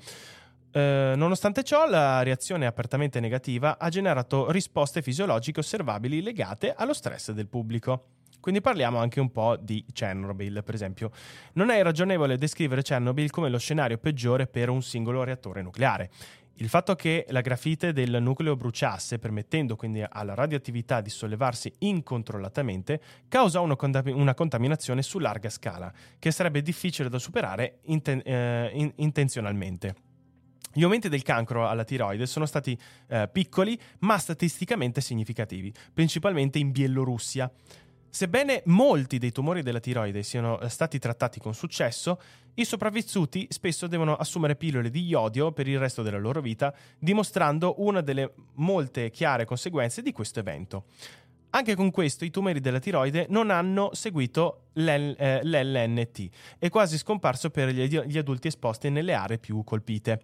Eh, 0.72 1.14
nonostante 1.16 1.64
ciò, 1.64 1.88
la 1.88 2.24
reazione 2.24 2.66
apertamente 2.66 3.20
negativa 3.20 3.78
ha 3.78 3.90
generato 3.90 4.52
risposte 4.52 5.02
fisiologiche 5.02 5.60
osservabili 5.60 6.22
legate 6.22 6.74
allo 6.76 6.94
stress 6.94 7.32
del 7.32 7.48
pubblico. 7.48 8.08
Quindi 8.42 8.62
parliamo 8.62 8.98
anche 8.98 9.20
un 9.20 9.32
po' 9.32 9.56
di 9.56 9.86
Chernobyl, 9.92 10.64
per 10.64 10.76
esempio. 10.76 11.12
Non 11.54 11.70
è 11.70 11.82
ragionevole 11.82 12.38
descrivere 12.38 12.82
Chernobyl 12.82 13.30
come 13.30 13.50
lo 13.50 13.58
scenario 13.58 13.98
peggiore 13.98 14.48
per 14.48 14.70
un 14.70 14.84
singolo 14.84 15.24
reattore 15.24 15.62
nucleare. 15.62 16.12
Il 16.60 16.70
fatto 16.70 16.96
che 16.96 17.26
la 17.30 17.42
grafite 17.42 17.92
del 17.92 18.22
nucleo 18.22 18.56
bruciasse, 18.56 19.20
permettendo 19.20 19.76
quindi 19.76 20.02
alla 20.08 20.36
radioattività 20.36 21.02
di 21.02 21.10
sollevarsi 21.10 21.74
incontrollatamente, 21.80 23.02
causa 23.28 23.60
una, 23.60 23.76
contam- 23.76 24.16
una 24.16 24.34
contaminazione 24.34 25.02
su 25.02 25.20
larga 25.20 25.50
scala, 25.50 25.92
che 26.18 26.32
sarebbe 26.32 26.62
difficile 26.62 27.10
da 27.10 27.20
superare 27.20 27.80
inten- 27.88 28.22
eh, 28.24 28.72
in- 28.74 28.94
intenzionalmente. 28.96 29.96
Gli 30.72 30.84
aumenti 30.84 31.10
del 31.10 31.24
cancro 31.24 31.68
alla 31.68 31.84
tiroide 31.84 32.26
sono 32.26 32.46
stati 32.46 32.78
eh, 33.08 33.30
piccoli 33.32 33.78
ma 34.00 34.18
statisticamente 34.18 35.02
significativi, 35.02 35.74
principalmente 35.94 36.58
in 36.58 36.72
Bielorussia. 36.72 37.52
Sebbene 38.10 38.62
molti 38.68 39.18
dei 39.18 39.34
tumori 39.34 39.62
della 39.62 39.82
tiroide 39.82 40.24
siano 40.24 40.60
eh, 40.62 40.70
stati 40.70 41.00
trattati 41.00 41.42
con 41.42 41.54
successo, 41.54 42.18
i 42.56 42.66
sopravvissuti 42.66 43.48
spesso 43.50 43.88
devono 43.88 44.16
assumere 44.16 44.56
pillole 44.56 44.90
di 44.90 45.06
iodio 45.06 45.52
per 45.52 45.68
il 45.68 45.80
resto 45.80 46.02
della 46.02 46.18
loro 46.18 46.42
vita, 46.42 46.74
dimostrando 46.98 47.76
una 47.80 48.02
delle 48.02 48.34
molte 48.56 49.10
chiare 49.12 49.46
conseguenze 49.46 50.02
di 50.02 50.12
questo 50.12 50.40
evento. 50.40 50.86
Anche 51.50 51.76
con 51.76 51.92
questo 51.92 52.26
i 52.26 52.32
tumori 52.32 52.60
della 52.60 52.80
tiroide 52.80 53.28
non 53.30 53.50
hanno 53.50 53.90
seguito 53.94 54.68
l'L- 54.74 55.16
eh, 55.18 55.42
l'LNT, 55.44 56.30
è 56.60 56.70
quasi 56.70 56.98
scomparso 56.98 57.50
per 57.50 57.70
gli 57.70 58.18
adulti 58.18 58.48
esposti 58.48 58.90
nelle 58.90 59.14
aree 59.14 59.38
più 59.38 59.64
colpite. 59.64 60.24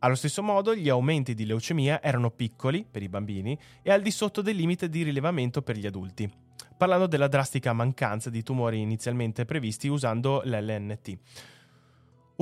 Allo 0.00 0.16
stesso 0.16 0.42
modo, 0.42 0.74
gli 0.74 0.88
aumenti 0.88 1.34
di 1.34 1.46
leucemia 1.46 2.02
erano 2.02 2.32
piccoli 2.32 2.84
per 2.88 3.02
i 3.02 3.08
bambini 3.08 3.56
e 3.82 3.92
al 3.92 4.02
di 4.02 4.10
sotto 4.10 4.42
del 4.42 4.56
limite 4.56 4.88
di 4.88 5.04
rilevamento 5.04 5.62
per 5.62 5.76
gli 5.76 5.86
adulti, 5.86 6.28
parlando 6.76 7.06
della 7.06 7.28
drastica 7.28 7.72
mancanza 7.72 8.28
di 8.28 8.42
tumori 8.42 8.80
inizialmente 8.80 9.44
previsti 9.44 9.86
usando 9.86 10.42
l'LNT. 10.44 11.18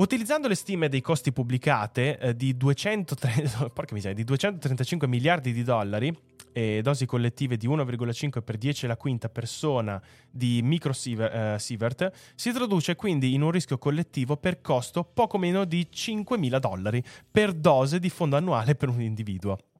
Utilizzando 0.01 0.47
le 0.47 0.55
stime 0.55 0.89
dei 0.89 0.99
costi 0.99 1.31
pubblicate 1.31 2.17
eh, 2.17 2.35
di, 2.35 2.57
230, 2.57 3.69
miseria, 3.93 4.15
di 4.15 4.23
235 4.23 5.07
miliardi 5.07 5.53
di 5.53 5.61
dollari 5.61 6.11
e 6.51 6.81
dosi 6.81 7.05
collettive 7.05 7.55
di 7.55 7.67
1,5 7.67 8.41
per 8.41 8.57
10 8.57 8.85
alla 8.85 8.97
quinta 8.97 9.29
persona 9.29 10.01
di 10.27 10.59
microsievert, 10.63 12.01
eh, 12.01 12.09
si 12.33 12.51
traduce 12.51 12.95
quindi 12.95 13.35
in 13.35 13.43
un 13.43 13.51
rischio 13.51 13.77
collettivo 13.77 14.37
per 14.37 14.59
costo 14.59 15.03
poco 15.03 15.37
meno 15.37 15.65
di 15.65 15.87
5.000 15.93 16.57
dollari 16.57 17.03
per 17.29 17.53
dose 17.53 17.99
di 17.99 18.09
fondo 18.09 18.35
annuale 18.35 18.73
per 18.73 18.89
un 18.89 19.01
individuo. 19.01 19.70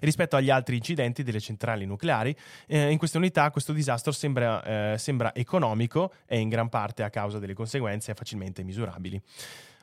Rispetto 0.00 0.36
agli 0.36 0.50
altri 0.50 0.76
incidenti 0.76 1.22
delle 1.22 1.40
centrali 1.40 1.86
nucleari, 1.86 2.36
eh, 2.66 2.90
in 2.90 2.98
queste 2.98 3.16
unità 3.16 3.50
questo 3.50 3.72
disastro 3.72 4.12
sembra, 4.12 4.92
eh, 4.92 4.98
sembra 4.98 5.34
economico 5.34 6.12
e 6.26 6.38
in 6.38 6.48
gran 6.48 6.68
parte 6.68 7.02
a 7.02 7.10
causa 7.10 7.38
delle 7.38 7.54
conseguenze 7.54 8.14
facilmente 8.14 8.62
misurabili. 8.62 9.20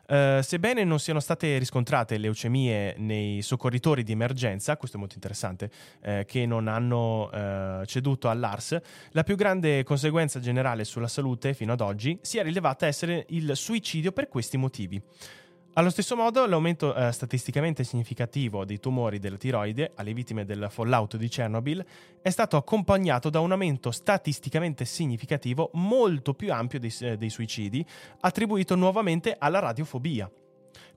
Uh, 0.08 0.42
sebbene 0.42 0.86
non 0.86 1.00
siano 1.00 1.20
state 1.20 1.58
riscontrate 1.58 2.18
leucemie 2.18 2.96
nei 2.98 3.42
soccorritori 3.42 4.04
di 4.04 4.14
emergenza, 4.14 4.78
questo 4.78 4.96
è 4.96 5.00
molto 5.02 5.16
interessante, 5.16 5.70
eh, 6.00 6.24
che 6.26 6.46
non 6.46 6.70
hanno 6.70 7.30
uh, 7.30 7.84
ceduto 7.84 8.30
all'ARS, 8.30 8.80
la 9.12 9.24
più 9.24 9.36
grande 9.36 9.84
conseguenza 9.84 10.40
generale 10.40 10.86
sulla 10.86 11.10
salute 11.10 11.54
fino 11.54 11.74
ad 11.74 11.82
oggi 11.82 12.18
si 12.22 12.38
è 12.38 12.44
rilevata 12.44 12.86
essere 12.86 13.26
il 13.30 13.54
suicidio 13.58 14.14
per 14.14 14.30
questi 14.30 14.56
motivi. 14.56 15.02
Allo 15.78 15.92
stesso 15.92 16.16
modo, 16.16 16.48
l'aumento 16.48 16.96
eh, 16.96 17.12
statisticamente 17.12 17.84
significativo 17.84 18.66
dei 18.66 18.80
tumori 18.80 19.20
della 19.20 19.38
tiroide 19.38 19.92
alle 19.94 20.12
vittime 20.12 20.44
del 20.44 20.70
fallout 20.72 21.18
di 21.18 21.28
Chernobyl 21.28 21.86
è 22.20 22.32
stato 22.32 22.58
accompagnato 22.58 23.30
da 23.30 23.42
un 23.42 23.52
aumento 23.52 23.92
statisticamente 23.92 24.86
significativo 24.86 25.70
molto 25.74 26.34
più 26.34 26.52
ampio 26.52 26.80
dei, 26.80 26.92
eh, 27.02 27.16
dei 27.16 27.30
suicidi, 27.30 27.86
attribuito 28.22 28.74
nuovamente 28.74 29.36
alla 29.38 29.60
radiofobia. 29.60 30.28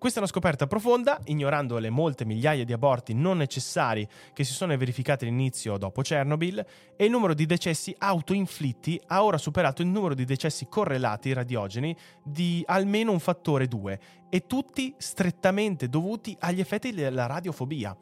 Questa 0.00 0.18
è 0.18 0.22
una 0.22 0.32
scoperta 0.32 0.66
profonda, 0.66 1.20
ignorando 1.26 1.76
le 1.76 1.90
molte 1.90 2.24
migliaia 2.24 2.64
di 2.64 2.72
aborti 2.72 3.12
non 3.12 3.36
necessari 3.36 4.08
che 4.32 4.44
si 4.44 4.54
sono 4.54 4.74
verificati 4.74 5.26
all'inizio 5.26 5.76
dopo 5.76 6.00
Chernobyl, 6.00 6.64
e 6.96 7.04
il 7.04 7.10
numero 7.10 7.34
di 7.34 7.44
decessi 7.44 7.94
autoinflitti 7.98 8.98
ha 9.08 9.22
ora 9.22 9.36
superato 9.36 9.82
il 9.82 9.88
numero 9.88 10.14
di 10.14 10.24
decessi 10.24 10.68
correlati 10.70 11.34
radiogeni 11.34 11.94
di 12.24 12.62
almeno 12.64 13.12
un 13.12 13.20
fattore 13.20 13.68
2, 13.68 14.00
e 14.30 14.46
tutti 14.46 14.94
strettamente 14.96 15.90
dovuti 15.90 16.34
agli 16.40 16.60
effetti 16.60 16.92
della 16.92 17.26
radiofobia. 17.26 17.94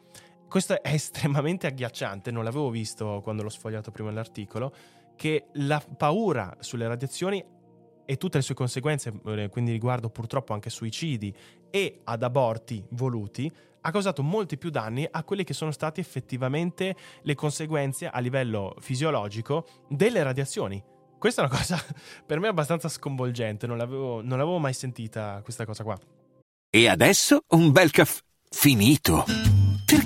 Questo 0.49 0.81
è 0.81 0.81
estremamente 0.95 1.67
agghiacciante, 1.67 2.31
non 2.31 2.45
l'avevo 2.45 2.71
visto 2.71 3.19
quando 3.25 3.43
l'ho 3.43 3.49
sfogliato 3.49 3.91
prima 3.91 4.13
l'articolo, 4.13 4.73
che 5.17 5.47
la 5.55 5.83
paura 5.97 6.59
sulle 6.61 6.87
radiazioni 6.87 7.45
e 8.11 8.17
tutte 8.17 8.39
le 8.39 8.43
sue 8.43 8.55
conseguenze, 8.55 9.13
eh, 9.27 9.51
quindi 9.51 9.71
riguardo 9.71 10.09
purtroppo 10.09 10.55
anche 10.55 10.71
suicidi 10.71 11.31
e 11.71 12.01
ad 12.05 12.23
aborti 12.23 12.85
voluti, 12.91 13.51
ha 13.81 13.91
causato 13.91 14.23
molti 14.23 14.59
più 14.59 14.71
danni 14.71 15.07
a 15.11 15.25
quelle 15.25 15.45
che 15.45 15.55
sono 15.55 15.71
state 15.71 16.01
effettivamente 16.01 16.97
le 17.23 17.35
conseguenze 17.35 18.09
a 18.09 18.19
livello 18.21 18.75
fisiologico 18.81 19.67
delle 19.89 20.23
radiazioni. 20.23 20.83
Questa 21.19 21.43
è 21.43 21.47
una 21.47 21.57
cosa 21.57 21.83
per 22.27 22.39
me 22.39 22.49
abbastanza 22.49 22.89
sconvolgente, 22.89 23.67
non 23.67 23.77
l'avevo, 23.77 24.21
non 24.23 24.39
l'avevo 24.39 24.59
mai 24.59 24.73
sentita 24.73 25.41
questa 25.43 25.65
cosa 25.65 25.83
qua. 25.83 25.99
E 26.71 26.89
adesso 26.89 27.41
un 27.49 27.73
bel 27.73 27.91
caffè 27.91 28.21
finito. 28.51 29.58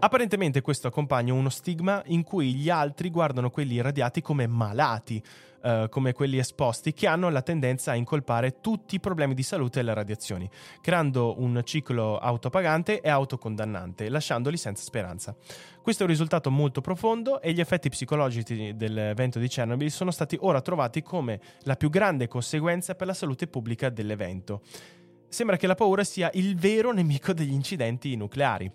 Apparentemente 0.00 0.60
questo 0.60 0.86
accompagna 0.86 1.32
uno 1.32 1.48
stigma 1.48 2.02
in 2.06 2.22
cui 2.22 2.54
gli 2.54 2.70
altri 2.70 3.10
guardano 3.10 3.50
quelli 3.50 3.74
irradiati 3.74 4.22
come 4.22 4.46
malati, 4.46 5.20
eh, 5.60 5.88
come 5.90 6.12
quelli 6.12 6.38
esposti, 6.38 6.92
che 6.92 7.08
hanno 7.08 7.28
la 7.30 7.42
tendenza 7.42 7.90
a 7.90 7.94
incolpare 7.96 8.60
tutti 8.60 8.94
i 8.94 9.00
problemi 9.00 9.34
di 9.34 9.42
salute 9.42 9.80
alle 9.80 9.92
radiazioni, 9.94 10.48
creando 10.80 11.40
un 11.40 11.60
ciclo 11.64 12.16
autopagante 12.16 13.00
e 13.00 13.08
autocondannante, 13.08 14.08
lasciandoli 14.08 14.56
senza 14.56 14.84
speranza. 14.84 15.34
Questo 15.82 16.04
è 16.04 16.06
un 16.06 16.12
risultato 16.12 16.48
molto 16.48 16.80
profondo 16.80 17.40
e 17.40 17.52
gli 17.52 17.60
effetti 17.60 17.88
psicologici 17.88 18.76
dell'evento 18.76 19.40
di 19.40 19.48
Chernobyl 19.48 19.90
sono 19.90 20.12
stati 20.12 20.38
ora 20.40 20.60
trovati 20.60 21.02
come 21.02 21.40
la 21.62 21.74
più 21.74 21.90
grande 21.90 22.28
conseguenza 22.28 22.94
per 22.94 23.08
la 23.08 23.14
salute 23.14 23.48
pubblica 23.48 23.88
dell'evento. 23.88 24.62
Sembra 25.28 25.56
che 25.56 25.66
la 25.66 25.74
paura 25.74 26.04
sia 26.04 26.30
il 26.34 26.56
vero 26.56 26.92
nemico 26.92 27.32
degli 27.32 27.52
incidenti 27.52 28.14
nucleari. 28.14 28.70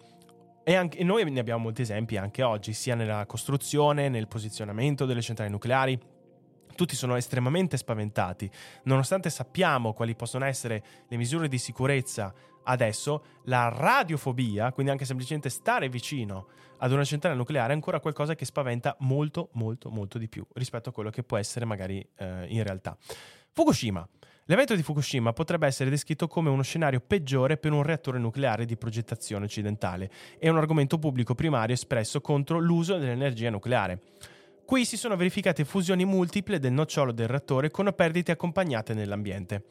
E, 0.66 0.76
anche, 0.76 0.98
e 0.98 1.04
noi 1.04 1.30
ne 1.30 1.40
abbiamo 1.40 1.64
molti 1.64 1.82
esempi 1.82 2.16
anche 2.16 2.42
oggi, 2.42 2.74
sia 2.74 2.96
nella 2.96 3.26
costruzione, 3.26 4.08
nel 4.08 4.28
posizionamento 4.28 5.06
delle 5.06 5.22
centrali 5.22 5.52
nucleari. 5.52 6.00
Tutti 6.76 6.96
sono 6.96 7.16
estremamente 7.16 7.78
spaventati, 7.78 8.50
nonostante 8.84 9.30
sappiamo 9.30 9.94
quali 9.94 10.16
possono 10.16 10.46
essere 10.46 10.84
le 11.08 11.18
misure 11.18 11.48
di 11.48 11.60
sicurezza 11.60 12.34
adesso, 12.64 13.26
la 13.44 13.70
radiofobia, 13.70 14.72
quindi 14.72 14.92
anche 14.92 15.06
semplicemente 15.06 15.50
stare 15.50 15.90
vicino 15.90 16.48
ad 16.78 16.92
una 16.92 17.04
centrale 17.04 17.36
nucleare, 17.36 17.74
è 17.74 17.76
ancora 17.76 18.00
qualcosa 18.00 18.34
che 18.34 18.46
spaventa 18.46 18.96
molto, 19.00 19.50
molto, 19.54 19.90
molto 19.90 20.18
di 20.18 20.28
più 20.28 20.46
rispetto 20.54 20.90
a 20.90 20.92
quello 20.92 21.10
che 21.10 21.24
può 21.24 21.38
essere 21.38 21.66
magari 21.66 22.06
eh, 22.16 22.46
in 22.48 22.64
realtà. 22.64 22.98
Fukushima. 23.52 24.08
L'evento 24.48 24.76
di 24.76 24.84
Fukushima 24.84 25.32
potrebbe 25.32 25.68
essere 25.68 25.90
descritto 25.90 26.28
come 26.28 26.50
uno 26.50 26.64
scenario 26.64 27.00
peggiore 27.00 27.56
per 27.56 27.72
un 27.72 27.82
reattore 27.82 28.20
nucleare 28.20 28.66
di 28.66 28.76
progettazione 28.76 29.46
occidentale 29.46 30.12
e 30.38 30.50
un 30.50 30.58
argomento 30.58 31.00
pubblico 31.00 31.34
primario 31.34 31.74
espresso 31.74 32.20
contro 32.20 32.60
l'uso 32.60 32.98
dell'energia 32.98 33.50
nucleare. 33.50 34.02
Qui 34.66 34.84
si 34.84 34.98
sono 34.98 35.16
verificate 35.16 35.64
fusioni 35.64 36.04
multiple 36.04 36.60
del 36.60 36.74
nocciolo 36.74 37.14
del 37.14 37.30
reattore 37.30 37.72
con 37.72 37.94
perdite 37.96 38.34
accompagnate 38.34 38.94
nell'ambiente. 38.94 39.64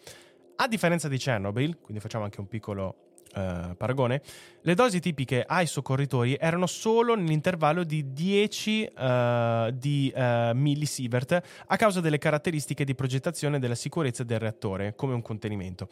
A 0.57 0.67
differenza 0.67 1.07
di 1.07 1.19
Chernobyl, 1.19 1.79
quindi 1.79 2.01
facciamo 2.01 2.25
anche 2.25 2.41
un 2.41 2.49
piccolo 2.49 3.12
Uh, 3.35 3.75
paragone, 3.77 4.21
le 4.61 4.75
dosi 4.75 5.01
tipiche 5.01 5.43
ai 5.47 5.67
soccorritori 5.67 6.37
erano 6.39 6.67
solo 6.67 7.15
nell'intervallo 7.15 7.83
di 7.83 8.13
10 8.13 8.91
uh, 8.95 9.01
eh, 9.01 9.75
di, 9.75 10.13
uh, 10.15 10.51
millisievert 10.55 11.43
a 11.67 11.77
causa 11.77 12.01
delle 12.01 12.19
caratteristiche 12.19 12.85
di 12.85 12.95
progettazione 12.95 13.59
della 13.59 13.75
sicurezza 13.75 14.23
del 14.23 14.39
reattore 14.39 14.95
come 14.95 15.15
un 15.15 15.23
contenimento. 15.23 15.89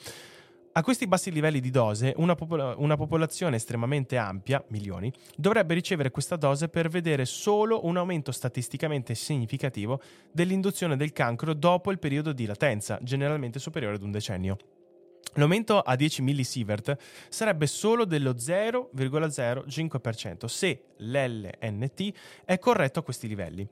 A 0.72 0.84
questi 0.84 1.09
bassi 1.09 1.32
livelli 1.32 1.59
di 1.59 1.70
dose, 1.70 2.12
una, 2.18 2.36
popol- 2.36 2.76
una, 2.78 2.97
popolazione 2.97 3.57
estremamente 3.57 4.16
ampia, 4.16 4.62
milioni, 4.68 5.12
dovrebbe 5.34 5.74
ricevere 5.74 6.12
questa 6.12 6.36
dose 6.36 6.68
per 6.68 6.88
vedere 6.88 7.24
solo 7.24 7.84
un 7.86 7.97
aumento 7.97 8.30
statisticamente 8.30 9.16
significativo 9.16 10.01
dell'induzione 10.30 10.97
del 10.97 11.12
cancro 11.12 11.55
dopo 11.55 11.91
il 11.91 11.99
periodo 11.99 12.32
di 12.32 12.47
latenza, 12.47 13.01
generalmente 13.03 13.59
superiore 13.59 13.97
ad 13.97 14.03
un 14.03 14.12
decennio. 14.12 14.59
L'aumento 15.34 15.80
a 15.80 15.96
10 15.96 16.22
millisievert 16.22 16.96
sarebbe 17.28 17.66
solo 17.66 18.04
dello 18.04 18.32
0,05% 18.32 20.46
se 20.46 20.82
l'LNT 20.96 22.12
è 22.44 22.58
corretto 22.58 22.98
a 22.98 23.02
questi 23.02 23.28
livelli. 23.28 23.68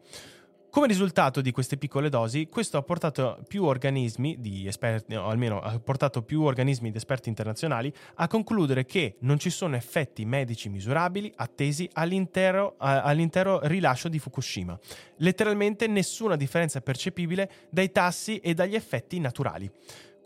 Come 0.70 0.86
risultato 0.86 1.40
di 1.40 1.50
queste 1.50 1.78
piccole 1.78 2.10
dosi, 2.10 2.46
questo 2.46 2.76
ha 2.76 2.82
portato 2.82 3.42
più 3.48 3.64
organismi 3.64 4.36
di 4.38 4.66
esperti, 4.66 5.14
o 5.14 5.26
almeno 5.26 5.60
ha 5.60 5.80
portato 5.80 6.22
più 6.22 6.42
organismi 6.42 6.90
di 6.90 6.98
esperti 6.98 7.30
internazionali 7.30 7.90
a 8.16 8.28
concludere 8.28 8.84
che 8.84 9.16
non 9.20 9.38
ci 9.38 9.48
sono 9.48 9.76
effetti 9.76 10.26
medici 10.26 10.68
misurabili 10.68 11.32
attesi 11.36 11.88
all'intero, 11.94 12.74
all'intero 12.76 13.66
rilascio 13.66 14.10
di 14.10 14.18
Fukushima. 14.18 14.78
Letteralmente 15.16 15.86
nessuna 15.86 16.36
differenza 16.36 16.82
percepibile 16.82 17.50
dai 17.70 17.90
tassi 17.90 18.38
e 18.38 18.52
dagli 18.52 18.74
effetti 18.74 19.18
naturali. 19.20 19.70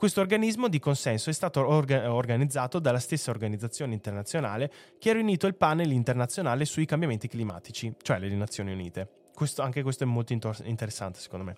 Questo 0.02 0.20
organismo 0.20 0.66
di 0.66 0.80
consenso 0.80 1.30
è 1.30 1.32
stato 1.32 1.64
orga- 1.64 2.12
organizzato 2.12 2.80
dalla 2.80 2.98
stessa 2.98 3.30
organizzazione 3.30 3.94
internazionale 3.94 4.68
che 4.98 5.10
ha 5.10 5.12
riunito 5.12 5.46
il 5.46 5.54
panel 5.54 5.92
internazionale 5.92 6.64
sui 6.64 6.86
cambiamenti 6.86 7.28
climatici, 7.28 7.94
cioè 8.02 8.18
le 8.18 8.28
Nazioni 8.34 8.72
Unite. 8.72 9.08
Questo, 9.32 9.62
anche 9.62 9.84
questo 9.84 10.02
è 10.02 10.06
molto 10.08 10.32
intor- 10.32 10.60
interessante 10.64 11.20
secondo 11.20 11.44
me. 11.44 11.56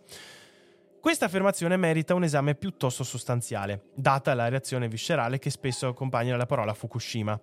Questa 1.00 1.24
affermazione 1.24 1.78
merita 1.78 2.12
un 2.12 2.22
esame 2.22 2.54
piuttosto 2.54 3.02
sostanziale, 3.02 3.84
data 3.94 4.34
la 4.34 4.48
reazione 4.48 4.88
viscerale 4.88 5.38
che 5.38 5.48
spesso 5.48 5.88
accompagna 5.88 6.36
la 6.36 6.44
parola 6.44 6.74
Fukushima. 6.74 7.40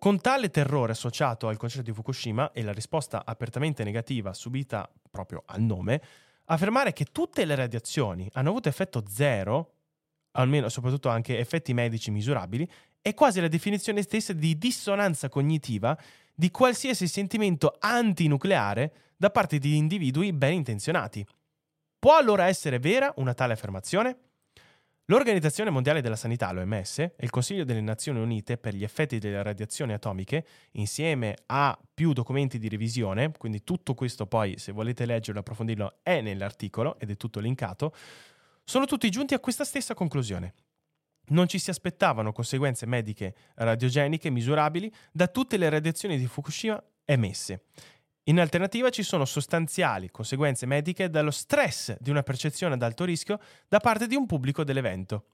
Con 0.00 0.20
tale 0.20 0.50
terrore 0.50 0.90
associato 0.90 1.46
al 1.46 1.58
concetto 1.58 1.84
di 1.84 1.92
Fukushima 1.92 2.50
e 2.50 2.64
la 2.64 2.72
risposta 2.72 3.22
apertamente 3.24 3.84
negativa 3.84 4.34
subita 4.34 4.90
proprio 5.12 5.44
al 5.46 5.60
nome, 5.60 6.02
affermare 6.46 6.92
che 6.92 7.04
tutte 7.04 7.44
le 7.44 7.54
radiazioni 7.54 8.28
hanno 8.32 8.48
avuto 8.48 8.68
effetto 8.68 9.04
zero 9.06 9.74
almeno 10.32 10.68
soprattutto 10.68 11.08
anche 11.08 11.38
effetti 11.38 11.72
medici 11.72 12.10
misurabili, 12.10 12.68
è 13.00 13.14
quasi 13.14 13.40
la 13.40 13.48
definizione 13.48 14.02
stessa 14.02 14.32
di 14.32 14.58
dissonanza 14.58 15.28
cognitiva 15.28 15.98
di 16.34 16.50
qualsiasi 16.50 17.06
sentimento 17.06 17.76
antinucleare 17.78 18.92
da 19.16 19.30
parte 19.30 19.58
di 19.58 19.76
individui 19.76 20.32
ben 20.32 20.54
intenzionati. 20.54 21.26
Può 21.98 22.16
allora 22.16 22.46
essere 22.46 22.78
vera 22.78 23.12
una 23.16 23.34
tale 23.34 23.52
affermazione? 23.52 24.16
L'Organizzazione 25.10 25.70
Mondiale 25.70 26.00
della 26.00 26.14
Sanità, 26.14 26.52
l'OMS, 26.52 26.98
e 27.00 27.14
il 27.18 27.30
Consiglio 27.30 27.64
delle 27.64 27.80
Nazioni 27.80 28.20
Unite 28.20 28.56
per 28.58 28.74
gli 28.74 28.84
effetti 28.84 29.18
delle 29.18 29.42
radiazioni 29.42 29.92
atomiche, 29.92 30.46
insieme 30.72 31.36
a 31.46 31.76
più 31.92 32.12
documenti 32.12 32.58
di 32.58 32.68
revisione, 32.68 33.32
quindi 33.36 33.64
tutto 33.64 33.94
questo 33.94 34.26
poi, 34.26 34.56
se 34.56 34.70
volete 34.70 35.06
leggerlo 35.06 35.38
e 35.38 35.40
approfondirlo, 35.40 35.98
è 36.02 36.20
nell'articolo 36.20 36.96
ed 37.00 37.10
è 37.10 37.16
tutto 37.16 37.40
linkato, 37.40 37.92
sono 38.64 38.86
tutti 38.86 39.10
giunti 39.10 39.34
a 39.34 39.40
questa 39.40 39.64
stessa 39.64 39.94
conclusione. 39.94 40.54
Non 41.30 41.46
ci 41.48 41.58
si 41.58 41.70
aspettavano 41.70 42.32
conseguenze 42.32 42.86
mediche 42.86 43.34
radiogeniche 43.54 44.30
misurabili 44.30 44.92
da 45.12 45.28
tutte 45.28 45.56
le 45.56 45.68
radiazioni 45.68 46.18
di 46.18 46.26
Fukushima 46.26 46.82
emesse. 47.04 47.64
In 48.24 48.38
alternativa 48.38 48.90
ci 48.90 49.02
sono 49.02 49.24
sostanziali 49.24 50.10
conseguenze 50.10 50.66
mediche 50.66 51.08
dallo 51.08 51.30
stress 51.30 51.96
di 51.98 52.10
una 52.10 52.22
percezione 52.22 52.74
ad 52.74 52.82
alto 52.82 53.04
rischio 53.04 53.40
da 53.68 53.78
parte 53.80 54.06
di 54.06 54.14
un 54.14 54.26
pubblico 54.26 54.62
dell'evento. 54.62 55.24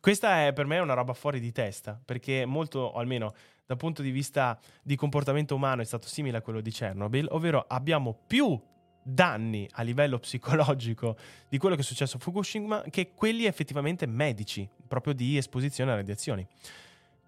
Questa 0.00 0.46
è 0.46 0.52
per 0.52 0.66
me 0.66 0.78
una 0.78 0.94
roba 0.94 1.12
fuori 1.14 1.40
di 1.40 1.52
testa, 1.52 2.00
perché 2.02 2.44
molto, 2.44 2.78
o 2.78 2.98
almeno 2.98 3.34
dal 3.66 3.76
punto 3.76 4.02
di 4.02 4.10
vista 4.10 4.58
di 4.82 4.96
comportamento 4.96 5.54
umano, 5.54 5.82
è 5.82 5.84
stato 5.84 6.06
simile 6.06 6.38
a 6.38 6.42
quello 6.42 6.60
di 6.60 6.70
Chernobyl, 6.70 7.26
ovvero 7.30 7.64
abbiamo 7.66 8.16
più 8.26 8.60
danni 9.08 9.68
a 9.72 9.82
livello 9.82 10.18
psicologico 10.18 11.16
di 11.48 11.58
quello 11.58 11.76
che 11.76 11.82
è 11.82 11.84
successo 11.84 12.16
a 12.16 12.20
Fukushima 12.20 12.82
che 12.90 13.12
quelli 13.14 13.44
effettivamente 13.44 14.06
medici, 14.06 14.68
proprio 14.88 15.14
di 15.14 15.36
esposizione 15.36 15.92
a 15.92 15.94
radiazioni. 15.94 16.46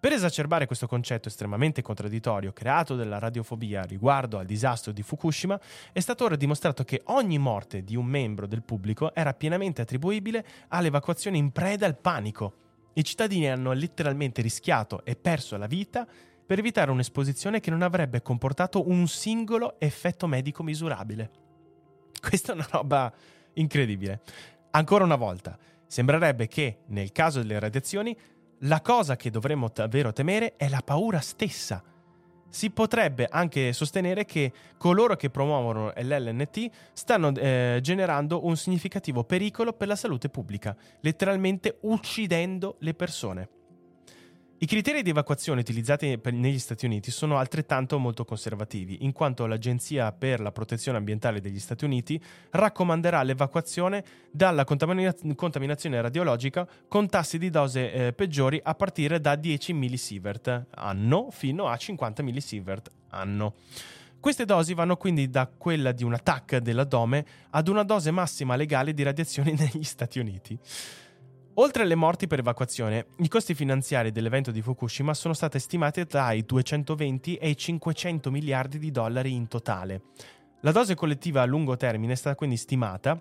Per 0.01 0.13
esacerbare 0.13 0.67
questo 0.67 0.87
concetto 0.87 1.29
estremamente 1.29 1.83
contraddittorio 1.83 2.53
creato 2.53 2.95
dalla 2.95 3.19
radiofobia 3.19 3.83
riguardo 3.83 4.39
al 4.39 4.47
disastro 4.47 4.93
di 4.93 5.03
Fukushima, 5.03 5.59
è 5.93 6.01
stato 6.01 6.25
ora 6.25 6.37
dimostrato 6.37 6.85
che 6.85 7.03
ogni 7.07 7.39
morte 7.39 7.83
di 7.83 7.97
un 7.97 8.07
membro 8.07 8.47
del 8.47 8.63
pubblico 8.63 9.15
era 9.15 9.35
pienamente 9.35 9.83
attribuibile 9.83 10.45
all'evacuazione 10.69 11.37
in 11.37 11.51
preda 11.51 11.87
al 11.87 11.99
panico. 11.99 12.55
I 12.95 13.05
cittadini 13.05 13.49
hanno 13.49 13.73
letteralmente 13.73 14.43
rischiato 14.43 15.05
e 15.05 15.17
perso 15.17 15.57
la 15.57 15.67
vita 15.67 16.07
per 16.47 16.59
evitare 16.59 16.91
un'esposizione 16.91 17.61
che 17.61 17.71
non 17.71 17.83
avrebbe 17.83 18.23
comportato 18.23 18.89
un 18.89 19.07
singolo 19.07 19.79
effetto 19.81 20.27
medico 20.27 20.63
misurabile. 20.63 21.47
Questa 22.27 22.53
è 22.53 22.55
una 22.55 22.69
roba 22.71 23.13
incredibile. 23.55 24.21
Ancora 24.71 25.05
una 25.05 25.17
volta, 25.17 25.57
sembrerebbe 25.87 26.47
che 26.47 26.81
nel 26.87 27.13
caso 27.13 27.41
delle 27.41 27.59
radiazioni 27.59 28.17
la 28.63 28.81
cosa 28.81 29.17
che 29.17 29.31
dovremmo 29.31 29.71
davvero 29.73 30.13
temere 30.13 30.57
è 30.57 30.69
la 30.69 30.83
paura 30.85 31.21
stessa. 31.21 31.83
Si 32.51 32.71
potrebbe 32.71 33.29
anche 33.31 33.73
sostenere 33.73 34.25
che 34.25 34.53
coloro 34.79 35.17
che 35.17 35.29
promuovono 35.29 35.93
l'LNT 35.95 36.71
stanno 36.95 37.35
eh, 37.37 37.79
generando 37.83 38.47
un 38.47 38.57
significativo 38.57 39.23
pericolo 39.25 39.75
per 39.75 39.87
la 39.87 39.97
salute 39.97 40.31
pubblica, 40.31 40.75
letteralmente 41.01 41.79
uccidendo 41.83 42.77
le 42.81 42.95
persone. 42.95 43.49
I 44.61 44.67
criteri 44.67 45.03
di 45.03 45.11
evacuazione 45.11 45.61
utilizzati 45.61 46.21
negli 46.33 46.59
Stati 46.59 46.85
Uniti 46.85 47.13
sono 47.13 47.39
altrettanto 47.39 47.97
molto 48.01 48.25
conservativi, 48.25 49.05
in 49.05 49.13
quanto 49.13 49.47
l'Agenzia 49.47 50.11
per 50.11 50.41
la 50.41 50.51
protezione 50.51 50.99
ambientale 50.99 51.41
degli 51.41 51.61
Stati 51.61 51.85
Uniti 51.85 52.21
raccomanderà 52.51 53.23
l'evacuazione 53.23 54.03
dalla 54.33 54.65
contamina- 54.65 55.15
contaminazione 55.37 56.01
radiologica 56.01 56.67
con 56.89 57.09
tassi 57.09 57.39
di 57.39 57.51
dose 57.51 57.93
eh, 57.93 58.13
peggiori 58.13 58.61
a 58.61 58.75
partire 58.75 59.21
da 59.21 59.37
10 59.37 59.73
millisievert 59.75 60.67
anno 60.71 61.29
fino 61.31 61.69
a 61.69 61.77
50 61.77 62.25
millisievert 62.25 62.91
anno. 63.11 63.55
Queste 64.19 64.45
dosi 64.45 64.75
vanno 64.75 64.97
quindi 64.97 65.31
da 65.31 65.47
quella 65.47 65.93
di 65.93 66.03
un 66.03 66.15
attacco 66.15 66.59
dell'addome 66.59 67.25
ad 67.51 67.69
una 67.69 67.85
dose 67.85 68.11
massima 68.11 68.57
legale 68.57 68.93
di 68.93 69.05
radiazioni 69.05 69.55
negli 69.57 69.85
Stati 69.85 70.19
Uniti. 70.19 70.59
Oltre 71.61 71.83
alle 71.83 71.97
morti 71.97 72.29
per 72.29 72.39
evacuazione, 72.39 73.07
i 73.17 73.27
costi 73.27 73.53
finanziari 73.53 74.13
dell'evento 74.13 74.53
di 74.53 74.63
Fukushima 74.63 75.13
sono 75.13 75.35
stati 75.35 75.59
stimati 75.59 76.07
tra 76.07 76.31
i 76.31 76.45
220 76.45 77.35
e 77.35 77.49
i 77.49 77.57
500 77.57 78.31
miliardi 78.31 78.79
di 78.79 78.93
dollari 78.93 79.35
in 79.35 79.49
totale. 79.49 80.03
La 80.61 80.71
dose 80.71 80.95
collettiva 80.95 81.43
a 81.43 81.47
lungo 81.47 81.77
termine 81.77 82.13
è 82.13 82.17
stata 82.17 82.37
quindi 82.37 82.57
stimata 82.57 83.21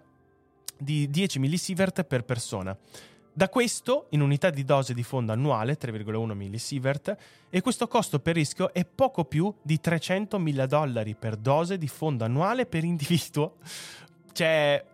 di 0.77 1.09
10 1.09 1.39
millisievert 1.39 2.03
per 2.03 2.25
persona. 2.25 2.77
Da 3.33 3.49
questo, 3.49 4.05
in 4.09 4.21
unità 4.21 4.51
di 4.51 4.63
dose 4.63 4.93
di 4.93 5.01
fondo 5.01 5.31
annuale, 5.31 5.75
3,1 5.75 6.33
millisievert, 6.33 7.17
e 7.49 7.61
questo 7.61 7.87
costo 7.87 8.19
per 8.19 8.35
rischio 8.35 8.71
è 8.71 8.85
poco 8.85 9.25
più 9.25 9.51
di 9.63 9.79
300 9.79 10.37
mila 10.37 10.67
dollari 10.67 11.15
per 11.15 11.37
dose 11.37 11.79
di 11.79 11.87
fondo 11.87 12.23
annuale 12.23 12.67
per 12.67 12.83
individuo. 12.83 13.55
Cioè, 14.31 14.85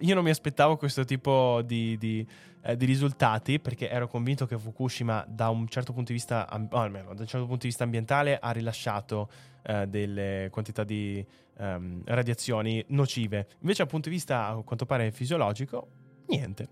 io 0.00 0.14
non 0.14 0.22
mi 0.22 0.30
aspettavo 0.30 0.76
questo 0.76 1.04
tipo 1.04 1.62
di, 1.62 1.96
di 1.96 2.26
eh, 2.64 2.76
di 2.76 2.86
risultati 2.86 3.60
perché 3.60 3.90
ero 3.90 4.08
convinto 4.08 4.46
che 4.46 4.58
Fukushima 4.58 5.24
da 5.28 5.50
un 5.50 5.68
certo 5.68 5.92
punto 5.92 6.08
di 6.08 6.14
vista, 6.14 6.48
almeno 6.48 7.12
da 7.14 7.20
un 7.20 7.26
certo 7.26 7.46
punto 7.46 7.62
di 7.62 7.68
vista 7.68 7.84
ambientale, 7.84 8.38
ha 8.38 8.50
rilasciato 8.52 9.28
eh, 9.62 9.86
delle 9.86 10.48
quantità 10.50 10.82
di 10.82 11.24
um, 11.58 12.02
radiazioni 12.04 12.82
nocive. 12.88 13.48
Invece 13.60 13.82
dal 13.82 13.90
punto 13.90 14.08
di 14.08 14.14
vista, 14.14 14.46
a 14.46 14.62
quanto 14.62 14.86
pare, 14.86 15.10
fisiologico, 15.12 15.88
niente. 16.28 16.68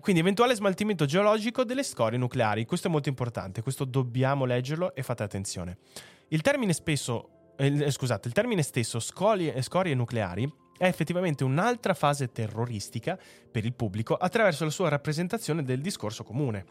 Quindi 0.00 0.22
eventuale 0.22 0.54
smaltimento 0.54 1.04
geologico 1.04 1.62
delle 1.62 1.82
scorie 1.82 2.18
nucleari, 2.18 2.64
questo 2.64 2.88
è 2.88 2.90
molto 2.90 3.10
importante, 3.10 3.60
questo 3.60 3.84
dobbiamo 3.84 4.46
leggerlo 4.46 4.94
e 4.94 5.02
fate 5.02 5.22
attenzione. 5.22 5.76
Il 6.28 6.40
termine 6.40 6.72
spesso, 6.72 7.52
eh, 7.56 7.90
scusate, 7.90 8.26
il 8.26 8.32
termine 8.32 8.62
stesso 8.62 8.98
scorie, 9.00 9.60
scorie 9.60 9.94
nucleari 9.94 10.50
è 10.80 10.86
effettivamente 10.86 11.44
un'altra 11.44 11.92
fase 11.92 12.32
terroristica 12.32 13.18
per 13.50 13.66
il 13.66 13.74
pubblico 13.74 14.14
attraverso 14.14 14.64
la 14.64 14.70
sua 14.70 14.88
rappresentazione 14.88 15.62
del 15.62 15.82
discorso 15.82 16.24
comune. 16.24 16.64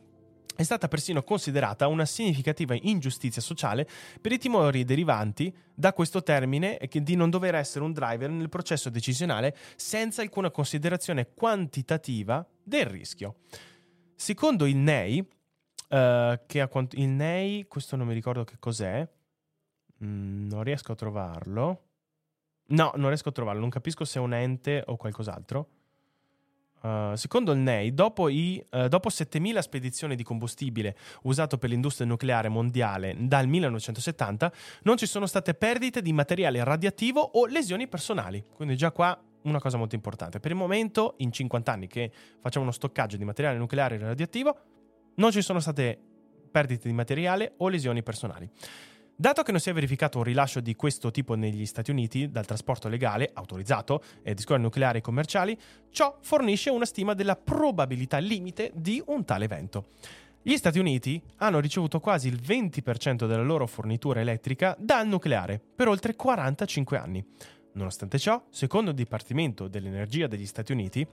È 0.55 0.63
stata 0.63 0.87
persino 0.87 1.21
considerata 1.21 1.85
una 1.85 2.05
significativa 2.05 2.75
ingiustizia 2.81 3.39
sociale 3.39 3.87
per 4.19 4.31
i 4.31 4.39
timori 4.39 4.83
derivanti 4.83 5.55
da 5.75 5.93
questo 5.93 6.23
termine 6.23 6.79
di 6.91 7.15
non 7.15 7.29
dover 7.29 7.53
essere 7.53 7.85
un 7.85 7.93
driver 7.93 8.31
nel 8.31 8.49
processo 8.49 8.89
decisionale 8.89 9.55
senza 9.75 10.23
alcuna 10.23 10.49
considerazione 10.49 11.29
quantitativa 11.35 12.43
del 12.63 12.87
rischio. 12.87 13.35
Secondo 14.15 14.65
il 14.65 14.75
NEI, 14.77 15.19
uh, 15.19 15.25
che 16.47 16.61
ha 16.61 16.67
quant- 16.67 16.95
il 16.95 17.09
NEI, 17.09 17.67
questo 17.67 17.95
non 17.95 18.07
mi 18.07 18.15
ricordo 18.15 18.43
che 18.43 18.55
cos'è, 18.57 19.07
mm, 20.03 20.47
non 20.47 20.63
riesco 20.63 20.93
a 20.93 20.95
trovarlo. 20.95 21.88
No, 22.69 22.91
non 22.95 23.07
riesco 23.07 23.29
a 23.29 23.31
trovarlo, 23.31 23.61
non 23.61 23.69
capisco 23.69 24.05
se 24.05 24.19
è 24.19 24.21
un 24.21 24.33
ente 24.33 24.83
o 24.85 24.95
qualcos'altro. 24.95 25.67
Uh, 26.81 27.13
secondo 27.15 27.51
il 27.51 27.59
NEI, 27.59 27.93
dopo, 27.93 28.29
i, 28.29 28.63
uh, 28.71 28.87
dopo 28.87 29.09
7.000 29.09 29.59
spedizioni 29.59 30.15
di 30.15 30.23
combustibile 30.23 30.95
usato 31.23 31.57
per 31.57 31.69
l'industria 31.69 32.07
nucleare 32.07 32.47
mondiale 32.47 33.15
dal 33.19 33.47
1970, 33.47 34.51
non 34.83 34.95
ci 34.95 35.05
sono 35.05 35.25
state 35.25 35.55
perdite 35.55 36.01
di 36.01 36.13
materiale 36.13 36.63
radioattivo 36.63 37.19
o 37.19 37.47
lesioni 37.47 37.87
personali. 37.89 38.41
Quindi 38.53 38.77
già 38.77 38.91
qua 38.91 39.19
una 39.41 39.59
cosa 39.59 39.77
molto 39.77 39.95
importante. 39.95 40.39
Per 40.39 40.51
il 40.51 40.57
momento, 40.57 41.15
in 41.17 41.31
50 41.31 41.71
anni 41.71 41.87
che 41.87 42.11
facciamo 42.39 42.63
uno 42.63 42.73
stoccaggio 42.73 43.17
di 43.17 43.25
materiale 43.25 43.57
nucleare 43.57 43.97
radioattivo, 43.97 44.57
non 45.15 45.31
ci 45.31 45.41
sono 45.41 45.59
state 45.59 45.99
perdite 46.49 46.87
di 46.87 46.93
materiale 46.93 47.53
o 47.57 47.67
lesioni 47.67 48.03
personali. 48.03 48.49
Dato 49.21 49.43
che 49.43 49.51
non 49.51 49.59
si 49.59 49.69
è 49.69 49.73
verificato 49.73 50.19
un 50.19 50.23
rilascio 50.23 50.61
di 50.61 50.77
questo 50.77 51.11
tipo 51.11 51.35
negli 51.35 51.65
Stati 51.65 51.91
Uniti 51.91 52.31
dal 52.31 52.45
trasporto 52.45 52.87
legale, 52.87 53.29
autorizzato, 53.33 54.01
e 54.23 54.33
di 54.33 54.41
scuole 54.41 54.61
nucleari 54.61 55.01
commerciali, 55.01 55.59
ciò 55.89 56.17
fornisce 56.21 56.69
una 56.69 56.85
stima 56.85 57.13
della 57.13 57.35
probabilità 57.35 58.17
limite 58.19 58.71
di 58.73 59.03
un 59.07 59.25
tale 59.25 59.43
evento. 59.43 59.87
Gli 60.41 60.55
Stati 60.55 60.79
Uniti 60.79 61.21
hanno 61.39 61.59
ricevuto 61.59 61.99
quasi 61.99 62.29
il 62.29 62.39
20% 62.41 63.27
della 63.27 63.43
loro 63.43 63.67
fornitura 63.67 64.21
elettrica 64.21 64.73
dal 64.79 65.05
nucleare 65.05 65.59
per 65.75 65.89
oltre 65.89 66.15
45 66.15 66.97
anni. 66.97 67.25
Nonostante 67.73 68.19
ciò, 68.19 68.41
secondo 68.49 68.91
il 68.91 68.95
Dipartimento 68.95 69.67
dell'Energia 69.67 70.27
degli 70.27 70.45
Stati 70.45 70.71
Uniti, 70.71 71.05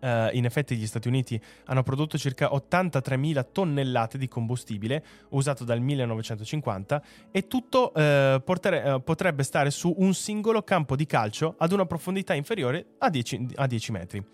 Uh, 0.00 0.28
in 0.32 0.44
effetti 0.44 0.76
gli 0.76 0.86
Stati 0.86 1.08
Uniti 1.08 1.40
hanno 1.64 1.82
prodotto 1.82 2.16
circa 2.16 2.50
83.000 2.52 3.46
tonnellate 3.50 4.16
di 4.16 4.28
combustibile 4.28 5.04
usato 5.30 5.64
dal 5.64 5.80
1950 5.80 7.02
e 7.32 7.48
tutto 7.48 7.92
uh, 7.94 8.42
portere, 8.44 8.90
uh, 8.90 9.02
potrebbe 9.02 9.42
stare 9.42 9.70
su 9.70 9.92
un 9.98 10.14
singolo 10.14 10.62
campo 10.62 10.94
di 10.94 11.04
calcio 11.04 11.54
ad 11.58 11.72
una 11.72 11.86
profondità 11.86 12.34
inferiore 12.34 12.94
a 12.98 13.10
10, 13.10 13.48
a 13.56 13.66
10 13.66 13.92
metri. 13.92 14.24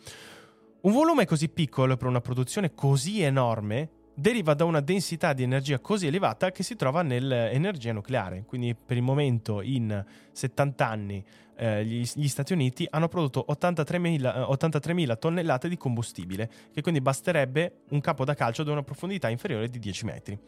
Un 0.82 0.92
volume 0.92 1.24
così 1.24 1.48
piccolo 1.48 1.96
per 1.96 2.08
una 2.08 2.20
produzione 2.20 2.74
così 2.74 3.22
enorme 3.22 3.88
deriva 4.14 4.54
da 4.54 4.64
una 4.64 4.80
densità 4.80 5.32
di 5.32 5.42
energia 5.42 5.78
così 5.80 6.06
elevata 6.06 6.52
che 6.52 6.62
si 6.62 6.76
trova 6.76 7.02
nell'energia 7.02 7.92
nucleare. 7.92 8.44
Quindi 8.46 8.74
per 8.74 8.96
il 8.96 9.02
momento 9.02 9.60
in 9.60 10.04
70 10.32 10.88
anni 10.88 11.24
eh, 11.56 11.84
gli, 11.84 12.04
gli, 12.14 12.28
Stati 12.28 12.52
Uniti 12.52 12.86
hanno 12.90 13.08
prodotto 13.08 13.44
83.000, 13.48 14.50
83.000, 14.50 15.10
eh, 15.10 15.18
tonnellate 15.18 15.68
di 15.68 15.76
combustibile, 15.76 16.50
che 16.72 16.82
quindi 16.82 17.00
basterebbe 17.00 17.82
un 17.90 18.00
campo 18.00 18.24
da 18.24 18.34
calcio 18.34 18.62
ad 18.62 18.68
una 18.68 18.82
profondità 18.82 19.28
inferiore 19.28 19.68
di 19.68 19.78
10 19.78 20.04
metri. 20.04 20.38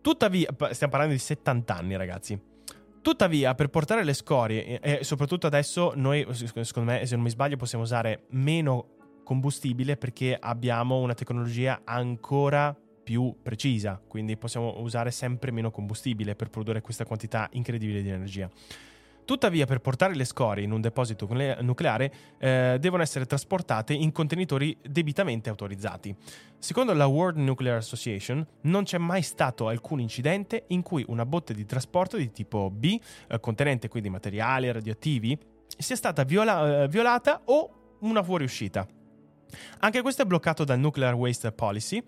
Tuttavia, 0.00 0.48
stiamo 0.70 0.92
parlando 0.92 1.14
di 1.14 1.20
70 1.20 1.76
anni 1.76 1.96
ragazzi. 1.96 2.38
Tuttavia, 3.00 3.54
per 3.54 3.68
portare 3.68 4.04
le 4.04 4.14
scorie, 4.14 4.80
e 4.80 5.02
soprattutto 5.02 5.46
adesso 5.46 5.92
noi, 5.96 6.26
secondo 6.32 6.92
me, 6.92 7.04
se 7.04 7.14
non 7.14 7.24
mi 7.24 7.30
sbaglio, 7.30 7.56
possiamo 7.56 7.82
usare 7.82 8.24
meno 8.30 9.01
combustibile 9.32 9.96
perché 9.96 10.36
abbiamo 10.38 10.98
una 10.98 11.14
tecnologia 11.14 11.80
ancora 11.84 12.76
più 13.02 13.34
precisa, 13.42 13.98
quindi 14.06 14.36
possiamo 14.36 14.78
usare 14.80 15.10
sempre 15.10 15.50
meno 15.50 15.70
combustibile 15.70 16.36
per 16.36 16.50
produrre 16.50 16.82
questa 16.82 17.06
quantità 17.06 17.48
incredibile 17.52 18.02
di 18.02 18.10
energia. 18.10 18.50
Tuttavia, 19.24 19.64
per 19.64 19.80
portare 19.80 20.14
le 20.14 20.24
scorie 20.24 20.64
in 20.64 20.72
un 20.72 20.82
deposito 20.82 21.26
nucleare 21.60 22.12
eh, 22.38 22.76
devono 22.78 23.02
essere 23.02 23.24
trasportate 23.24 23.94
in 23.94 24.12
contenitori 24.12 24.76
debitamente 24.86 25.48
autorizzati. 25.48 26.14
Secondo 26.58 26.92
la 26.92 27.06
World 27.06 27.38
Nuclear 27.38 27.76
Association, 27.76 28.46
non 28.62 28.82
c'è 28.84 28.98
mai 28.98 29.22
stato 29.22 29.68
alcun 29.68 30.00
incidente 30.00 30.64
in 30.68 30.82
cui 30.82 31.04
una 31.08 31.24
botte 31.24 31.54
di 31.54 31.64
trasporto 31.64 32.18
di 32.18 32.30
tipo 32.32 32.68
B, 32.70 33.00
eh, 33.28 33.40
contenente 33.40 33.88
quindi 33.88 34.10
materiali 34.10 34.70
radioattivi, 34.70 35.38
sia 35.78 35.96
stata 35.96 36.24
viola- 36.24 36.82
eh, 36.82 36.88
violata 36.88 37.40
o 37.46 37.96
una 38.00 38.22
fuoriuscita. 38.22 38.86
Anche 39.80 40.02
questo 40.02 40.22
è 40.22 40.24
bloccato 40.24 40.64
dal 40.64 40.78
Nuclear 40.78 41.14
Waste 41.14 41.52
Policy 41.52 41.98
uh, 41.98 42.04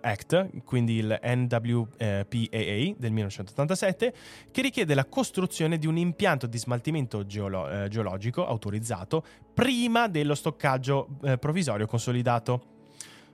Act, 0.00 0.64
quindi 0.64 0.96
il 0.96 1.18
NWPAA 1.22 2.94
del 2.96 3.12
1987, 3.12 4.14
che 4.50 4.62
richiede 4.62 4.94
la 4.94 5.04
costruzione 5.04 5.78
di 5.78 5.86
un 5.86 5.96
impianto 5.96 6.46
di 6.46 6.58
smaltimento 6.58 7.26
geolo- 7.26 7.68
eh, 7.68 7.88
geologico 7.88 8.46
autorizzato 8.46 9.24
prima 9.54 10.08
dello 10.08 10.34
stoccaggio 10.34 11.18
eh, 11.22 11.38
provvisorio 11.38 11.86
consolidato. 11.86 12.76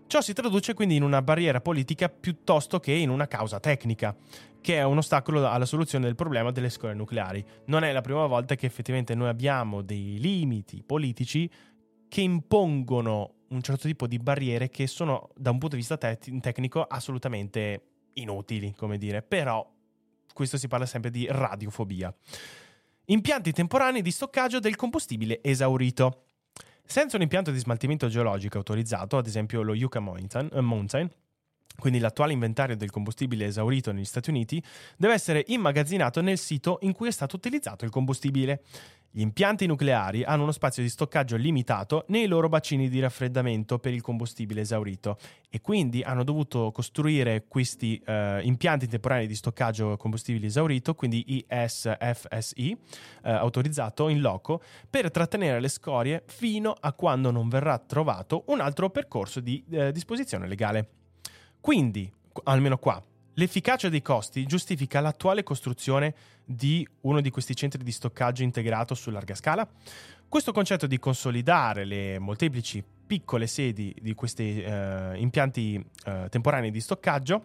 Ciò 0.07 0.21
si 0.21 0.33
traduce 0.33 0.75
quindi 0.75 0.97
in 0.97 1.03
una 1.03 1.23
barriera 1.23 1.61
politica 1.61 2.09
piuttosto 2.09 2.79
che 2.79 2.93
in 2.93 3.09
una 3.09 3.27
causa 3.27 3.59
tecnica, 3.59 4.15
che 4.61 4.77
è 4.77 4.83
un 4.83 4.99
ostacolo 4.99 5.47
alla 5.47 5.67
soluzione 5.67 6.05
del 6.05 6.15
problema 6.15 6.51
delle 6.51 6.71
scorie 6.71 6.95
nucleari. 6.95 7.45
Non 7.67 7.85
è 7.85 7.93
la 7.93 8.01
prima 8.01 8.27
volta 8.27 8.55
che 8.55 8.67
effettivamente 8.67 9.15
noi 9.15 9.29
abbiamo 9.29 9.83
dei 9.83 10.19
limiti 10.21 10.83
politici 10.85 11.51
che 12.09 12.21
impongono 12.21 13.34
un 13.49 13.63
certo 13.63 13.87
tipo 13.87 14.07
di 14.07 14.19
barriere 14.19 14.69
che 14.69 14.87
sono 14.87 15.31
da 15.37 15.51
un 15.51 15.59
punto 15.59 15.75
di 15.75 15.81
vista 15.81 15.97
te- 15.97 16.19
tecnico 16.41 16.83
assolutamente 16.83 17.83
inutili, 18.15 18.75
come 18.77 18.99
dire, 18.99 19.23
però 19.23 19.69
questo 20.33 20.59
si 20.59 20.69
parla 20.69 20.87
sempre 20.87 21.11
di 21.11 21.27
radiofobia. 21.29 22.15
Impianti 23.07 23.53
temporanei 23.53 24.03
di 24.03 24.11
stoccaggio 24.11 24.59
del 24.59 24.77
combustibile 24.77 25.43
esaurito. 25.43 26.23
Senza 26.87 27.17
un 27.17 27.23
impianto 27.23 27.51
di 27.51 27.59
smaltimento 27.59 28.09
geologico 28.09 28.59
autorizzato, 28.59 29.17
ad 29.17 29.27
esempio 29.27 29.63
lo 29.63 29.75
Yucca 29.75 30.01
Mountain, 30.01 30.51
uh, 30.53 30.61
Mountain 30.61 31.11
quindi 31.79 31.99
l'attuale 31.99 32.33
inventario 32.33 32.77
del 32.77 32.91
combustibile 32.91 33.47
esaurito 33.47 33.93
negli 33.93 34.05
Stati 34.05 34.31
Uniti, 34.31 34.63
deve 34.97 35.15
essere 35.15 35.45
immagazzinato 35.49 36.21
nel 36.21 36.39
sito 36.39 36.79
in 36.83 36.93
cui 36.93 37.09
è 37.09 37.13
stato 37.13 37.37
utilizzato 37.37 37.85
il 37.85 37.91
combustibile. 37.91 38.63
Gli 39.17 39.21
impianti 39.21 39.67
nucleari 39.67 40.25
hanno 40.25 40.43
uno 40.43 40.51
spazio 40.51 40.83
di 40.83 40.89
stoccaggio 40.89 41.37
limitato 41.37 42.05
nei 42.09 42.27
loro 42.27 42.49
bacini 42.49 42.89
di 42.89 42.99
raffreddamento 42.99 43.79
per 43.79 43.93
il 43.93 44.01
combustibile 44.01 44.63
esaurito 44.63 45.19
e 45.49 45.61
quindi 45.61 46.03
hanno 46.03 46.25
dovuto 46.25 46.73
costruire 46.73 47.45
questi 47.47 48.03
uh, 48.05 48.41
impianti 48.41 48.89
temporanei 48.89 49.29
di 49.29 49.37
stoccaggio 49.37 49.97
combustibile 49.97 50.47
esaurito, 50.47 50.97
quindi 50.97 51.45
ISFSI, 51.49 52.71
eh, 53.23 53.31
autorizzato 53.31 54.09
in 54.09 54.21
loco, 54.21 54.61
per 54.91 55.13
trattenere 55.13 55.61
le 55.61 55.69
scorie 55.69 56.25
fino 56.27 56.75
a 56.79 56.93
quando 56.93 57.31
non 57.31 57.49
verrà 57.49 57.79
trovato 57.79 58.43
un 58.49 58.59
altro 58.59 58.91
percorso 58.91 59.39
di 59.39 59.63
uh, 59.69 59.93
disposizione 59.93 60.49
legale. 60.49 61.04
Quindi, 61.65 62.13
almeno 62.43 62.77
qua, 62.77 63.03
L'efficacia 63.37 63.89
dei 63.89 64.03
costi 64.03 64.45
giustifica 64.45 65.01
l'attuale 65.01 65.43
costruzione 65.43 66.15
di 66.45 66.87
uno 67.01 67.21
di 67.21 67.31
questi 67.31 67.57
centri 67.57 67.83
di 67.83 67.91
stoccaggio 67.91 68.45
integrato 68.45 68.95
su 68.95 69.11
larga 69.11 69.35
scala? 69.35 69.69
Questo 70.29 70.53
concetto 70.53 70.87
di 70.87 71.01
consolidare 71.01 71.85
le 71.85 72.21
molteplici 72.21 72.85
piccole 73.07 73.49
sedi 73.49 73.93
di 74.01 74.15
questi 74.15 74.63
eh, 74.63 75.17
impianti 75.17 75.85
eh, 76.05 76.29
temporanei 76.29 76.71
di 76.71 76.81
stoccaggio, 76.81 77.45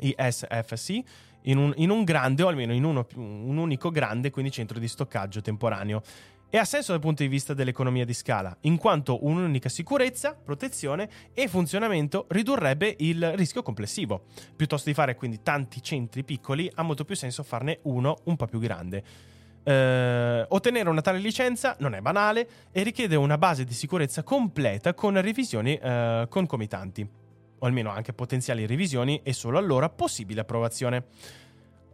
i 0.00 0.14
SFC, 0.18 1.00
in 1.42 1.56
un, 1.56 1.72
in 1.76 1.88
un, 1.88 2.04
grande 2.04 2.42
o 2.42 2.48
almeno 2.48 2.74
in 2.74 2.84
uno, 2.84 3.06
un 3.14 3.56
unico 3.56 3.90
grande 3.90 4.30
quindi 4.30 4.50
centro 4.50 4.78
di 4.78 4.88
stoccaggio 4.88 5.40
temporaneo 5.40 6.02
e 6.50 6.58
ha 6.58 6.64
senso 6.64 6.92
dal 6.92 7.00
punto 7.00 7.22
di 7.22 7.28
vista 7.28 7.54
dell'economia 7.54 8.04
di 8.04 8.14
scala, 8.14 8.56
in 8.62 8.78
quanto 8.78 9.24
un'unica 9.24 9.68
sicurezza, 9.68 10.34
protezione 10.34 11.08
e 11.34 11.48
funzionamento 11.48 12.26
ridurrebbe 12.28 12.94
il 12.98 13.32
rischio 13.32 13.62
complessivo. 13.62 14.24
Piuttosto 14.56 14.88
di 14.88 14.94
fare 14.94 15.14
quindi 15.14 15.42
tanti 15.42 15.82
centri 15.82 16.24
piccoli, 16.24 16.70
ha 16.74 16.82
molto 16.82 17.04
più 17.04 17.16
senso 17.16 17.42
farne 17.42 17.80
uno 17.82 18.18
un 18.24 18.36
po' 18.36 18.46
più 18.46 18.58
grande. 18.58 19.04
Eh, 19.62 20.46
ottenere 20.48 20.88
una 20.88 21.02
tale 21.02 21.18
licenza 21.18 21.76
non 21.80 21.94
è 21.94 22.00
banale 22.00 22.48
e 22.72 22.82
richiede 22.82 23.16
una 23.16 23.36
base 23.36 23.64
di 23.64 23.74
sicurezza 23.74 24.22
completa 24.22 24.94
con 24.94 25.20
revisioni 25.20 25.76
eh, 25.76 26.26
concomitanti, 26.30 27.06
o 27.58 27.66
almeno 27.66 27.90
anche 27.90 28.14
potenziali 28.14 28.64
revisioni 28.64 29.20
e 29.22 29.34
solo 29.34 29.58
allora 29.58 29.90
possibile 29.90 30.40
approvazione. 30.40 31.04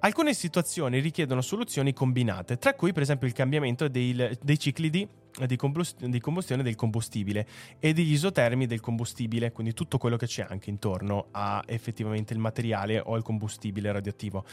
Alcune 0.04 0.34
situazioni 0.34 1.00
richiedono 1.00 1.40
soluzioni 1.40 1.94
combinate, 1.94 2.58
tra 2.58 2.74
cui 2.74 2.92
per 2.92 3.00
esempio 3.00 3.26
il 3.26 3.32
cambiamento 3.32 3.88
dei, 3.88 4.14
dei 4.42 4.58
cicli 4.58 4.90
di, 4.90 5.08
di, 5.46 5.56
combust- 5.56 6.04
di, 6.04 6.20
combustione 6.20 6.62
del 6.62 6.74
combustibile 6.74 7.46
e 7.78 7.94
degli 7.94 8.12
isotermi 8.12 8.66
del 8.66 8.80
combustibile, 8.80 9.50
quindi 9.50 9.72
tutto 9.72 9.96
quello 9.96 10.18
che 10.18 10.26
c'è 10.26 10.44
anche 10.46 10.68
intorno 10.68 11.28
a 11.30 11.62
effettivamente 11.64 12.34
il 12.34 12.38
materiale 12.38 13.00
o 13.02 13.16
il 13.16 13.22
combustibile 13.22 13.90
radioattivo. 13.92 14.44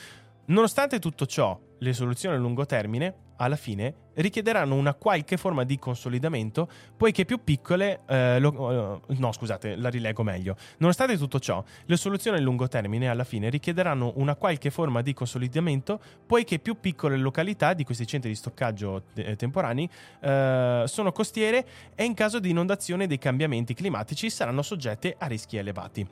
Nonostante 0.51 0.99
tutto 0.99 1.25
ciò, 1.25 1.57
le 1.79 1.93
soluzioni 1.93 2.35
a 2.35 2.37
lungo 2.37 2.65
termine, 2.65 3.29
alla 3.37 3.55
fine, 3.55 4.09
richiederanno 4.15 4.75
una 4.75 4.93
qualche 4.93 5.37
forma 5.37 5.63
di 5.63 5.79
consolidamento, 5.79 6.69
poiché 6.97 7.23
più 7.23 7.41
piccole... 7.41 8.01
Eh, 8.05 8.37
lo, 8.37 9.01
eh, 9.07 9.15
no, 9.15 9.31
scusate, 9.31 9.77
la 9.77 9.87
rilego 9.87 10.23
meglio. 10.23 10.57
Nonostante 10.79 11.17
tutto 11.17 11.39
ciò, 11.39 11.63
le 11.85 11.95
soluzioni 11.95 12.37
a 12.37 12.41
lungo 12.41 12.67
termine, 12.67 13.07
alla 13.07 13.23
fine, 13.23 13.49
richiederanno 13.49 14.11
una 14.15 14.35
qualche 14.35 14.71
forma 14.71 15.01
di 15.01 15.13
consolidamento, 15.13 16.01
poiché 16.27 16.59
più 16.59 16.81
piccole 16.81 17.15
località 17.15 17.73
di 17.73 17.85
questi 17.85 18.05
centri 18.05 18.29
di 18.29 18.35
stoccaggio 18.35 19.03
eh, 19.15 19.37
temporanei 19.37 19.89
eh, 20.19 20.83
sono 20.85 21.13
costiere 21.13 21.65
e 21.95 22.03
in 22.03 22.13
caso 22.13 22.39
di 22.39 22.49
inondazione 22.49 23.07
dei 23.07 23.19
cambiamenti 23.19 23.73
climatici 23.73 24.29
saranno 24.29 24.63
soggette 24.63 25.15
a 25.17 25.27
rischi 25.27 25.55
elevati. 25.55 26.05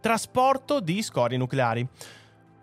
Trasporto 0.00 0.80
di 0.80 1.00
scorie 1.00 1.38
nucleari. 1.38 1.88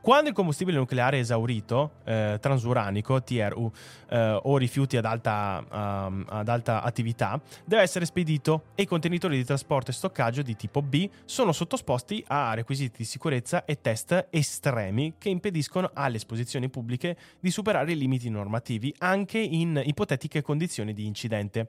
Quando 0.01 0.29
il 0.29 0.35
combustibile 0.35 0.77
nucleare 0.77 1.17
è 1.17 1.19
esaurito, 1.19 1.91
eh, 2.05 2.37
transuranico, 2.39 3.21
TRU, 3.21 3.69
eh, 4.09 4.39
o 4.41 4.57
rifiuti 4.57 4.95
ad 4.95 5.03
alta, 5.03 5.61
um, 6.07 6.25
ad 6.29 6.47
alta, 6.47 6.81
attività, 6.81 7.39
deve 7.65 7.81
essere 7.81 8.05
spedito 8.05 8.63
e 8.75 8.83
i 8.83 8.85
contenitori 8.85 9.35
di 9.35 9.43
trasporto 9.43 9.91
e 9.91 9.93
stoccaggio 9.93 10.41
di 10.41 10.55
tipo 10.55 10.81
B 10.81 11.09
sono 11.25 11.51
sottoposti 11.51 12.23
a 12.27 12.53
requisiti 12.53 12.99
di 12.99 13.03
sicurezza 13.03 13.65
e 13.65 13.81
test 13.81 14.27
estremi 14.29 15.15
che 15.17 15.27
impediscono 15.27 15.91
alle 15.93 16.15
esposizioni 16.15 16.69
pubbliche 16.69 17.17
di 17.41 17.51
superare 17.51 17.91
i 17.91 17.97
limiti 17.97 18.29
normativi 18.29 18.95
anche 18.99 19.37
in 19.37 19.81
ipotetiche 19.83 20.41
condizioni 20.41 20.93
di 20.93 21.05
incidente. 21.07 21.67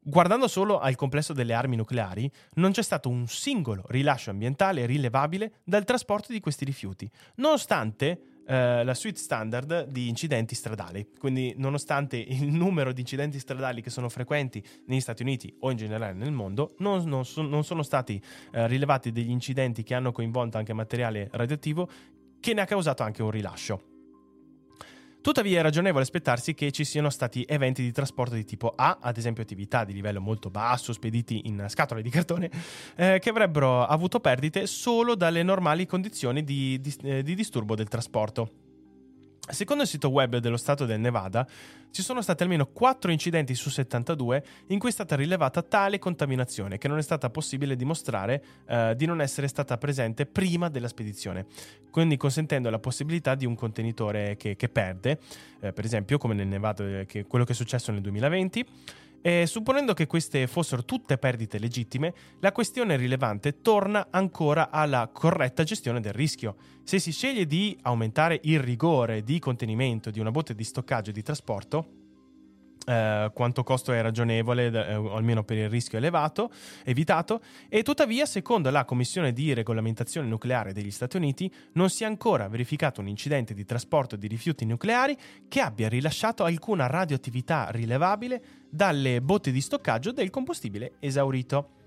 Guardando 0.00 0.48
solo 0.48 0.78
al 0.78 0.94
complesso 0.94 1.32
delle 1.32 1.52
armi 1.52 1.76
nucleari, 1.76 2.30
non 2.54 2.70
c'è 2.72 2.82
stato 2.82 3.08
un 3.08 3.26
singolo 3.26 3.84
rilascio 3.88 4.30
ambientale 4.30 4.86
rilevabile 4.86 5.60
dal 5.64 5.84
trasporto 5.84 6.32
di 6.32 6.40
questi 6.40 6.64
rifiuti, 6.64 7.10
nonostante 7.36 8.38
eh, 8.46 8.82
la 8.82 8.94
suite 8.94 9.18
standard 9.20 9.88
di 9.88 10.08
incidenti 10.08 10.54
stradali. 10.54 11.06
Quindi, 11.18 11.54
nonostante 11.58 12.16
il 12.16 12.46
numero 12.50 12.92
di 12.92 13.00
incidenti 13.00 13.38
stradali 13.38 13.82
che 13.82 13.90
sono 13.90 14.08
frequenti 14.08 14.64
negli 14.86 15.00
Stati 15.00 15.22
Uniti 15.22 15.54
o 15.60 15.70
in 15.70 15.76
generale 15.76 16.14
nel 16.14 16.32
mondo, 16.32 16.74
non, 16.78 17.04
non, 17.04 17.26
so, 17.26 17.42
non 17.42 17.64
sono 17.64 17.82
stati 17.82 18.20
eh, 18.52 18.66
rilevati 18.66 19.12
degli 19.12 19.30
incidenti 19.30 19.82
che 19.82 19.94
hanno 19.94 20.12
coinvolto 20.12 20.56
anche 20.56 20.72
materiale 20.72 21.28
radioattivo 21.32 21.88
che 22.40 22.54
ne 22.54 22.62
ha 22.62 22.66
causato 22.66 23.02
anche 23.02 23.22
un 23.22 23.30
rilascio. 23.30 23.87
Tuttavia 25.28 25.58
è 25.58 25.62
ragionevole 25.62 26.04
aspettarsi 26.04 26.54
che 26.54 26.70
ci 26.70 26.84
siano 26.84 27.10
stati 27.10 27.44
eventi 27.46 27.82
di 27.82 27.92
trasporto 27.92 28.34
di 28.34 28.46
tipo 28.46 28.72
A, 28.74 28.96
ad 28.98 29.18
esempio 29.18 29.42
attività 29.42 29.84
di 29.84 29.92
livello 29.92 30.22
molto 30.22 30.48
basso 30.48 30.94
spediti 30.94 31.42
in 31.44 31.66
scatole 31.68 32.00
di 32.00 32.08
cartone, 32.08 32.50
eh, 32.96 33.18
che 33.20 33.28
avrebbero 33.28 33.84
avuto 33.84 34.20
perdite 34.20 34.66
solo 34.66 35.14
dalle 35.14 35.42
normali 35.42 35.84
condizioni 35.84 36.42
di, 36.42 36.80
di, 36.80 36.96
eh, 37.02 37.22
di 37.22 37.34
disturbo 37.34 37.74
del 37.74 37.88
trasporto. 37.88 38.67
Secondo 39.50 39.82
il 39.82 39.88
sito 39.88 40.10
web 40.10 40.36
dello 40.36 40.58
Stato 40.58 40.84
del 40.84 41.00
Nevada, 41.00 41.46
ci 41.90 42.02
sono 42.02 42.20
stati 42.20 42.42
almeno 42.42 42.66
4 42.66 43.10
incidenti 43.10 43.54
su 43.54 43.70
72 43.70 44.44
in 44.68 44.78
cui 44.78 44.90
è 44.90 44.92
stata 44.92 45.16
rilevata 45.16 45.62
tale 45.62 45.98
contaminazione 45.98 46.76
che 46.76 46.86
non 46.86 46.98
è 46.98 47.02
stata 47.02 47.30
possibile 47.30 47.74
dimostrare 47.74 48.44
eh, 48.66 48.94
di 48.94 49.06
non 49.06 49.22
essere 49.22 49.48
stata 49.48 49.78
presente 49.78 50.26
prima 50.26 50.68
della 50.68 50.88
spedizione, 50.88 51.46
quindi 51.90 52.16
consentendo 52.16 52.68
la 52.68 52.78
possibilità 52.78 53.34
di 53.34 53.46
un 53.46 53.54
contenitore 53.54 54.36
che, 54.36 54.54
che 54.54 54.68
perde, 54.68 55.18
eh, 55.60 55.72
per 55.72 55.84
esempio 55.84 56.18
come 56.18 56.34
nel 56.34 56.46
Nevada, 56.46 57.00
eh, 57.00 57.06
che, 57.06 57.24
quello 57.24 57.44
che 57.44 57.52
è 57.52 57.56
successo 57.56 57.90
nel 57.90 58.02
2020 58.02 58.66
e 59.20 59.46
supponendo 59.46 59.94
che 59.94 60.06
queste 60.06 60.46
fossero 60.46 60.84
tutte 60.84 61.18
perdite 61.18 61.58
legittime, 61.58 62.14
la 62.40 62.52
questione 62.52 62.96
rilevante 62.96 63.60
torna 63.60 64.08
ancora 64.10 64.70
alla 64.70 65.10
corretta 65.12 65.64
gestione 65.64 66.00
del 66.00 66.12
rischio. 66.12 66.56
Se 66.84 66.98
si 66.98 67.12
sceglie 67.12 67.46
di 67.46 67.76
aumentare 67.82 68.40
il 68.44 68.60
rigore 68.60 69.22
di 69.22 69.38
contenimento 69.38 70.10
di 70.10 70.20
una 70.20 70.30
botte 70.30 70.54
di 70.54 70.64
stoccaggio 70.64 71.10
e 71.10 71.12
di 71.12 71.22
trasporto, 71.22 71.97
eh, 72.88 73.30
quanto 73.34 73.62
costo 73.62 73.92
è 73.92 74.00
ragionevole, 74.00 74.70
eh, 74.70 74.92
almeno 74.92 75.44
per 75.44 75.58
il 75.58 75.68
rischio 75.68 75.98
elevato, 75.98 76.50
evitato, 76.84 77.42
e 77.68 77.82
tuttavia, 77.82 78.24
secondo 78.24 78.70
la 78.70 78.86
Commissione 78.86 79.32
di 79.34 79.52
regolamentazione 79.52 80.26
nucleare 80.26 80.72
degli 80.72 80.90
Stati 80.90 81.16
Uniti, 81.16 81.52
non 81.72 81.90
si 81.90 82.04
è 82.04 82.06
ancora 82.06 82.48
verificato 82.48 83.00
un 83.00 83.08
incidente 83.08 83.52
di 83.52 83.64
trasporto 83.66 84.16
di 84.16 84.26
rifiuti 84.26 84.64
nucleari 84.64 85.16
che 85.48 85.60
abbia 85.60 85.88
rilasciato 85.88 86.44
alcuna 86.44 86.86
radioattività 86.86 87.68
rilevabile 87.70 88.42
dalle 88.70 89.20
botte 89.20 89.50
di 89.50 89.60
stoccaggio 89.60 90.12
del 90.12 90.30
combustibile 90.30 90.92
esaurito. 91.00 91.77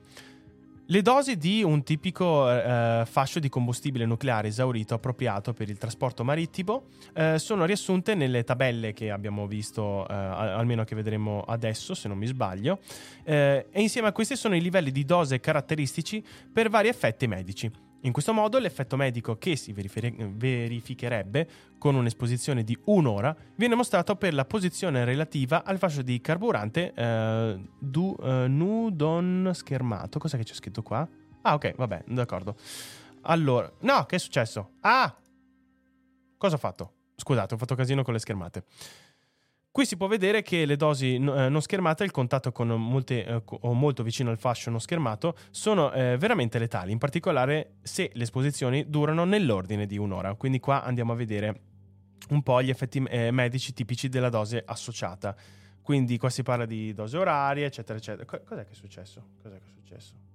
Le 0.92 1.02
dosi 1.02 1.38
di 1.38 1.64
un 1.64 1.84
tipico 1.84 2.52
eh, 2.52 3.06
fascio 3.06 3.40
di 3.40 3.48
combustibile 3.48 4.06
nucleare 4.06 4.50
esaurito 4.50 4.94
appropriato 4.94 5.54
per 5.54 5.70
il 5.70 5.78
trasporto 5.78 6.26
marittimo 6.26 6.88
eh, 7.14 7.40
sono 7.40 7.64
riassunte 7.64 8.14
nelle 8.14 8.44
tabelle 8.44 8.92
che 8.92 9.10
abbiamo 9.10 9.48
visto, 9.48 10.06
eh, 10.06 10.14
almeno 10.14 10.84
che 10.84 10.94
vedremo 10.96 11.44
adesso, 11.48 11.94
se 11.94 12.10
non 12.10 12.18
mi 12.18 12.26
sbaglio, 12.26 12.80
eh, 13.24 13.68
e 13.72 13.82
insieme 13.82 14.10
a 14.10 14.12
questi 14.12 14.36
sono 14.36 14.54
i 14.54 14.60
livelli 14.60 14.92
di 14.92 15.06
dose 15.06 15.40
caratteristici 15.40 16.22
per 16.52 16.70
vari 16.70 16.90
effetti 16.90 17.26
medici. 17.26 17.72
In 18.04 18.12
questo 18.12 18.34
modo 18.34 18.58
l'effetto 18.58 18.96
medico 18.96 19.38
che 19.38 19.56
si 19.56 19.74
verificherebbe 19.74 21.48
con 21.78 21.94
un'esposizione 21.94 22.64
di 22.64 22.76
un'ora 22.86 23.36
viene 23.56 23.76
mostrato 23.76 24.16
per 24.16 24.34
la 24.34 24.46
posizione 24.46 25.06
relativa 25.06 25.64
al 25.64 25.78
fascio 25.78 26.02
di 26.02 26.20
carburante 26.20 26.94
eh, 26.96 27.60
du, 27.78 28.16
eh, 28.20 28.48
Nudon 28.48 29.52
schermato. 29.54 30.18
Cos'è 30.18 30.38
che 30.38 30.44
c'è 30.44 30.56
scritto 30.56 30.82
qua? 30.82 31.08
Ah, 31.44 31.54
ok, 31.54 31.76
vabbè, 31.76 32.06
d'accordo. 32.08 32.56
Allora, 33.22 33.72
no, 33.82 34.06
che 34.06 34.16
è 34.16 34.20
successo? 34.20 34.72
Ah! 34.82 35.16
Cosa 36.38 36.56
ho 36.56 36.60
fatto? 36.60 36.94
Scusate, 37.16 37.54
ho 37.54 37.58
fatto 37.58 37.76
casino 37.76 38.02
con 38.02 38.14
le 38.14 38.20
schermate. 38.20 38.64
Qui 39.74 39.86
si 39.86 39.96
può 39.96 40.08
vedere 40.08 40.42
che 40.42 40.66
le 40.66 40.76
dosi 40.76 41.16
eh, 41.16 41.18
non 41.20 41.62
schermate, 41.62 42.04
il 42.04 42.12
contatto 42.12 42.52
con 42.52 42.68
molte, 42.68 43.24
eh, 43.24 43.42
o 43.46 43.74
molto 43.74 44.04
vicino 44.04 44.30
al 44.30 44.38
fascio 44.38 44.70
non 44.70 44.82
schermato, 44.82 45.38
sono 45.50 45.94
eh, 45.94 46.18
veramente 46.18 46.60
letali, 46.60 46.92
in 46.92 46.98
particolare 46.98 47.76
se 47.82 48.12
le 48.14 48.24
esposizioni 48.24 48.90
durano 48.90 49.24
nell'ordine 49.24 49.86
di 49.86 49.98
un'ora. 49.98 50.36
Quindi 50.36 50.60
qua 50.60 50.84
andiamo 50.84 51.14
a 51.14 51.16
vedere 51.16 51.62
un 52.32 52.44
po' 52.44 52.62
gli 52.62 52.70
effetti 52.70 53.00
medici 53.00 53.74
tipici 53.74 54.10
della 54.10 54.30
dose 54.30 54.62
associata. 54.66 55.34
Quindi 55.82 56.18
qua 56.18 56.30
si 56.30 56.44
parla 56.44 56.66
di 56.66 56.94
dose 56.94 57.18
orarie, 57.18 57.66
eccetera, 57.66 57.98
eccetera. 57.98 58.26
Co- 58.26 58.44
cos'è 58.44 58.66
che 58.66 58.72
è 58.72 58.76
successo? 58.76 59.26
Cos'è 59.42 59.58
che 59.58 59.68
è 59.68 59.72
successo? 59.74 60.31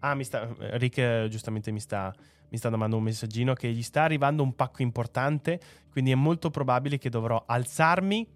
Ah, 0.00 0.14
mi 0.14 0.24
sta, 0.24 0.48
Rick 0.58 0.98
eh, 0.98 1.26
giustamente 1.28 1.70
mi 1.70 1.80
sta 1.80 2.12
mi 2.50 2.58
sta 2.58 2.68
mandando 2.68 2.96
un 2.96 3.02
messaggino 3.04 3.54
che 3.54 3.70
gli 3.70 3.82
sta 3.82 4.02
arrivando 4.02 4.42
un 4.42 4.54
pacco 4.54 4.82
importante, 4.82 5.60
quindi 5.90 6.10
è 6.10 6.16
molto 6.16 6.50
probabile 6.50 6.98
che 6.98 7.08
dovrò 7.08 7.42
alzarmi, 7.46 8.26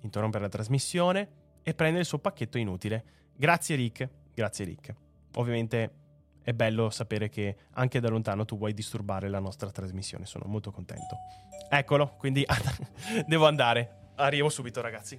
interrompere 0.00 0.44
la 0.44 0.50
trasmissione 0.50 1.28
e 1.62 1.72
prendere 1.74 2.00
il 2.00 2.06
suo 2.06 2.18
pacchetto 2.18 2.58
inutile. 2.58 3.04
Grazie 3.36 3.76
Rick, 3.76 4.08
grazie 4.34 4.64
Rick. 4.64 4.94
Ovviamente 5.36 6.02
è 6.42 6.52
bello 6.52 6.90
sapere 6.90 7.28
che 7.28 7.56
anche 7.72 8.00
da 8.00 8.08
lontano 8.08 8.44
tu 8.44 8.58
vuoi 8.58 8.74
disturbare 8.74 9.28
la 9.28 9.38
nostra 9.38 9.70
trasmissione, 9.70 10.26
sono 10.26 10.44
molto 10.46 10.70
contento. 10.70 11.16
Eccolo, 11.70 12.14
quindi 12.18 12.44
devo 13.26 13.46
andare. 13.46 14.02
Arrivo 14.16 14.48
subito 14.48 14.80
ragazzi. 14.80 15.18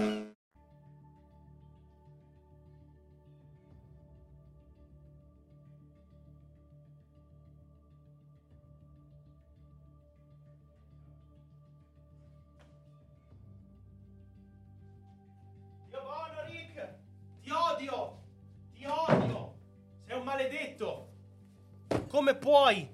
puoi? 22.41 22.89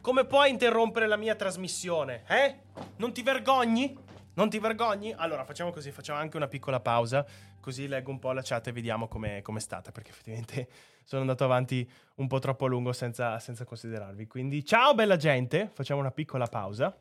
Come 0.00 0.24
puoi 0.24 0.50
interrompere 0.50 1.06
la 1.06 1.16
mia 1.16 1.36
trasmissione? 1.36 2.24
Eh? 2.26 2.56
Non 2.96 3.12
ti 3.12 3.22
vergogni? 3.22 3.96
Non 4.34 4.50
ti 4.50 4.58
vergogni? 4.58 5.14
Allora, 5.16 5.44
facciamo 5.44 5.70
così, 5.70 5.92
facciamo 5.92 6.18
anche 6.18 6.36
una 6.36 6.48
piccola 6.48 6.80
pausa, 6.80 7.24
così 7.60 7.86
leggo 7.86 8.10
un 8.10 8.18
po' 8.18 8.32
la 8.32 8.42
chat 8.42 8.66
e 8.66 8.72
vediamo 8.72 9.06
com'è, 9.06 9.40
com'è 9.40 9.60
stata, 9.60 9.92
perché 9.92 10.10
effettivamente 10.10 10.68
sono 11.04 11.20
andato 11.20 11.44
avanti 11.44 11.88
un 12.16 12.26
po' 12.26 12.40
troppo 12.40 12.64
a 12.64 12.68
lungo 12.68 12.92
senza, 12.92 13.38
senza 13.38 13.64
considerarvi. 13.64 14.26
Quindi, 14.26 14.64
ciao 14.64 14.94
bella 14.94 15.16
gente, 15.16 15.70
facciamo 15.72 16.00
una 16.00 16.10
piccola 16.10 16.46
pausa. 16.46 16.94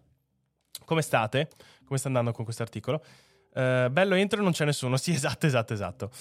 Come 0.85 1.01
state? 1.01 1.49
Come 1.83 1.97
sta 1.97 2.09
andando 2.09 2.31
con 2.31 2.43
questo 2.43 2.61
articolo? 2.61 3.03
Eh, 3.53 3.89
bello 3.91 4.13
entro, 4.13 4.43
non 4.43 4.51
c'è 4.51 4.65
nessuno. 4.65 4.97
Sì, 4.97 5.13
esatto, 5.13 5.47
esatto, 5.47 5.73
esatto. 5.73 6.11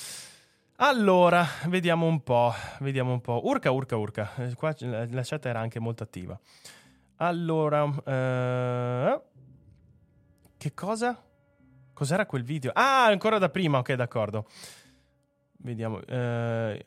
Allora, 0.82 1.46
vediamo 1.66 2.06
un 2.06 2.22
po', 2.22 2.54
vediamo 2.78 3.12
un 3.12 3.20
po'. 3.20 3.42
Urca, 3.44 3.70
urca, 3.70 3.98
urca. 3.98 4.34
Eh, 4.36 4.54
qua 4.54 4.74
la, 4.78 5.22
chat 5.22 5.44
era 5.44 5.60
anche 5.60 5.78
molto 5.78 6.02
attiva. 6.02 6.40
Allora, 7.16 7.84
eh, 8.02 9.20
che 10.56 10.72
cosa? 10.72 11.22
Cos'era 11.92 12.24
quel 12.24 12.44
video? 12.44 12.70
Ah, 12.74 13.04
ancora 13.04 13.36
da 13.36 13.50
prima, 13.50 13.76
ok, 13.76 13.92
d'accordo. 13.92 14.46
Vediamo. 15.58 16.00
eh, 16.00 16.82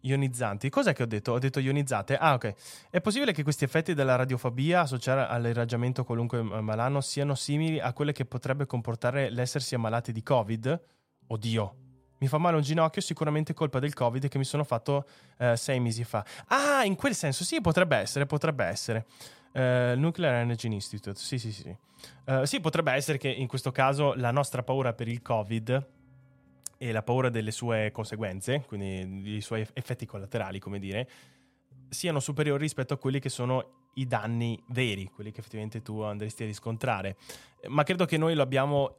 ionizzanti. 0.00 0.68
Cos'è 0.68 0.92
che 0.92 1.02
ho 1.02 1.06
detto? 1.06 1.32
Ho 1.32 1.38
detto 1.38 1.58
ionizzate? 1.58 2.18
Ah, 2.18 2.34
ok. 2.34 2.54
È 2.90 3.00
possibile 3.00 3.32
che 3.32 3.42
questi 3.42 3.64
effetti 3.64 3.94
della 3.94 4.16
radiofobia 4.16 4.82
associati 4.82 5.32
all'irraggiamento 5.32 6.04
qualunque 6.04 6.42
malano 6.42 7.00
siano 7.00 7.34
simili 7.34 7.80
a 7.80 7.94
quelle 7.94 8.12
che 8.12 8.26
potrebbe 8.26 8.66
comportare 8.66 9.30
l'essersi 9.30 9.74
ammalati 9.74 10.12
di 10.12 10.22
Covid? 10.22 10.80
Oddio. 11.28 11.85
Mi 12.18 12.28
fa 12.28 12.38
male 12.38 12.56
un 12.56 12.62
ginocchio, 12.62 13.02
sicuramente 13.02 13.52
colpa 13.52 13.78
del 13.78 13.92
Covid 13.92 14.28
che 14.28 14.38
mi 14.38 14.44
sono 14.44 14.64
fatto 14.64 15.06
eh, 15.38 15.56
sei 15.56 15.80
mesi 15.80 16.04
fa. 16.04 16.24
Ah, 16.46 16.84
in 16.84 16.94
quel 16.94 17.14
senso, 17.14 17.44
sì, 17.44 17.60
potrebbe 17.60 17.96
essere, 17.96 18.26
potrebbe 18.26 18.64
essere. 18.64 19.06
Eh, 19.52 19.94
Nuclear 19.96 20.34
Energy 20.34 20.72
Institute, 20.72 21.18
sì, 21.18 21.38
sì, 21.38 21.52
sì. 21.52 21.76
Eh, 22.24 22.46
sì, 22.46 22.60
potrebbe 22.60 22.92
essere 22.92 23.18
che 23.18 23.28
in 23.28 23.46
questo 23.46 23.72
caso 23.72 24.14
la 24.14 24.30
nostra 24.30 24.62
paura 24.62 24.92
per 24.92 25.08
il 25.08 25.22
Covid 25.22 25.86
e 26.78 26.92
la 26.92 27.02
paura 27.02 27.28
delle 27.30 27.50
sue 27.50 27.90
conseguenze, 27.90 28.64
quindi 28.66 29.22
dei 29.22 29.40
suoi 29.40 29.66
effetti 29.72 30.06
collaterali, 30.06 30.58
come 30.58 30.78
dire, 30.78 31.08
siano 31.88 32.20
superiori 32.20 32.62
rispetto 32.62 32.94
a 32.94 32.98
quelli 32.98 33.18
che 33.18 33.28
sono 33.28 33.88
i 33.94 34.06
danni 34.06 34.62
veri, 34.68 35.06
quelli 35.06 35.30
che 35.30 35.40
effettivamente 35.40 35.82
tu 35.82 36.00
andresti 36.00 36.42
a 36.42 36.46
riscontrare. 36.46 37.16
Ma 37.68 37.82
credo 37.82 38.04
che 38.04 38.18
noi 38.18 38.34
lo 38.34 38.42
abbiamo 38.42 38.96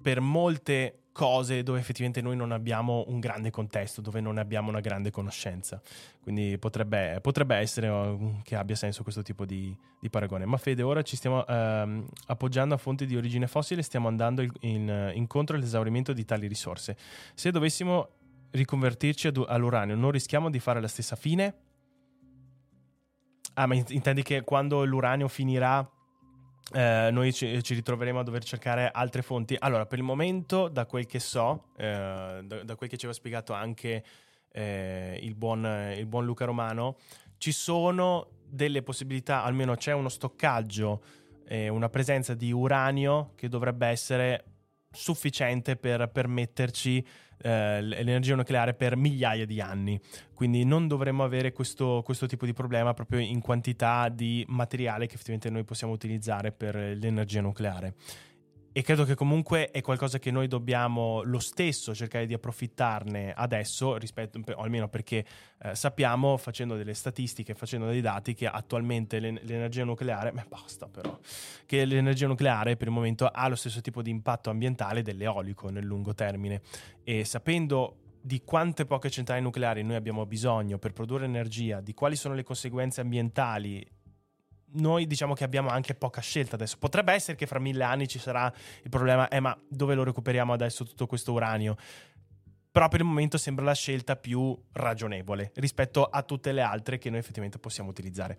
per 0.00 0.20
molte 0.20 1.01
cose 1.12 1.62
dove 1.62 1.78
effettivamente 1.78 2.22
noi 2.22 2.36
non 2.36 2.52
abbiamo 2.52 3.04
un 3.08 3.20
grande 3.20 3.50
contesto, 3.50 4.00
dove 4.00 4.20
non 4.20 4.38
abbiamo 4.38 4.70
una 4.70 4.80
grande 4.80 5.10
conoscenza. 5.10 5.80
Quindi 6.22 6.56
potrebbe, 6.58 7.18
potrebbe 7.20 7.56
essere 7.56 7.88
uh, 7.88 8.40
che 8.42 8.56
abbia 8.56 8.74
senso 8.74 9.02
questo 9.02 9.22
tipo 9.22 9.44
di, 9.44 9.76
di 10.00 10.08
paragone. 10.08 10.46
Ma 10.46 10.56
Fede, 10.56 10.82
ora 10.82 11.02
ci 11.02 11.16
stiamo 11.16 11.46
ehm, 11.46 12.06
appoggiando 12.26 12.74
a 12.74 12.78
fonti 12.78 13.06
di 13.06 13.16
origine 13.16 13.46
fossile, 13.46 13.82
stiamo 13.82 14.08
andando 14.08 14.42
in- 14.42 14.52
in- 14.60 15.12
incontro 15.14 15.56
all'esaurimento 15.56 16.12
di 16.12 16.24
tali 16.24 16.46
risorse. 16.46 16.96
Se 17.34 17.50
dovessimo 17.50 18.08
riconvertirci 18.50 19.26
ad- 19.28 19.44
all'uranio, 19.46 19.94
non 19.96 20.10
rischiamo 20.10 20.50
di 20.50 20.58
fare 20.58 20.80
la 20.80 20.88
stessa 20.88 21.16
fine? 21.16 21.54
Ah, 23.54 23.66
ma 23.66 23.74
in- 23.74 23.84
intendi 23.88 24.22
che 24.22 24.42
quando 24.42 24.82
l'uranio 24.84 25.28
finirà 25.28 25.86
eh, 26.72 27.10
noi 27.10 27.32
ci, 27.32 27.62
ci 27.62 27.74
ritroveremo 27.74 28.20
a 28.20 28.22
dover 28.22 28.42
cercare 28.44 28.90
altre 28.90 29.22
fonti. 29.22 29.56
Allora, 29.58 29.86
per 29.86 29.98
il 29.98 30.04
momento, 30.04 30.68
da 30.68 30.86
quel 30.86 31.06
che 31.06 31.20
so, 31.20 31.68
eh, 31.76 32.40
da, 32.44 32.62
da 32.62 32.76
quel 32.76 32.88
che 32.88 32.96
ci 32.96 33.04
aveva 33.06 33.12
spiegato 33.12 33.52
anche 33.52 34.04
eh, 34.50 35.18
il, 35.22 35.34
buon, 35.34 35.94
il 35.96 36.06
buon 36.06 36.24
Luca 36.24 36.44
Romano, 36.44 36.96
ci 37.38 37.52
sono 37.52 38.28
delle 38.44 38.82
possibilità, 38.82 39.42
almeno 39.44 39.74
c'è 39.74 39.92
uno 39.92 40.08
stoccaggio, 40.08 41.02
una 41.52 41.90
presenza 41.90 42.32
di 42.32 42.50
uranio 42.50 43.32
che 43.34 43.46
dovrebbe 43.46 43.86
essere 43.86 44.44
sufficiente 44.90 45.76
per 45.76 46.08
permetterci 46.08 47.04
eh, 47.42 47.82
l'energia 47.82 48.34
nucleare 48.34 48.74
per 48.74 48.96
migliaia 48.96 49.44
di 49.46 49.60
anni. 49.60 50.00
Quindi 50.34 50.64
non 50.64 50.88
dovremmo 50.88 51.24
avere 51.24 51.52
questo, 51.52 52.02
questo, 52.04 52.26
tipo 52.26 52.46
di 52.46 52.52
problema 52.52 52.94
proprio 52.94 53.20
in 53.20 53.40
quantità 53.40 54.08
di 54.08 54.44
materiale 54.48 55.06
che 55.06 55.14
effettivamente 55.14 55.50
noi 55.50 55.64
possiamo 55.64 55.92
utilizzare 55.92 56.52
per 56.52 56.74
l'energia 56.74 57.40
nucleare. 57.40 57.94
E 58.74 58.80
credo 58.80 59.04
che 59.04 59.14
comunque 59.14 59.70
è 59.70 59.82
qualcosa 59.82 60.18
che 60.18 60.30
noi 60.30 60.48
dobbiamo 60.48 61.22
lo 61.24 61.38
stesso 61.40 61.94
cercare 61.94 62.24
di 62.24 62.32
approfittarne 62.32 63.34
adesso, 63.34 63.98
rispetto, 63.98 64.40
o 64.54 64.62
almeno 64.62 64.88
perché 64.88 65.26
eh, 65.62 65.74
sappiamo, 65.74 66.38
facendo 66.38 66.74
delle 66.74 66.94
statistiche, 66.94 67.54
facendo 67.54 67.86
dei 67.86 68.00
dati, 68.00 68.32
che 68.32 68.46
attualmente 68.46 69.20
l'energia 69.20 69.84
nucleare, 69.84 70.32
beh 70.32 70.46
basta 70.48 70.88
però, 70.88 71.18
che 71.66 71.84
l'energia 71.84 72.26
nucleare 72.26 72.76
per 72.76 72.88
il 72.88 72.94
momento 72.94 73.26
ha 73.26 73.46
lo 73.46 73.56
stesso 73.56 73.82
tipo 73.82 74.00
di 74.00 74.08
impatto 74.08 74.48
ambientale 74.48 75.02
dell'eolico 75.02 75.68
nel 75.68 75.84
lungo 75.84 76.14
termine. 76.14 76.62
E 77.04 77.26
sapendo 77.26 77.96
di 78.22 78.40
quante 78.42 78.86
poche 78.86 79.10
centrali 79.10 79.42
nucleari 79.42 79.82
noi 79.82 79.96
abbiamo 79.96 80.24
bisogno 80.24 80.78
per 80.78 80.94
produrre 80.94 81.26
energia, 81.26 81.82
di 81.82 81.92
quali 81.92 82.16
sono 82.16 82.34
le 82.34 82.42
conseguenze 82.42 83.02
ambientali 83.02 83.86
noi 84.74 85.06
diciamo 85.06 85.34
che 85.34 85.44
abbiamo 85.44 85.68
anche 85.68 85.94
poca 85.94 86.20
scelta 86.20 86.54
adesso. 86.54 86.78
Potrebbe 86.78 87.12
essere 87.12 87.36
che 87.36 87.46
fra 87.46 87.58
mille 87.58 87.84
anni 87.84 88.08
ci 88.08 88.18
sarà 88.18 88.52
il 88.82 88.88
problema, 88.90 89.28
eh 89.28 89.40
ma 89.40 89.56
dove 89.68 89.94
lo 89.94 90.04
recuperiamo 90.04 90.52
adesso 90.52 90.84
tutto 90.84 91.06
questo 91.06 91.32
uranio? 91.32 91.76
Però 92.70 92.88
per 92.88 93.00
il 93.00 93.06
momento 93.06 93.36
sembra 93.36 93.64
la 93.64 93.74
scelta 93.74 94.16
più 94.16 94.58
ragionevole 94.72 95.52
rispetto 95.56 96.04
a 96.04 96.22
tutte 96.22 96.52
le 96.52 96.62
altre 96.62 96.96
che 96.96 97.10
noi 97.10 97.18
effettivamente 97.18 97.58
possiamo 97.58 97.90
utilizzare. 97.90 98.38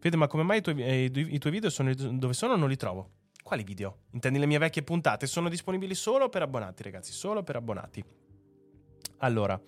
Fede, 0.00 0.16
ma 0.16 0.26
come 0.26 0.42
mai 0.42 0.58
i 0.58 0.60
tuoi, 0.60 0.82
eh, 0.82 1.04
i 1.04 1.38
tuoi 1.38 1.52
video 1.52 1.70
sono 1.70 1.94
dove 1.94 2.32
sono? 2.32 2.56
Non 2.56 2.68
li 2.68 2.76
trovo. 2.76 3.10
Quali 3.42 3.62
video? 3.62 4.04
Intendi 4.12 4.38
le 4.38 4.46
mie 4.46 4.58
vecchie 4.58 4.82
puntate? 4.82 5.26
Sono 5.26 5.48
disponibili 5.48 5.94
solo 5.94 6.28
per 6.28 6.42
abbonati, 6.42 6.82
ragazzi, 6.82 7.12
solo 7.12 7.42
per 7.42 7.56
abbonati. 7.56 8.04
Allora, 9.18 9.60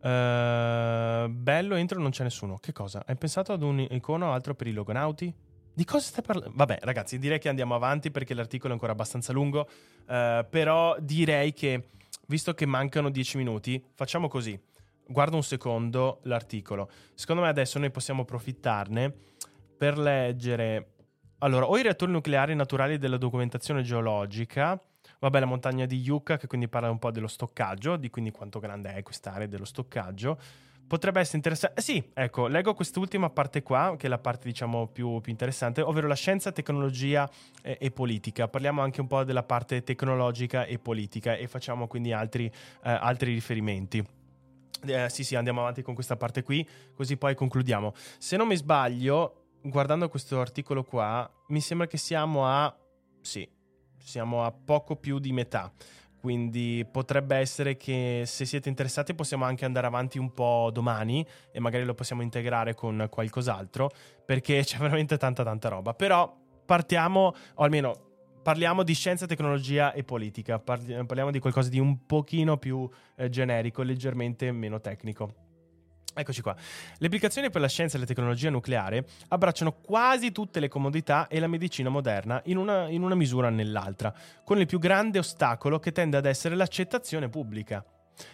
Uh, 0.00 1.28
bello, 1.28 1.74
entro, 1.74 2.00
non 2.00 2.10
c'è 2.10 2.22
nessuno. 2.22 2.56
Che 2.58 2.72
cosa? 2.72 3.02
Hai 3.06 3.16
pensato 3.16 3.52
ad 3.52 3.62
un 3.62 3.80
icono 3.80 4.28
o 4.28 4.32
altro 4.32 4.54
per 4.54 4.66
i 4.66 4.72
logonauti? 4.72 5.32
Di 5.72 5.84
cosa 5.84 6.06
stai 6.06 6.24
parlando? 6.24 6.52
Vabbè, 6.54 6.78
ragazzi, 6.82 7.18
direi 7.18 7.38
che 7.38 7.48
andiamo 7.48 7.74
avanti 7.74 8.10
perché 8.10 8.34
l'articolo 8.34 8.70
è 8.70 8.72
ancora 8.72 8.92
abbastanza 8.92 9.32
lungo. 9.32 9.68
Uh, 10.06 10.44
però 10.48 10.96
direi 11.00 11.52
che, 11.52 11.86
visto 12.26 12.54
che 12.54 12.66
mancano 12.66 13.10
10 13.10 13.36
minuti, 13.36 13.82
facciamo 13.94 14.28
così. 14.28 14.58
Guardo 15.06 15.36
un 15.36 15.42
secondo 15.42 16.20
l'articolo. 16.22 16.90
Secondo 17.14 17.42
me 17.42 17.48
adesso 17.48 17.78
noi 17.78 17.90
possiamo 17.90 18.22
approfittarne 18.22 19.12
per 19.76 19.98
leggere. 19.98 20.92
Allora, 21.38 21.66
o 21.68 21.76
i 21.78 21.82
reattori 21.82 22.12
nucleari 22.12 22.54
naturali 22.54 22.96
della 22.96 23.16
documentazione 23.16 23.82
geologica 23.82 24.80
Vabbè, 25.20 25.38
la 25.38 25.46
montagna 25.46 25.84
di 25.84 26.00
Yucca, 26.00 26.38
che 26.38 26.46
quindi 26.46 26.66
parla 26.66 26.90
un 26.90 26.98
po' 26.98 27.10
dello 27.10 27.28
stoccaggio, 27.28 27.96
di 27.96 28.08
quindi 28.08 28.30
quanto 28.30 28.58
grande 28.58 28.94
è 28.94 29.02
quest'area 29.02 29.46
dello 29.46 29.66
stoccaggio. 29.66 30.38
Potrebbe 30.86 31.20
essere 31.20 31.36
interessante. 31.36 31.78
Eh, 31.78 31.82
sì, 31.82 32.10
ecco, 32.14 32.46
leggo 32.46 32.74
quest'ultima 32.74 33.28
parte 33.28 33.62
qua, 33.62 33.94
che 33.98 34.06
è 34.06 34.08
la 34.08 34.18
parte, 34.18 34.48
diciamo, 34.48 34.88
più, 34.88 35.20
più 35.20 35.30
interessante, 35.30 35.82
ovvero 35.82 36.08
la 36.08 36.14
scienza, 36.14 36.52
tecnologia 36.52 37.30
e, 37.62 37.76
e, 37.78 37.90
politica. 37.90 38.48
Parliamo 38.48 38.80
anche 38.80 39.02
un 39.02 39.06
po' 39.06 39.22
della 39.22 39.42
parte 39.42 39.82
tecnologica 39.84 40.64
e 40.64 40.78
politica 40.78 41.36
e 41.36 41.46
facciamo 41.46 41.86
quindi 41.86 42.12
altri, 42.12 42.46
eh, 42.46 42.90
altri 42.90 43.34
riferimenti. 43.34 44.04
Eh, 44.86 45.08
sì, 45.10 45.22
sì, 45.22 45.36
andiamo 45.36 45.60
avanti 45.60 45.82
con 45.82 45.92
questa 45.92 46.16
parte 46.16 46.42
qui, 46.42 46.66
così 46.94 47.18
poi 47.18 47.34
concludiamo. 47.34 47.92
Se 48.18 48.38
non 48.38 48.48
mi 48.48 48.56
sbaglio, 48.56 49.50
guardando 49.60 50.08
questo 50.08 50.40
articolo 50.40 50.82
qua, 50.82 51.30
mi 51.48 51.60
sembra 51.60 51.86
che 51.86 51.98
siamo 51.98 52.46
a... 52.46 52.74
Sì, 53.20 53.46
siamo 54.02 54.44
a 54.44 54.52
poco 54.52 54.96
più 54.96 55.18
di 55.18 55.32
metà. 55.32 55.72
Quindi 56.20 56.86
potrebbe 56.90 57.36
essere 57.36 57.78
che 57.78 58.24
se 58.26 58.44
siete 58.44 58.68
interessati 58.68 59.14
possiamo 59.14 59.46
anche 59.46 59.64
andare 59.64 59.86
avanti 59.86 60.18
un 60.18 60.34
po' 60.34 60.68
domani 60.70 61.26
e 61.50 61.60
magari 61.60 61.84
lo 61.84 61.94
possiamo 61.94 62.20
integrare 62.20 62.74
con 62.74 63.06
qualcos'altro 63.08 63.90
perché 64.26 64.62
c'è 64.62 64.76
veramente 64.76 65.16
tanta 65.16 65.42
tanta 65.42 65.68
roba. 65.68 65.94
Però 65.94 66.36
partiamo, 66.66 67.34
o 67.54 67.62
almeno 67.64 68.08
parliamo 68.42 68.82
di 68.82 68.92
scienza, 68.92 69.26
tecnologia 69.26 69.92
e 69.92 70.04
politica. 70.04 70.58
Parli- 70.58 70.94
parliamo 71.06 71.30
di 71.30 71.38
qualcosa 71.38 71.70
di 71.70 71.78
un 71.78 72.04
pochino 72.04 72.58
più 72.58 72.88
eh, 73.16 73.30
generico, 73.30 73.82
leggermente 73.82 74.52
meno 74.52 74.78
tecnico. 74.78 75.49
Eccoci 76.12 76.42
qua. 76.42 76.56
Le 76.98 77.06
applicazioni 77.06 77.50
per 77.50 77.60
la 77.60 77.68
scienza 77.68 77.96
e 77.96 78.00
la 78.00 78.06
tecnologia 78.06 78.50
nucleare 78.50 79.06
abbracciano 79.28 79.72
quasi 79.72 80.32
tutte 80.32 80.58
le 80.58 80.68
comodità 80.68 81.28
e 81.28 81.38
la 81.38 81.46
medicina 81.46 81.88
moderna 81.88 82.40
in 82.46 82.56
una, 82.56 82.88
in 82.88 83.02
una 83.02 83.14
misura 83.14 83.46
o 83.46 83.50
nell'altra, 83.50 84.12
con 84.44 84.58
il 84.58 84.66
più 84.66 84.78
grande 84.78 85.18
ostacolo 85.18 85.78
che 85.78 85.92
tende 85.92 86.16
ad 86.16 86.26
essere 86.26 86.56
l'accettazione 86.56 87.28
pubblica. 87.28 87.84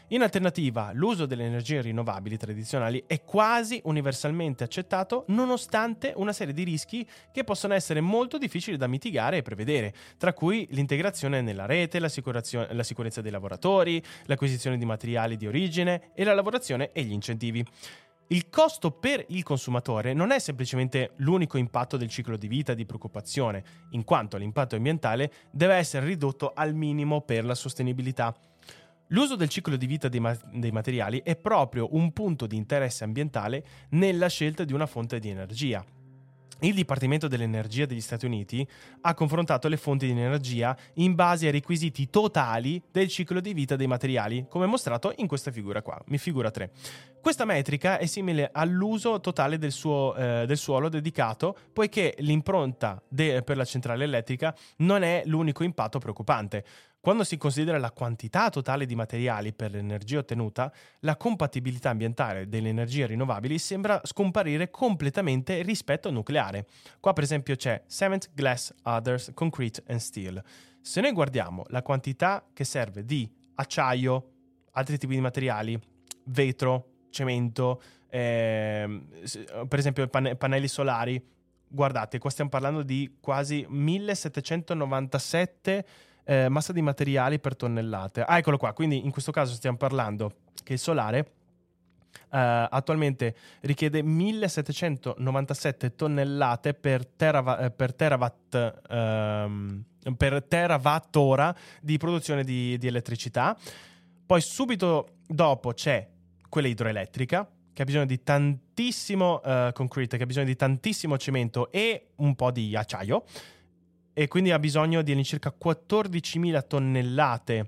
In 0.08 0.22
alternativa, 0.22 0.90
l'uso 0.92 1.26
delle 1.26 1.44
energie 1.44 1.80
rinnovabili 1.80 2.36
tradizionali 2.36 3.04
è 3.06 3.22
quasi 3.22 3.80
universalmente 3.84 4.64
accettato 4.64 5.24
nonostante 5.28 6.12
una 6.16 6.32
serie 6.32 6.54
di 6.54 6.62
rischi 6.62 7.06
che 7.32 7.44
possono 7.44 7.74
essere 7.74 8.00
molto 8.00 8.38
difficili 8.38 8.76
da 8.76 8.86
mitigare 8.86 9.38
e 9.38 9.42
prevedere, 9.42 9.92
tra 10.16 10.32
cui 10.32 10.66
l'integrazione 10.70 11.40
nella 11.40 11.66
rete, 11.66 11.98
la, 11.98 12.08
sicurezza 12.08 13.20
dei 13.20 13.30
lavoratori, 13.30 14.02
l'acquisizione 14.24 14.78
di 14.78 14.84
materiali 14.84 15.36
di 15.36 15.46
origine 15.46 16.10
e 16.14 16.24
la 16.24 16.34
lavorazione 16.34 16.90
e 16.92 17.02
gli 17.02 17.12
incentivi. 17.12 17.64
Il 18.28 18.48
costo 18.48 18.90
per 18.90 19.24
il 19.28 19.44
consumatore 19.44 20.12
non 20.12 20.32
è 20.32 20.40
semplicemente 20.40 21.12
l'unico 21.18 21.58
impatto 21.58 21.96
del 21.96 22.08
ciclo 22.08 22.36
di 22.36 22.48
vita 22.48 22.74
di 22.74 22.84
preoccupazione, 22.84 23.62
in 23.90 24.02
quanto 24.02 24.36
l'impatto 24.36 24.74
ambientale 24.74 25.30
deve 25.52 25.74
essere 25.74 26.06
ridotto 26.06 26.50
al 26.52 26.74
minimo 26.74 27.20
per 27.20 27.44
la 27.44 27.54
sostenibilità. 27.54 28.34
L'uso 29.10 29.36
del 29.36 29.48
ciclo 29.48 29.76
di 29.76 29.86
vita 29.86 30.08
dei, 30.08 30.18
ma- 30.18 30.36
dei, 30.52 30.72
materiali 30.72 31.20
è 31.22 31.36
proprio 31.36 31.94
un 31.94 32.12
punto 32.12 32.46
di 32.46 32.56
interesse 32.56 33.04
ambientale 33.04 33.64
nella 33.90 34.26
scelta 34.28 34.64
di 34.64 34.72
una 34.72 34.86
fonte 34.86 35.20
di 35.20 35.28
energia. 35.28 35.84
Il 36.60 36.74
Dipartimento 36.74 37.28
dell'Energia 37.28 37.84
degli 37.84 38.00
Stati 38.00 38.24
Uniti 38.24 38.66
ha 39.02 39.12
confrontato 39.12 39.68
le 39.68 39.76
fonti 39.76 40.06
di 40.06 40.12
energia 40.12 40.74
in 40.94 41.14
base 41.14 41.46
ai 41.46 41.52
requisiti 41.52 42.08
totali 42.08 42.82
del 42.90 43.08
ciclo 43.08 43.40
di 43.40 43.52
vita 43.52 43.76
dei 43.76 43.86
materiali, 43.86 44.46
come 44.48 44.64
mostrato 44.64 45.12
in 45.16 45.26
questa 45.26 45.50
figura 45.50 45.82
qua, 45.82 46.02
mi 46.06 46.16
figura 46.16 46.50
3. 46.50 46.70
Questa 47.20 47.44
metrica 47.44 47.98
è 47.98 48.06
simile 48.06 48.48
all'uso 48.50 49.20
totale 49.20 49.58
del, 49.58 49.72
suo, 49.72 50.14
eh, 50.16 50.46
del 50.46 50.56
suolo 50.56 50.88
dedicato, 50.88 51.56
poiché 51.74 52.14
l'impronta 52.18 53.02
de- 53.06 53.42
per 53.42 53.58
la 53.58 53.64
centrale 53.64 54.04
elettrica 54.04 54.56
non 54.78 55.02
è 55.02 55.22
l'unico 55.26 55.62
impatto 55.62 55.98
preoccupante. 55.98 56.64
Quando 57.06 57.22
si 57.22 57.36
considera 57.36 57.78
la 57.78 57.92
quantità 57.92 58.50
totale 58.50 58.84
di 58.84 58.96
materiali 58.96 59.52
per 59.52 59.70
l'energia 59.70 60.18
ottenuta, 60.18 60.72
la 61.02 61.16
compatibilità 61.16 61.90
ambientale 61.90 62.48
delle 62.48 62.68
energie 62.68 63.06
rinnovabili 63.06 63.58
sembra 63.58 64.00
scomparire 64.02 64.70
completamente 64.70 65.62
rispetto 65.62 66.08
al 66.08 66.14
nucleare. 66.14 66.66
Qua 66.98 67.12
per 67.12 67.22
esempio 67.22 67.54
c'è 67.54 67.84
cement, 67.86 68.30
glass, 68.34 68.74
others, 68.82 69.30
concrete 69.34 69.84
and 69.86 70.00
steel. 70.00 70.42
Se 70.80 71.00
noi 71.00 71.12
guardiamo 71.12 71.62
la 71.68 71.82
quantità 71.82 72.44
che 72.52 72.64
serve 72.64 73.04
di 73.04 73.32
acciaio, 73.54 74.30
altri 74.72 74.98
tipi 74.98 75.14
di 75.14 75.20
materiali, 75.20 75.80
vetro, 76.24 77.04
cemento, 77.10 77.80
ehm, 78.10 79.06
per 79.68 79.78
esempio 79.78 80.08
panne- 80.08 80.34
pannelli 80.34 80.66
solari, 80.66 81.24
guardate, 81.68 82.18
qua 82.18 82.30
stiamo 82.30 82.50
parlando 82.50 82.82
di 82.82 83.18
quasi 83.20 83.64
1797 83.68 85.86
eh, 86.26 86.48
massa 86.48 86.72
di 86.72 86.82
materiali 86.82 87.38
per 87.38 87.56
tonnellate. 87.56 88.22
Ah, 88.22 88.38
eccolo 88.38 88.58
qua, 88.58 88.72
quindi 88.72 89.04
in 89.04 89.12
questo 89.12 89.30
caso 89.30 89.54
stiamo 89.54 89.76
parlando 89.76 90.32
che 90.62 90.74
il 90.74 90.78
solare 90.78 91.30
Uh, 92.28 92.66
attualmente 92.70 93.36
richiede 93.60 94.02
1797 94.02 95.94
tonnellate 95.94 96.74
per, 96.74 97.06
terava- 97.06 97.58
eh, 97.58 97.70
per 97.70 97.94
terawatt 97.94 98.54
uh, 98.88 100.14
per 100.16 100.42
terawattora 100.42 101.54
di 101.80 101.98
produzione 101.98 102.42
di, 102.42 102.78
di, 102.78 102.86
elettricità. 102.86 103.56
Poi 104.24 104.40
subito 104.40 105.18
dopo 105.26 105.72
c'è 105.72 106.08
quella 106.48 106.68
idroelettrica 106.68 107.48
che 107.72 107.82
ha 107.82 107.84
bisogno 107.84 108.06
di 108.06 108.22
tantissimo 108.22 109.40
uh, 109.44 109.72
concrete, 109.72 110.16
che 110.16 110.22
ha 110.24 110.26
bisogno 110.26 110.46
di 110.46 110.56
tantissimo 110.56 111.18
cemento 111.18 111.70
e 111.70 112.08
un 112.16 112.34
po' 112.34 112.50
di 112.50 112.74
acciaio 112.74 113.24
e 114.18 114.28
quindi 114.28 114.50
ha 114.50 114.58
bisogno 114.58 115.02
di 115.02 115.12
all'incirca 115.12 115.52
14.000 115.62 116.66
tonnellate 116.66 117.66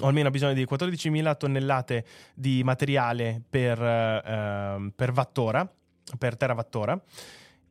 o 0.00 0.08
almeno 0.08 0.26
ha 0.26 0.30
bisogno 0.32 0.54
di 0.54 0.66
14.000 0.68 1.36
tonnellate 1.36 2.04
di 2.34 2.64
materiale 2.64 3.40
per, 3.48 3.78
uh, 3.78 4.92
per 4.92 5.12
wattora, 5.12 5.72
per 6.18 6.36
terawattora. 6.36 7.00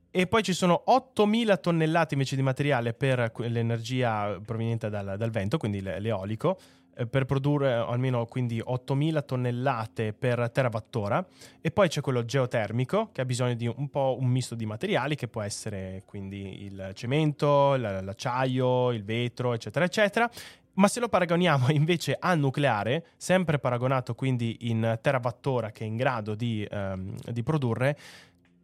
E 0.09 0.25
poi 0.25 0.41
ci 0.41 0.53
sono 0.53 0.85
8.000 0.87 1.59
tonnellate 1.59 2.13
invece 2.13 2.37
di 2.37 2.41
materiale 2.41 2.93
per 2.93 3.29
l'energia 3.39 4.39
proveniente 4.39 4.89
dal, 4.89 5.15
dal 5.17 5.29
vento, 5.29 5.57
quindi 5.57 5.81
l'eolico, 5.81 6.57
eh, 6.57 6.80
per 7.09 7.25
produrre 7.25 7.73
almeno 7.73 8.25
quindi 8.25 8.61
8000 8.63 9.21
tonnellate 9.21 10.13
per 10.13 10.49
terawattora. 10.51 11.25
E 11.61 11.71
poi 11.71 11.87
c'è 11.87 12.01
quello 12.01 12.25
geotermico 12.25 13.09
che 13.11 13.21
ha 13.21 13.25
bisogno 13.25 13.55
di 13.55 13.67
un 13.67 13.89
po' 13.89 14.17
un 14.19 14.27
misto 14.27 14.55
di 14.55 14.65
materiali 14.65 15.15
che 15.15 15.27
può 15.27 15.41
essere 15.41 16.03
quindi 16.05 16.63
il 16.63 16.91
cemento, 16.93 17.75
l'acciaio, 17.75 18.91
il 18.91 19.03
vetro 19.03 19.53
eccetera 19.53 19.85
eccetera. 19.85 20.29
Ma 20.73 20.87
se 20.87 20.99
lo 20.99 21.09
paragoniamo 21.09 21.69
invece 21.73 22.15
al 22.19 22.39
nucleare, 22.39 23.07
sempre 23.17 23.59
paragonato 23.59 24.15
quindi 24.15 24.57
in 24.61 24.97
terawattora 25.01 25.71
che 25.71 25.83
è 25.83 25.87
in 25.87 25.97
grado 25.97 26.35
di, 26.35 26.65
ehm, 26.69 27.15
di 27.31 27.43
produrre, 27.43 27.97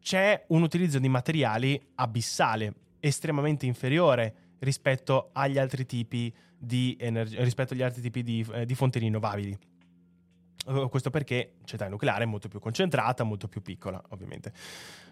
c'è 0.02 0.46
un 0.48 0.62
utilizzo 0.62 1.00
di 1.00 1.10
materiali 1.10 1.80
abissale, 1.96 2.74
estremamente 3.00 3.66
inferiore 3.66 4.34
rispetto 4.60 5.30
agli 5.34 5.58
altri 5.58 5.86
tipi 5.86 6.18
di 6.20 6.34
energia, 6.98 7.44
rispetto 7.44 7.74
agli 7.74 7.82
altri 7.82 8.02
tipi 8.02 8.24
di, 8.24 8.46
eh, 8.54 8.66
di 8.66 8.76
fonti 8.76 9.00
rinnovabili. 9.00 9.58
Questo 10.90 11.10
perché 11.10 11.54
centrale 11.64 11.92
nucleare 11.92 12.24
è 12.24 12.28
molto 12.28 12.50
più 12.50 12.60
concentrata, 12.60 13.24
molto 13.24 13.48
più 13.48 13.62
piccola, 13.62 14.04
ovviamente. 14.10 14.52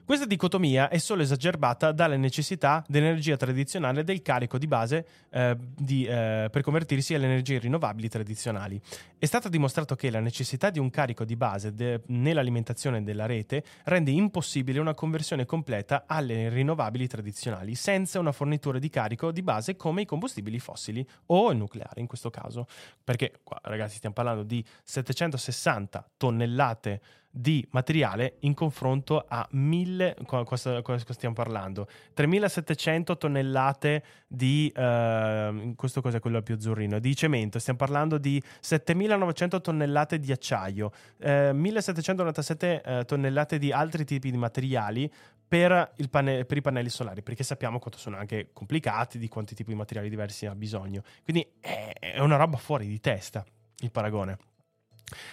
Questa 0.06 0.28
dicotomia 0.28 0.90
è 0.90 1.00
solo 1.00 1.24
esacerbata 1.24 1.92
dalla 1.92 2.16
necessità 2.16 2.86
dell'energia 2.88 3.38
tradizionale 3.38 4.04
del 4.04 4.22
carico 4.22 4.60
di 4.60 4.68
base 4.68 5.08
eh, 5.32 5.58
di, 5.60 6.06
eh, 6.06 6.48
per 6.52 6.62
convertirsi 6.62 7.16
alle 7.16 7.26
energie 7.26 7.58
rinnovabili 7.58 8.08
tradizionali. 8.08 8.80
È 9.18 9.26
stato 9.26 9.50
dimostrato 9.50 9.96
che 9.96 10.12
la 10.12 10.20
necessità 10.20 10.70
di 10.70 10.78
un 10.78 10.92
carico 10.92 11.26
di 11.26 11.36
base 11.36 11.74
de- 11.74 12.02
nell'alimentazione 12.06 13.02
della 13.02 13.26
rete 13.26 13.64
rende 13.86 14.12
impossibile 14.12 14.78
una 14.78 14.94
conversione 14.94 15.44
completa 15.46 16.04
alle 16.06 16.50
rinnovabili 16.50 17.08
tradizionali 17.08 17.74
senza 17.74 18.20
una 18.20 18.32
fornitura 18.32 18.78
di 18.78 18.90
carico 18.92 19.32
di 19.32 19.42
base 19.42 19.76
come 19.76 20.02
i 20.02 20.06
combustibili 20.06 20.60
fossili 20.60 21.04
o 21.28 21.50
il 21.50 21.58
nucleare 21.58 22.00
in 22.00 22.06
questo 22.06 22.30
caso. 22.30 22.68
Perché 23.04 23.40
qua 23.42 23.60
ragazzi 23.64 23.96
stiamo 23.96 24.14
parlando 24.14 24.44
di 24.44 24.64
760 24.84 26.12
tonnellate 26.16 27.02
di 27.38 27.68
materiale 27.72 28.36
in 28.40 28.54
confronto 28.54 29.26
a 29.28 29.46
1000, 29.52 30.16
cosa, 30.26 30.82
stiamo 31.10 31.36
parlando? 31.36 31.86
3700 32.14 33.18
tonnellate 33.18 34.04
di, 34.26 34.72
uh, 34.74 35.76
questo 35.76 36.02
cos'è 36.02 36.22
quello 36.22 36.42
più 36.42 36.56
azzurrino, 36.56 36.98
di 37.00 37.14
cemento, 37.14 37.60
stiamo 37.60 37.78
parlando 37.78 38.18
di 38.18 38.42
7900 38.62 39.60
tonnellate 39.60 40.18
di 40.18 40.32
acciaio, 40.32 40.92
uh, 41.18 41.54
1797 41.54 42.82
uh, 42.86 43.04
tonnellate 43.04 43.58
di 43.58 43.74
altri 43.74 44.06
tipi 44.06 44.32
di 44.32 44.38
materiali 44.38 45.12
per, 45.46 45.92
pane- 46.10 46.46
per, 46.46 46.56
i 46.56 46.62
pannelli 46.62 46.90
solari, 46.90 47.22
perché 47.22 47.44
sappiamo 47.44 47.80
quanto 47.80 48.00
sono 48.00 48.16
anche 48.16 48.52
complicati, 48.54 49.18
di 49.18 49.28
quanti 49.28 49.56
tipi 49.56 49.72
di 49.72 49.78
materiali 49.78 50.08
diversi 50.08 50.46
ha 50.46 50.56
bisogno. 50.56 51.04
Quindi 51.22 51.46
è, 51.60 51.92
è 52.00 52.20
una 52.20 52.38
roba 52.38 52.56
fuori 52.56 52.88
di 52.88 53.02
testa 53.02 53.46
il 53.80 53.92
paragone. 53.92 54.38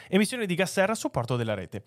Emissioni 0.09 0.47
di 0.47 0.55
gas 0.55 0.73
serra 0.73 0.93
a 0.93 0.97
supporto 0.97 1.37
della 1.37 1.55
rete. 1.55 1.85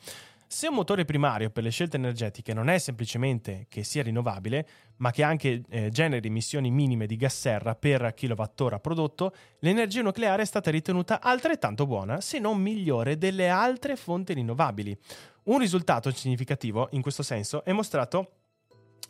Se 0.48 0.68
un 0.68 0.76
motore 0.76 1.06
primario 1.06 1.50
per 1.50 1.64
le 1.64 1.72
scelte 1.72 1.98
energetiche 1.98 2.54
non 2.54 2.70
è 2.70 2.78
semplicemente 2.78 3.66
che 3.68 3.84
sia 3.84 4.04
rinnovabile, 4.04 4.68
ma 4.98 5.12
che 5.12 5.24
anche 5.24 5.64
eh, 5.68 5.90
generi 5.90 6.28
emissioni 6.28 6.70
minime 6.70 7.08
di 7.08 7.16
gas 7.16 7.38
serra 7.38 7.76
per 7.76 8.14
kilowattora 8.14 8.80
prodotto, 8.80 9.34
l'energia 9.60 10.04
nucleare 10.04 10.44
è 10.44 10.46
stata 10.46 10.70
ritenuta 10.70 11.20
altrettanto 11.20 11.88
buona, 11.88 12.22
se 12.22 12.40
non 12.40 12.60
migliore, 12.62 13.18
delle 13.18 13.50
altre 13.50 13.96
fonti 13.96 14.34
rinnovabili. 14.34 14.98
Un 15.46 15.60
risultato 15.60 16.12
significativo 16.12 16.90
in 16.92 17.02
questo 17.02 17.24
senso 17.24 17.64
è 17.66 17.72
mostrato 17.72 18.45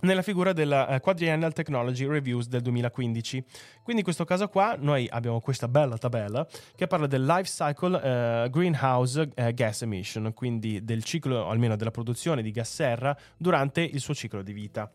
nella 0.01 0.21
figura 0.21 0.53
della 0.53 0.87
uh, 0.87 0.99
Quadriennial 0.99 1.53
Technology 1.53 2.05
Reviews 2.05 2.47
del 2.47 2.61
2015. 2.61 3.43
Quindi 3.81 3.97
in 3.97 4.03
questo 4.03 4.25
caso 4.25 4.47
qua 4.47 4.75
noi 4.77 5.07
abbiamo 5.09 5.39
questa 5.39 5.67
bella 5.67 5.97
tabella 5.97 6.45
che 6.75 6.87
parla 6.87 7.07
del 7.07 7.25
life 7.25 7.49
cycle 7.49 7.95
uh, 7.95 8.49
greenhouse 8.49 9.21
uh, 9.21 9.53
gas 9.53 9.81
emission, 9.81 10.33
quindi 10.33 10.83
del 10.83 11.03
ciclo 11.03 11.49
almeno 11.49 11.75
della 11.75 11.91
produzione 11.91 12.41
di 12.41 12.51
gas 12.51 12.73
serra 12.73 13.15
durante 13.37 13.81
il 13.81 13.99
suo 13.99 14.13
ciclo 14.13 14.41
di 14.41 14.53
vita. 14.53 14.91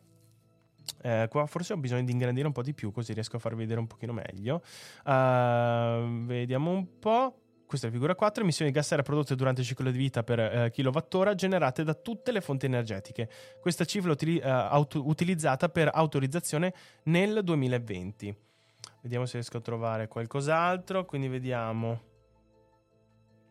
Eh, 1.02 1.28
qua 1.30 1.46
forse 1.46 1.72
ho 1.72 1.76
bisogno 1.76 2.02
di 2.02 2.12
ingrandire 2.12 2.46
un 2.46 2.52
po' 2.52 2.62
di 2.62 2.74
più 2.74 2.90
così 2.90 3.12
riesco 3.12 3.36
a 3.36 3.38
farvi 3.38 3.60
vedere 3.60 3.78
un 3.78 3.86
pochino 3.86 4.12
meglio. 4.12 4.62
vediamo 5.04 6.70
un 6.70 6.98
po'. 6.98 7.34
Questa 7.70 7.86
è 7.86 7.90
la 7.90 7.96
figura 7.96 8.16
4, 8.16 8.42
emissioni 8.42 8.72
di 8.72 8.76
gas 8.76 8.88
serra 8.88 9.02
prodotte 9.02 9.36
durante 9.36 9.60
il 9.60 9.66
ciclo 9.68 9.92
di 9.92 9.96
vita 9.96 10.24
per 10.24 10.40
eh, 10.40 10.70
kilowattora 10.72 11.36
generate 11.36 11.84
da 11.84 11.94
tutte 11.94 12.32
le 12.32 12.40
fonti 12.40 12.66
energetiche. 12.66 13.30
Questa 13.60 13.84
cifra 13.84 14.10
utili- 14.10 14.40
eh, 14.40 14.50
auto- 14.50 15.06
utilizzata 15.06 15.68
per 15.68 15.88
autorizzazione 15.92 16.74
nel 17.04 17.44
2020. 17.44 18.36
Vediamo 19.02 19.24
se 19.24 19.34
riesco 19.34 19.58
a 19.58 19.60
trovare 19.60 20.08
qualcos'altro, 20.08 21.04
quindi 21.04 21.28
vediamo. 21.28 22.02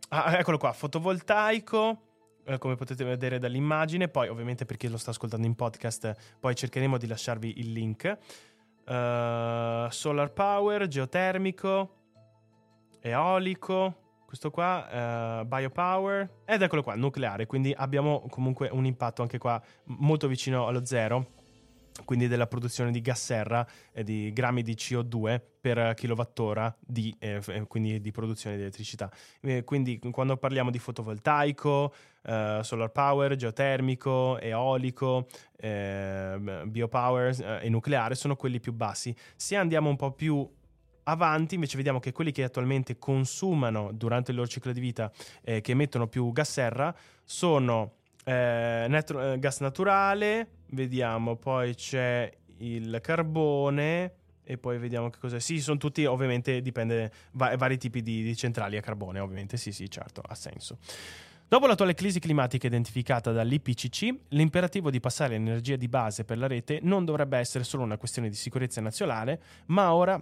Ah, 0.09 0.38
eccolo 0.38 0.57
qua, 0.57 0.74
fotovoltaico, 0.74 2.01
eh, 2.43 2.57
come 2.57 2.76
potete 2.76 3.05
vedere 3.05 3.39
dall'immagine, 3.39 4.09
poi 4.09 4.28
ovviamente 4.28 4.65
per 4.65 4.76
chi 4.76 4.89
lo 4.89 4.97
sta 4.97 5.11
ascoltando 5.11 5.47
in 5.47 5.55
podcast, 5.55 6.38
poi 6.41 6.55
cercheremo 6.55 6.97
di 6.97 7.07
lasciarvi 7.07 7.59
il 7.59 7.72
link. 7.72 8.17
Uh, 8.86 9.88
solar 9.89 10.34
power, 10.34 10.88
geotermico, 10.88 11.99
eolico, 12.99 14.09
questo 14.30 14.51
qua, 14.51 15.39
uh, 15.41 15.45
biopower, 15.47 16.30
ed 16.45 16.61
eccolo 16.61 16.84
qua, 16.84 16.93
nucleare, 16.93 17.47
quindi 17.47 17.73
abbiamo 17.75 18.27
comunque 18.30 18.69
un 18.71 18.86
impatto 18.86 19.23
anche 19.23 19.39
qua 19.39 19.59
molto 19.86 20.27
vicino 20.27 20.67
allo 20.67 20.86
zero 20.86 21.25
quindi 22.05 22.27
della 22.27 22.47
produzione 22.47 22.91
di 22.91 23.01
gas 23.01 23.23
serra 23.23 23.67
e 23.91 24.03
di 24.03 24.32
grammi 24.32 24.61
di 24.61 24.73
CO2 24.73 25.41
per 25.59 25.95
kilowattora 25.95 26.73
di, 26.80 27.13
eh, 27.19 27.41
eh, 27.45 27.67
quindi 27.67 27.99
di 27.99 28.11
produzione 28.11 28.55
di 28.55 28.61
elettricità. 28.61 29.11
Eh, 29.41 29.63
quindi 29.63 29.99
quando 30.11 30.38
parliamo 30.38 30.71
di 30.71 30.80
fotovoltaico, 30.80 31.93
eh, 32.23 32.59
solar 32.61 32.91
power, 32.91 33.36
geotermico, 33.36 34.39
eolico, 34.39 35.27
ehm, 35.57 36.69
biopower 36.69 37.36
eh, 37.41 37.65
e 37.65 37.69
nucleare 37.69 38.15
sono 38.15 38.36
quelli 38.36 38.59
più 38.59 38.73
bassi. 38.73 39.13
Se 39.36 39.55
andiamo 39.55 39.89
un 39.89 39.97
po' 39.97 40.11
più 40.11 40.49
avanti 41.10 41.55
invece 41.55 41.78
vediamo 41.78 41.99
che 41.99 42.12
quelli 42.12 42.32
che 42.32 42.43
attualmente 42.43 42.97
consumano 42.97 43.91
durante 43.93 44.32
il 44.32 44.38
loro 44.38 44.49
ciclo 44.49 44.72
di 44.72 44.80
vita, 44.80 45.12
eh, 45.43 45.62
che 45.62 45.72
emettono 45.72 46.07
più 46.07 46.32
gas 46.32 46.51
serra, 46.51 46.95
sono 47.24 47.93
nat- 48.26 49.39
gas 49.39 49.60
naturale, 49.60 50.60
Vediamo, 50.72 51.36
poi 51.36 51.74
c'è 51.74 52.32
il 52.57 52.99
carbone 53.01 54.14
e 54.43 54.57
poi 54.57 54.78
vediamo 54.78 55.10
che 55.10 55.18
cos'è. 55.20 55.39
Sì, 55.39 55.60
sono 55.60 55.78
tutti, 55.78 56.05
ovviamente, 56.05 56.62
dipende, 56.62 57.12
va- 57.32 57.55
vari 57.57 57.78
tipi 57.78 58.01
di, 58.01 58.22
di 58.22 58.36
centrali 58.36 58.78
a 58.78 58.82
carbone, 58.82 59.20
ovviamente, 59.20 59.57
sì, 59.57 59.72
sì, 59.72 59.89
certo, 59.89 60.22
ha 60.26 60.36
senso. 60.36 60.78
Dopo 61.47 61.66
l'attuale 61.66 61.95
crisi 61.95 62.20
climatica 62.20 62.68
identificata 62.68 63.32
dall'IPCC, 63.32 64.16
l'imperativo 64.30 64.91
di 64.91 64.99
passare 64.99 65.39
l'energia 65.39 65.76
di 65.76 65.88
base 65.88 66.24
per 66.24 66.38
la 66.38 66.45
rete 66.45 66.80
non 66.84 67.05
dovrebbe 67.05 67.39
essere 67.39 67.64
solo 67.64 67.82
una 67.82 67.97
questione 67.97 68.30
di 68.30 68.36
sicurezza 68.36 68.80
nazionale, 68.82 69.41
ma 69.68 69.95
ora 69.95 70.22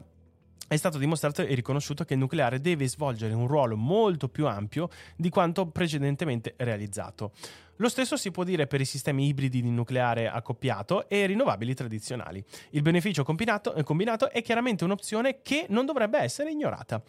è 0.67 0.75
stato 0.75 0.97
dimostrato 0.97 1.41
e 1.41 1.53
riconosciuto 1.55 2.03
che 2.03 2.13
il 2.13 2.19
nucleare 2.19 2.59
deve 2.59 2.87
svolgere 2.87 3.33
un 3.33 3.47
ruolo 3.47 3.77
molto 3.77 4.27
più 4.27 4.47
ampio 4.47 4.89
di 5.15 5.29
quanto 5.29 5.67
precedentemente 5.67 6.55
realizzato. 6.57 7.31
Lo 7.77 7.89
stesso 7.89 8.17
si 8.17 8.31
può 8.31 8.43
dire 8.43 8.67
per 8.67 8.81
i 8.81 8.85
sistemi 8.85 9.27
ibridi 9.27 9.61
di 9.61 9.69
nucleare 9.69 10.27
accoppiato 10.27 11.07
e 11.07 11.25
rinnovabili 11.25 11.73
tradizionali. 11.73 12.43
Il 12.71 12.81
beneficio 12.81 13.23
combinato, 13.23 13.75
eh, 13.75 13.83
combinato 13.83 14.31
è 14.31 14.41
chiaramente 14.41 14.83
un'opzione 14.83 15.41
che 15.41 15.67
non 15.69 15.85
dovrebbe 15.85 16.19
essere 16.19 16.51
ignorata. 16.51 17.01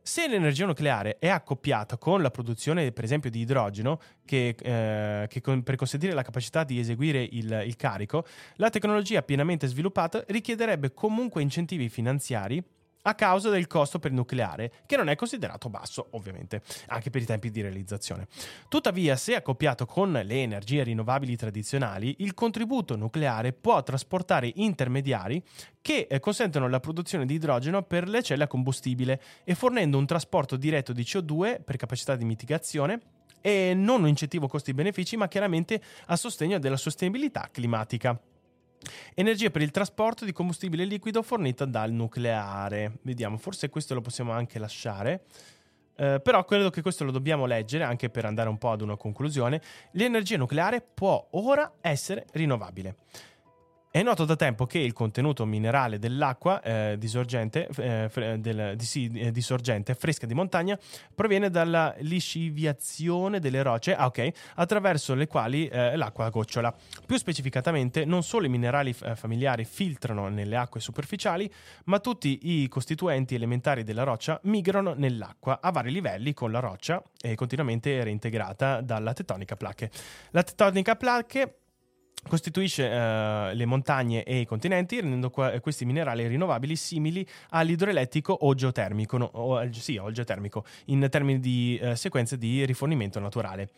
Se 0.00 0.28
l'energia 0.28 0.66
nucleare 0.66 1.18
è 1.18 1.28
accoppiata 1.28 1.98
con 1.98 2.22
la 2.22 2.30
produzione, 2.30 2.92
per 2.92 3.02
esempio, 3.04 3.28
di 3.28 3.40
idrogeno, 3.40 4.00
che, 4.24 4.54
eh, 4.56 5.26
che 5.28 5.40
con, 5.40 5.62
per 5.64 5.74
consentire 5.74 6.14
la 6.14 6.22
capacità 6.22 6.64
di 6.64 6.78
eseguire 6.78 7.22
il, 7.22 7.64
il 7.66 7.76
carico, 7.76 8.24
la 8.54 8.70
tecnologia 8.70 9.22
pienamente 9.22 9.66
sviluppata 9.66 10.24
richiederebbe 10.28 10.94
comunque 10.94 11.42
incentivi 11.42 11.88
finanziari 11.88 12.62
a 13.06 13.14
causa 13.14 13.50
del 13.50 13.66
costo 13.66 13.98
per 13.98 14.10
il 14.10 14.16
nucleare, 14.16 14.72
che 14.86 14.96
non 14.96 15.08
è 15.08 15.16
considerato 15.16 15.68
basso, 15.68 16.08
ovviamente, 16.10 16.62
anche 16.88 17.10
per 17.10 17.22
i 17.22 17.24
tempi 17.24 17.50
di 17.50 17.60
realizzazione. 17.60 18.26
Tuttavia, 18.68 19.16
se 19.16 19.36
accoppiato 19.36 19.86
con 19.86 20.12
le 20.12 20.42
energie 20.42 20.82
rinnovabili 20.82 21.36
tradizionali, 21.36 22.16
il 22.18 22.34
contributo 22.34 22.96
nucleare 22.96 23.52
può 23.52 23.82
trasportare 23.82 24.50
intermediari 24.56 25.42
che 25.80 26.08
eh, 26.10 26.18
consentono 26.18 26.68
la 26.68 26.80
produzione 26.80 27.26
di 27.26 27.34
idrogeno 27.34 27.82
per 27.82 28.08
le 28.08 28.22
celle 28.22 28.44
a 28.44 28.48
combustibile 28.48 29.22
e 29.44 29.54
fornendo 29.54 29.98
un 29.98 30.06
trasporto 30.06 30.56
diretto 30.56 30.92
di 30.92 31.02
CO2 31.02 31.62
per 31.62 31.76
capacità 31.76 32.16
di 32.16 32.24
mitigazione 32.24 33.00
e 33.40 33.74
non 33.74 34.02
un 34.02 34.08
incentivo 34.08 34.48
costi-benefici, 34.48 35.16
ma 35.16 35.28
chiaramente 35.28 35.80
a 36.06 36.16
sostegno 36.16 36.58
della 36.58 36.76
sostenibilità 36.76 37.48
climatica. 37.52 38.20
Energia 39.14 39.50
per 39.50 39.62
il 39.62 39.70
trasporto 39.70 40.24
di 40.24 40.32
combustibile 40.32 40.84
liquido 40.84 41.22
fornita 41.22 41.64
dal 41.64 41.90
nucleare. 41.90 42.98
Vediamo, 43.02 43.36
forse 43.38 43.68
questo 43.68 43.94
lo 43.94 44.00
possiamo 44.00 44.32
anche 44.32 44.58
lasciare. 44.58 45.24
Uh, 45.96 46.20
però 46.20 46.44
credo 46.44 46.68
che 46.68 46.82
questo 46.82 47.04
lo 47.04 47.10
dobbiamo 47.10 47.46
leggere 47.46 47.82
anche 47.82 48.10
per 48.10 48.26
andare 48.26 48.50
un 48.50 48.58
po' 48.58 48.70
ad 48.70 48.82
una 48.82 48.96
conclusione. 48.96 49.62
L'energia 49.92 50.36
nucleare 50.36 50.82
può 50.82 51.26
ora 51.30 51.72
essere 51.80 52.26
rinnovabile. 52.32 52.96
È 53.96 54.02
noto 54.02 54.26
da 54.26 54.36
tempo 54.36 54.66
che 54.66 54.78
il 54.78 54.92
contenuto 54.92 55.46
minerale 55.46 55.98
dell'acqua 55.98 56.60
eh, 56.60 56.96
di, 56.98 57.08
sorgente, 57.08 57.66
eh, 57.78 58.36
del, 58.38 58.76
di, 58.76 58.84
sì, 58.84 59.10
eh, 59.14 59.32
di, 59.32 59.40
sorgente, 59.40 59.94
fresca 59.94 60.26
di 60.26 60.34
montagna 60.34 60.78
proviene 61.14 61.48
dalla 61.48 61.94
lisciviazione 62.00 63.40
delle 63.40 63.62
rocce 63.62 63.94
ah, 63.96 64.04
okay, 64.04 64.30
attraverso 64.56 65.14
le 65.14 65.26
quali 65.26 65.66
eh, 65.68 65.96
l'acqua 65.96 66.28
gocciola. 66.28 66.74
Più 67.06 67.16
specificatamente, 67.16 68.04
non 68.04 68.22
solo 68.22 68.44
i 68.44 68.50
minerali 68.50 68.94
eh, 69.00 69.16
familiari 69.16 69.64
filtrano 69.64 70.28
nelle 70.28 70.56
acque 70.56 70.80
superficiali, 70.80 71.50
ma 71.84 71.98
tutti 71.98 72.40
i 72.42 72.68
costituenti 72.68 73.34
elementari 73.34 73.82
della 73.82 74.02
roccia 74.02 74.38
migrano 74.42 74.92
nell'acqua 74.92 75.60
a 75.62 75.70
vari 75.70 75.90
livelli 75.90 76.34
con 76.34 76.52
la 76.52 76.60
roccia 76.60 77.02
e 77.18 77.34
continuamente 77.34 78.04
reintegrata 78.04 78.82
dalla 78.82 79.14
tettonica 79.14 79.56
placche. 79.56 79.90
La 80.32 80.42
tettonica 80.42 80.96
placche 80.96 81.60
costituisce 82.28 82.84
uh, 82.84 83.54
le 83.54 83.64
montagne 83.66 84.24
e 84.24 84.40
i 84.40 84.46
continenti, 84.46 85.00
rendendo 85.00 85.30
qua- 85.30 85.58
questi 85.60 85.84
minerali 85.84 86.26
rinnovabili 86.26 86.76
simili 86.76 87.26
all'idroelettrico 87.50 88.32
o 88.32 88.54
geotermico, 88.54 89.16
no, 89.16 89.30
o, 89.32 89.72
sì, 89.72 89.96
o 89.96 90.10
geotermico, 90.10 90.64
in 90.86 91.06
termini 91.10 91.40
di 91.40 91.78
uh, 91.80 91.94
sequenze 91.94 92.36
di 92.36 92.64
rifornimento 92.64 93.20
naturale. 93.20 93.70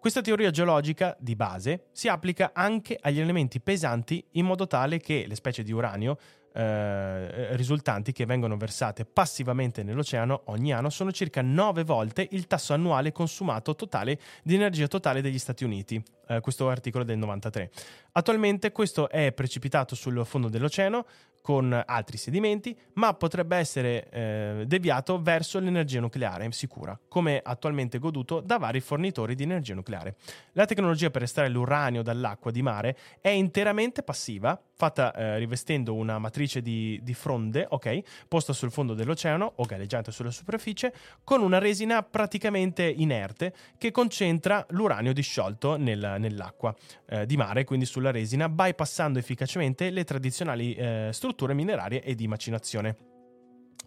Questa 0.00 0.22
teoria 0.22 0.50
geologica 0.50 1.14
di 1.20 1.36
base 1.36 1.88
si 1.92 2.08
applica 2.08 2.52
anche 2.54 2.96
agli 2.98 3.20
elementi 3.20 3.60
pesanti 3.60 4.24
in 4.32 4.46
modo 4.46 4.66
tale 4.66 4.98
che 4.98 5.26
le 5.28 5.34
specie 5.34 5.62
di 5.62 5.72
uranio 5.72 6.16
eh, 6.52 7.54
risultanti 7.56 8.12
che 8.12 8.26
vengono 8.26 8.56
versate 8.56 9.04
passivamente 9.04 9.82
nell'oceano 9.82 10.42
ogni 10.46 10.72
anno 10.72 10.90
sono 10.90 11.12
circa 11.12 11.42
9 11.42 11.84
volte 11.84 12.26
il 12.32 12.46
tasso 12.46 12.72
annuale 12.72 13.12
consumato 13.12 13.74
totale 13.74 14.18
di 14.42 14.54
energia 14.54 14.86
totale 14.86 15.20
degli 15.20 15.38
Stati 15.38 15.64
Uniti. 15.64 16.02
Eh, 16.28 16.40
questo 16.40 16.68
articolo 16.68 17.04
del 17.04 17.18
93. 17.18 17.70
Attualmente 18.12 18.72
questo 18.72 19.08
è 19.08 19.32
precipitato 19.32 19.94
sul 19.94 20.24
fondo 20.24 20.48
dell'oceano 20.48 21.06
con 21.50 21.82
altri 21.84 22.16
sedimenti, 22.16 22.78
ma 22.92 23.12
potrebbe 23.14 23.56
essere 23.56 24.08
eh, 24.10 24.62
deviato 24.68 25.20
verso 25.20 25.58
l'energia 25.58 25.98
nucleare 25.98 26.48
sicura, 26.52 26.96
come 27.08 27.40
attualmente 27.42 27.98
goduto 27.98 28.38
da 28.38 28.56
vari 28.56 28.78
fornitori 28.78 29.34
di 29.34 29.42
energia 29.42 29.74
nucleare. 29.74 30.14
La 30.52 30.64
tecnologia 30.64 31.10
per 31.10 31.24
estrarre 31.24 31.48
l'uranio 31.48 32.02
dall'acqua 32.02 32.52
di 32.52 32.62
mare 32.62 32.96
è 33.20 33.30
interamente 33.30 34.04
passiva, 34.04 34.60
fatta 34.80 35.12
eh, 35.12 35.38
rivestendo 35.38 35.92
una 35.94 36.18
matrice 36.18 36.62
di, 36.62 37.00
di, 37.02 37.14
fronde, 37.14 37.66
ok, 37.68 38.26
posta 38.28 38.52
sul 38.52 38.70
fondo 38.70 38.94
dell'oceano 38.94 39.54
o 39.56 39.64
galleggiante 39.64 40.12
sulla 40.12 40.30
superficie, 40.30 40.94
con 41.24 41.42
una 41.42 41.58
resina 41.58 42.02
praticamente 42.04 42.84
inerte 42.84 43.52
che 43.76 43.90
concentra 43.90 44.64
l'uranio 44.70 45.12
disciolto 45.12 45.76
nel, 45.76 46.14
nell'acqua 46.18 46.74
eh, 47.06 47.26
di 47.26 47.36
mare, 47.36 47.64
quindi 47.64 47.86
sulla 47.86 48.12
resina, 48.12 48.48
bypassando 48.48 49.18
efficacemente 49.18 49.90
le 49.90 50.04
tradizionali 50.04 50.74
eh, 50.74 51.08
strutture 51.40 51.54
minerarie 51.54 52.02
e 52.02 52.14
di 52.14 52.28
macinazione. 52.28 52.96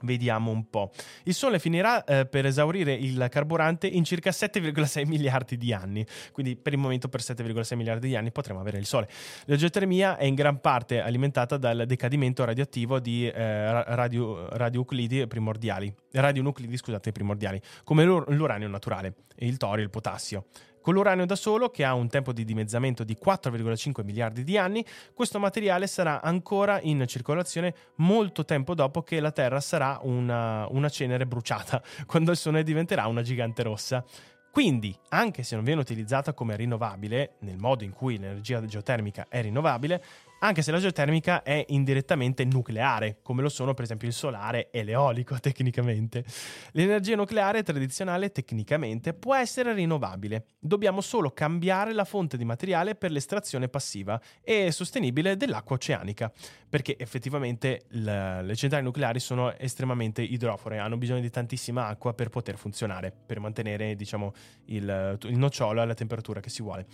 Vediamo 0.02 0.52
un 0.52 0.70
po'. 0.70 0.92
Il 1.24 1.34
Sole 1.34 1.60
finirà 1.60 2.04
eh, 2.04 2.26
per 2.26 2.46
esaurire 2.46 2.94
il 2.94 3.26
carburante 3.30 3.88
in 3.88 4.04
circa 4.04 4.32
7,6 4.32 5.08
miliardi 5.08 5.56
di 5.56 5.72
anni, 5.72 6.06
quindi 6.34 6.58
per 6.58 6.74
il 6.74 6.80
momento 6.80 7.08
per 7.08 7.22
7,6 7.22 7.76
miliardi 7.78 8.08
di 8.08 8.16
anni 8.18 8.32
potremo 8.32 8.60
avere 8.60 8.80
il 8.80 8.86
Sole. 8.86 9.08
La 9.46 9.56
geotermia 9.56 10.18
è 10.18 10.26
in 10.26 10.36
gran 10.36 10.60
parte 10.60 11.00
alimentata 11.00 11.56
dal 11.56 11.86
decadimento 11.86 12.44
radioattivo 12.44 13.00
di 13.00 13.30
eh, 13.30 13.96
radio, 13.96 14.50
radionuclidi 14.50 15.26
primordiali, 15.28 15.94
radionuclidi 16.12 16.76
scusate, 16.76 17.14
primordiali, 17.14 17.62
come 17.86 18.04
l'uranio 18.04 18.68
naturale, 18.68 19.14
il 19.38 19.56
torio 19.56 19.86
il 19.86 19.90
potassio. 19.90 20.48
Con 20.84 20.96
l'uranio 20.96 21.26
da 21.26 21.38
solo, 21.38 21.70
che 21.70 21.86
ha 21.86 21.94
un 21.94 22.10
tempo 22.10 22.34
di 22.34 22.44
dimezzamento 22.44 23.06
di 23.06 23.18
4,5 23.18 24.04
miliardi 24.04 24.44
di 24.44 24.58
anni, 24.58 24.86
questo 25.14 25.40
materiale 25.40 25.88
sarà 25.88 26.22
ancora 26.22 26.82
in 26.82 27.06
circolazione 27.08 27.74
molto 27.96 28.44
tempo 28.44 28.76
dopo 28.76 29.02
che 29.02 29.22
la 29.22 29.32
Terra 29.32 29.62
sarà 29.62 29.98
una, 30.02 30.68
una 30.72 30.90
cenere 30.90 31.26
bruciata, 31.26 31.82
quando 32.06 32.32
il 32.32 32.38
Sole 32.38 32.64
diventerà 32.64 33.08
una 33.08 33.22
gigante 33.22 33.64
rossa. 33.64 34.04
Quindi, 34.52 34.94
anche 35.08 35.44
se 35.44 35.56
non 35.56 35.64
viene 35.64 35.80
utilizzata 35.80 36.34
come 36.34 36.58
rinnovabile, 36.58 37.36
nel 37.40 37.58
modo 37.58 37.86
in 37.86 37.94
cui 37.94 38.20
l'energia 38.20 38.64
geotermica 38.66 39.28
è 39.30 39.42
rinnovabile, 39.42 40.04
anche 40.44 40.62
se 40.62 40.72
la 40.72 40.80
geotermica 40.80 41.42
è 41.42 41.66
indirettamente 41.70 42.44
nucleare, 42.44 43.20
come 43.22 43.42
lo 43.42 43.48
sono 43.48 43.74
per 43.74 43.86
esempio 43.86 44.10
il 44.10 44.14
solare 44.14 44.70
e 44.72 44.84
l'eolico 44.84 45.38
tecnicamente. 45.40 46.26
L'energia 46.72 47.16
nucleare 47.16 47.64
tradizionale 47.64 48.32
tecnicamente 48.32 49.14
può 49.14 49.36
essere 49.36 49.74
rinnovabile, 49.74 50.48
dobbiamo 50.60 51.00
solo 51.00 51.32
cambiare 51.32 51.94
la 51.94 52.04
fonte 52.04 52.36
di 52.36 52.44
materiale 52.44 52.96
per 52.96 53.12
l'estrazione 53.12 53.70
passiva 53.70 54.22
e 54.42 54.70
sostenibile 54.72 55.38
dell'acqua 55.38 55.78
oceanica, 55.78 56.30
perché 56.68 56.98
effettivamente 57.00 57.86
le 57.92 58.54
centrali 58.56 58.84
nucleari 58.84 59.22
sono 59.22 59.56
estremamente 59.58 60.22
idrofore, 60.22 60.78
hanno 60.78 60.98
bisogno 60.98 61.22
di 61.22 61.30
tantissima 61.30 61.88
acqua 61.88 62.14
per 62.14 62.28
poter 62.28 62.58
funzionare, 62.58 63.14
per 63.26 63.40
mantenere 63.40 63.96
diciamo, 63.96 64.34
il, 64.66 65.18
il 65.22 65.38
nocciolo 65.38 65.82
alla 65.82 65.94
temperatura 65.94 66.42
che 66.42 66.50
si 66.50 66.62
vuole. 66.62 66.86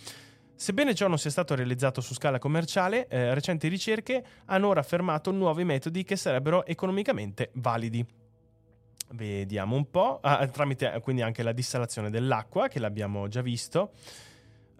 Sebbene 0.60 0.94
ciò 0.94 1.08
non 1.08 1.16
sia 1.16 1.30
stato 1.30 1.54
realizzato 1.54 2.02
su 2.02 2.12
scala 2.12 2.38
commerciale, 2.38 3.08
eh, 3.08 3.32
recenti 3.32 3.66
ricerche 3.66 4.22
hanno 4.44 4.68
ora 4.68 4.80
affermato 4.80 5.30
nuovi 5.30 5.64
metodi 5.64 6.04
che 6.04 6.16
sarebbero 6.16 6.66
economicamente 6.66 7.48
validi. 7.54 8.06
Vediamo 9.12 9.74
un 9.74 9.90
po', 9.90 10.18
ah, 10.20 10.46
tramite 10.48 11.00
quindi 11.02 11.22
anche 11.22 11.42
la 11.42 11.52
dissalazione 11.52 12.10
dell'acqua, 12.10 12.68
che 12.68 12.78
l'abbiamo 12.78 13.26
già 13.26 13.40
visto. 13.40 13.92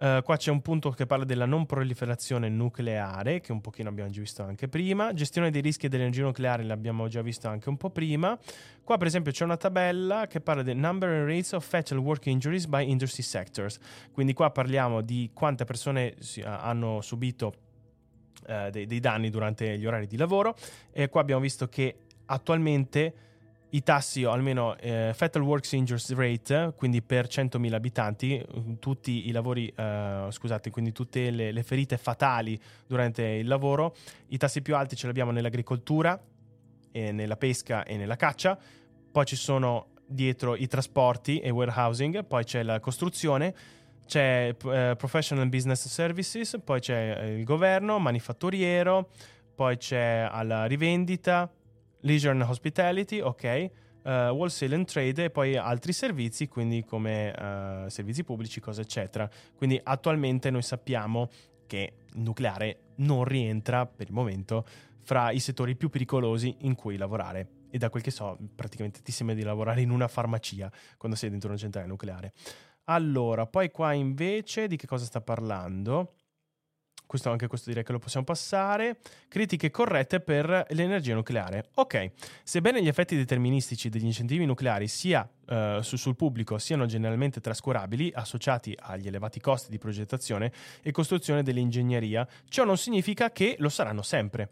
Uh, 0.01 0.23
qua 0.23 0.35
c'è 0.35 0.49
un 0.49 0.63
punto 0.63 0.89
che 0.89 1.05
parla 1.05 1.25
della 1.25 1.45
non 1.45 1.67
proliferazione 1.67 2.49
nucleare, 2.49 3.39
che 3.39 3.51
un 3.51 3.61
pochino 3.61 3.87
abbiamo 3.87 4.09
già 4.09 4.19
visto 4.19 4.41
anche 4.41 4.67
prima. 4.67 5.13
Gestione 5.13 5.51
dei 5.51 5.61
rischi 5.61 5.87
dell'energia 5.87 6.23
nucleare 6.23 6.63
l'abbiamo 6.63 7.07
già 7.07 7.21
visto 7.21 7.47
anche 7.47 7.69
un 7.69 7.77
po' 7.77 7.91
prima. 7.91 8.35
Qua 8.83 8.97
per 8.97 9.05
esempio 9.05 9.31
c'è 9.31 9.43
una 9.43 9.57
tabella 9.57 10.25
che 10.25 10.41
parla 10.41 10.63
del 10.63 10.77
number 10.77 11.07
and 11.07 11.27
rates 11.27 11.51
of 11.51 11.63
fatal 11.63 11.99
work 11.99 12.25
injuries 12.25 12.65
by 12.65 12.89
industry 12.89 13.21
sectors. 13.21 13.77
Quindi 14.11 14.33
qua 14.33 14.49
parliamo 14.49 15.01
di 15.01 15.29
quante 15.35 15.65
persone 15.65 16.15
uh, 16.17 16.41
hanno 16.45 17.01
subito 17.01 17.53
uh, 18.47 18.71
dei, 18.71 18.87
dei 18.87 18.99
danni 18.99 19.29
durante 19.29 19.77
gli 19.77 19.85
orari 19.85 20.07
di 20.07 20.17
lavoro. 20.17 20.55
E 20.91 21.09
qua 21.09 21.21
abbiamo 21.21 21.41
visto 21.41 21.67
che 21.67 21.95
attualmente 22.25 23.13
i 23.71 23.83
tassi, 23.83 24.23
o 24.23 24.31
almeno 24.31 24.77
eh, 24.77 25.11
Fatal 25.13 25.41
Works 25.41 25.71
Injuries 25.73 26.13
Rate, 26.13 26.73
quindi 26.75 27.01
per 27.01 27.27
100.000 27.27 27.73
abitanti, 27.73 28.45
tutti 28.79 29.27
i 29.27 29.31
lavori, 29.31 29.71
eh, 29.75 30.27
scusate, 30.29 30.69
quindi 30.69 30.91
tutte 30.91 31.29
le, 31.29 31.51
le, 31.51 31.63
ferite 31.63 31.97
fatali 31.97 32.59
durante 32.85 33.23
il 33.23 33.47
lavoro, 33.47 33.95
i 34.27 34.37
tassi 34.37 34.61
più 34.61 34.75
alti 34.75 34.95
ce 34.95 35.05
li 35.05 35.11
abbiamo 35.11 35.31
nell'agricoltura, 35.31 36.19
nella 36.93 37.37
pesca 37.37 37.85
e 37.85 37.95
nella 37.95 38.17
caccia, 38.17 38.57
poi 39.11 39.25
ci 39.25 39.37
sono 39.37 39.87
dietro 40.05 40.55
i 40.55 40.67
trasporti 40.67 41.39
e 41.39 41.49
warehousing, 41.49 42.25
poi 42.25 42.43
c'è 42.43 42.63
la 42.63 42.79
costruzione, 42.81 43.55
c'è 44.05 44.53
eh, 44.61 44.95
Professional 44.97 45.47
Business 45.47 45.87
Services, 45.87 46.59
poi 46.63 46.81
c'è 46.81 47.17
eh, 47.17 47.37
il 47.37 47.45
governo, 47.45 47.97
manifatturiero, 47.99 49.09
poi 49.55 49.77
c'è 49.77 50.29
la 50.43 50.65
rivendita, 50.65 51.49
Leisure 52.01 52.33
and 52.33 52.41
Hospitality, 52.41 53.19
ok, 53.19 53.71
uh, 54.03 54.09
Wholesale 54.09 54.75
and 54.75 54.85
Trade 54.85 55.25
e 55.25 55.29
poi 55.29 55.55
altri 55.55 55.93
servizi, 55.93 56.47
quindi 56.47 56.83
come 56.83 57.31
uh, 57.31 57.89
servizi 57.89 58.23
pubblici, 58.23 58.59
cose 58.59 58.81
eccetera. 58.81 59.29
Quindi 59.55 59.79
attualmente 59.81 60.49
noi 60.49 60.61
sappiamo 60.61 61.29
che 61.67 61.93
il 62.13 62.21
nucleare 62.21 62.93
non 62.97 63.23
rientra 63.23 63.85
per 63.85 64.07
il 64.07 64.13
momento 64.13 64.65
fra 65.03 65.31
i 65.31 65.39
settori 65.39 65.75
più 65.75 65.89
pericolosi 65.89 66.55
in 66.59 66.75
cui 66.75 66.97
lavorare. 66.97 67.47
E 67.71 67.77
da 67.77 67.89
quel 67.89 68.03
che 68.03 68.11
so, 68.11 68.37
praticamente 68.53 69.01
ti 69.01 69.11
sembra 69.11 69.35
di 69.35 69.43
lavorare 69.43 69.81
in 69.81 69.89
una 69.89 70.07
farmacia 70.07 70.71
quando 70.97 71.17
sei 71.17 71.29
dentro 71.29 71.49
una 71.49 71.57
centrale 71.57 71.87
nucleare. 71.87 72.33
Allora, 72.85 73.45
poi 73.45 73.71
qua 73.71 73.93
invece 73.93 74.67
di 74.67 74.75
che 74.75 74.87
cosa 74.87 75.05
sta 75.05 75.21
parlando? 75.21 76.15
Questo 77.11 77.29
anche 77.29 77.47
questo 77.47 77.67
direi 77.67 77.83
che 77.83 77.91
lo 77.91 77.99
possiamo 77.99 78.25
passare. 78.25 78.99
Critiche 79.27 79.69
corrette 79.69 80.21
per 80.21 80.65
l'energia 80.69 81.13
nucleare. 81.13 81.65
Ok, 81.73 82.11
sebbene 82.41 82.81
gli 82.81 82.87
effetti 82.87 83.17
deterministici 83.17 83.89
degli 83.89 84.05
incentivi 84.05 84.45
nucleari 84.45 84.87
sia 84.87 85.29
uh, 85.47 85.81
su, 85.81 85.97
sul 85.97 86.15
pubblico 86.15 86.57
siano 86.57 86.85
generalmente 86.85 87.41
trascurabili, 87.41 88.13
associati 88.15 88.73
agli 88.79 89.07
elevati 89.07 89.41
costi 89.41 89.69
di 89.69 89.77
progettazione 89.77 90.53
e 90.81 90.91
costruzione 90.91 91.43
dell'ingegneria, 91.43 92.25
ciò 92.47 92.63
non 92.63 92.77
significa 92.77 93.29
che 93.31 93.57
lo 93.59 93.67
saranno 93.67 94.03
sempre. 94.03 94.51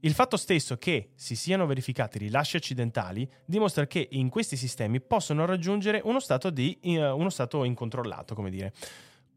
Il 0.00 0.14
fatto 0.14 0.36
stesso 0.36 0.76
che 0.76 1.10
si 1.16 1.34
siano 1.34 1.66
verificati 1.66 2.18
rilasci 2.18 2.58
accidentali 2.58 3.28
dimostra 3.44 3.88
che 3.88 4.06
in 4.12 4.28
questi 4.28 4.56
sistemi 4.56 5.00
possono 5.00 5.46
raggiungere 5.46 6.00
uno 6.04 6.20
stato, 6.20 6.50
di, 6.50 6.78
uh, 6.80 6.90
uno 6.90 7.30
stato 7.30 7.64
incontrollato, 7.64 8.36
come 8.36 8.50
dire. 8.50 8.72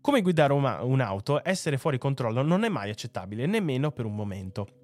Come 0.02 0.24
guidare 0.24 0.52
un'auto, 0.52 1.42
essere 1.44 1.78
fuori 1.78 2.00
controllo 2.00 2.42
non 2.42 2.64
è 2.64 2.70
mai 2.70 2.90
accettabile, 2.90 3.46
nemmeno 3.46 3.92
per 3.92 4.06
un 4.06 4.16
momento. 4.16 4.81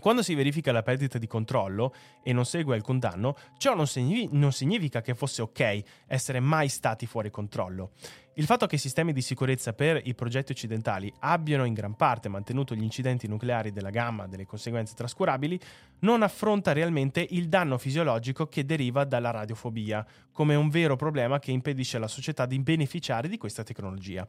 Quando 0.00 0.22
si 0.22 0.34
verifica 0.34 0.70
la 0.70 0.82
perdita 0.82 1.18
di 1.18 1.26
controllo 1.26 1.92
e 2.22 2.32
non 2.32 2.44
segue 2.44 2.76
alcun 2.76 2.98
danno, 2.98 3.36
ciò 3.56 3.74
non, 3.74 3.86
significa, 3.86 4.30
non 4.32 4.52
significa 4.52 5.00
che 5.00 5.14
fosse 5.14 5.42
ok 5.42 5.82
essere 6.06 6.38
mai 6.38 6.68
stati 6.68 7.06
fuori 7.06 7.30
controllo. 7.30 7.90
Il 8.34 8.44
fatto 8.44 8.66
che 8.66 8.76
i 8.76 8.78
sistemi 8.78 9.12
di 9.12 9.20
sicurezza 9.20 9.72
per 9.72 10.00
i 10.04 10.14
progetti 10.14 10.52
occidentali 10.52 11.12
abbiano 11.18 11.64
in 11.64 11.74
gran 11.74 11.96
parte 11.96 12.28
mantenuto 12.28 12.76
gli 12.76 12.84
incidenti 12.84 13.26
nucleari 13.26 13.72
della 13.72 13.90
gamma 13.90 14.28
delle 14.28 14.46
conseguenze 14.46 14.94
trascurabili 14.94 15.58
non 16.00 16.22
affronta 16.22 16.70
realmente 16.70 17.26
il 17.30 17.48
danno 17.48 17.78
fisiologico 17.78 18.46
che 18.46 18.64
deriva 18.64 19.02
dalla 19.02 19.32
radiofobia, 19.32 20.06
come 20.30 20.54
un 20.54 20.68
vero 20.68 20.94
problema 20.94 21.40
che 21.40 21.50
impedisce 21.50 21.96
alla 21.96 22.06
società 22.06 22.46
di 22.46 22.60
beneficiare 22.60 23.26
di 23.26 23.38
questa 23.38 23.64
tecnologia. 23.64 24.24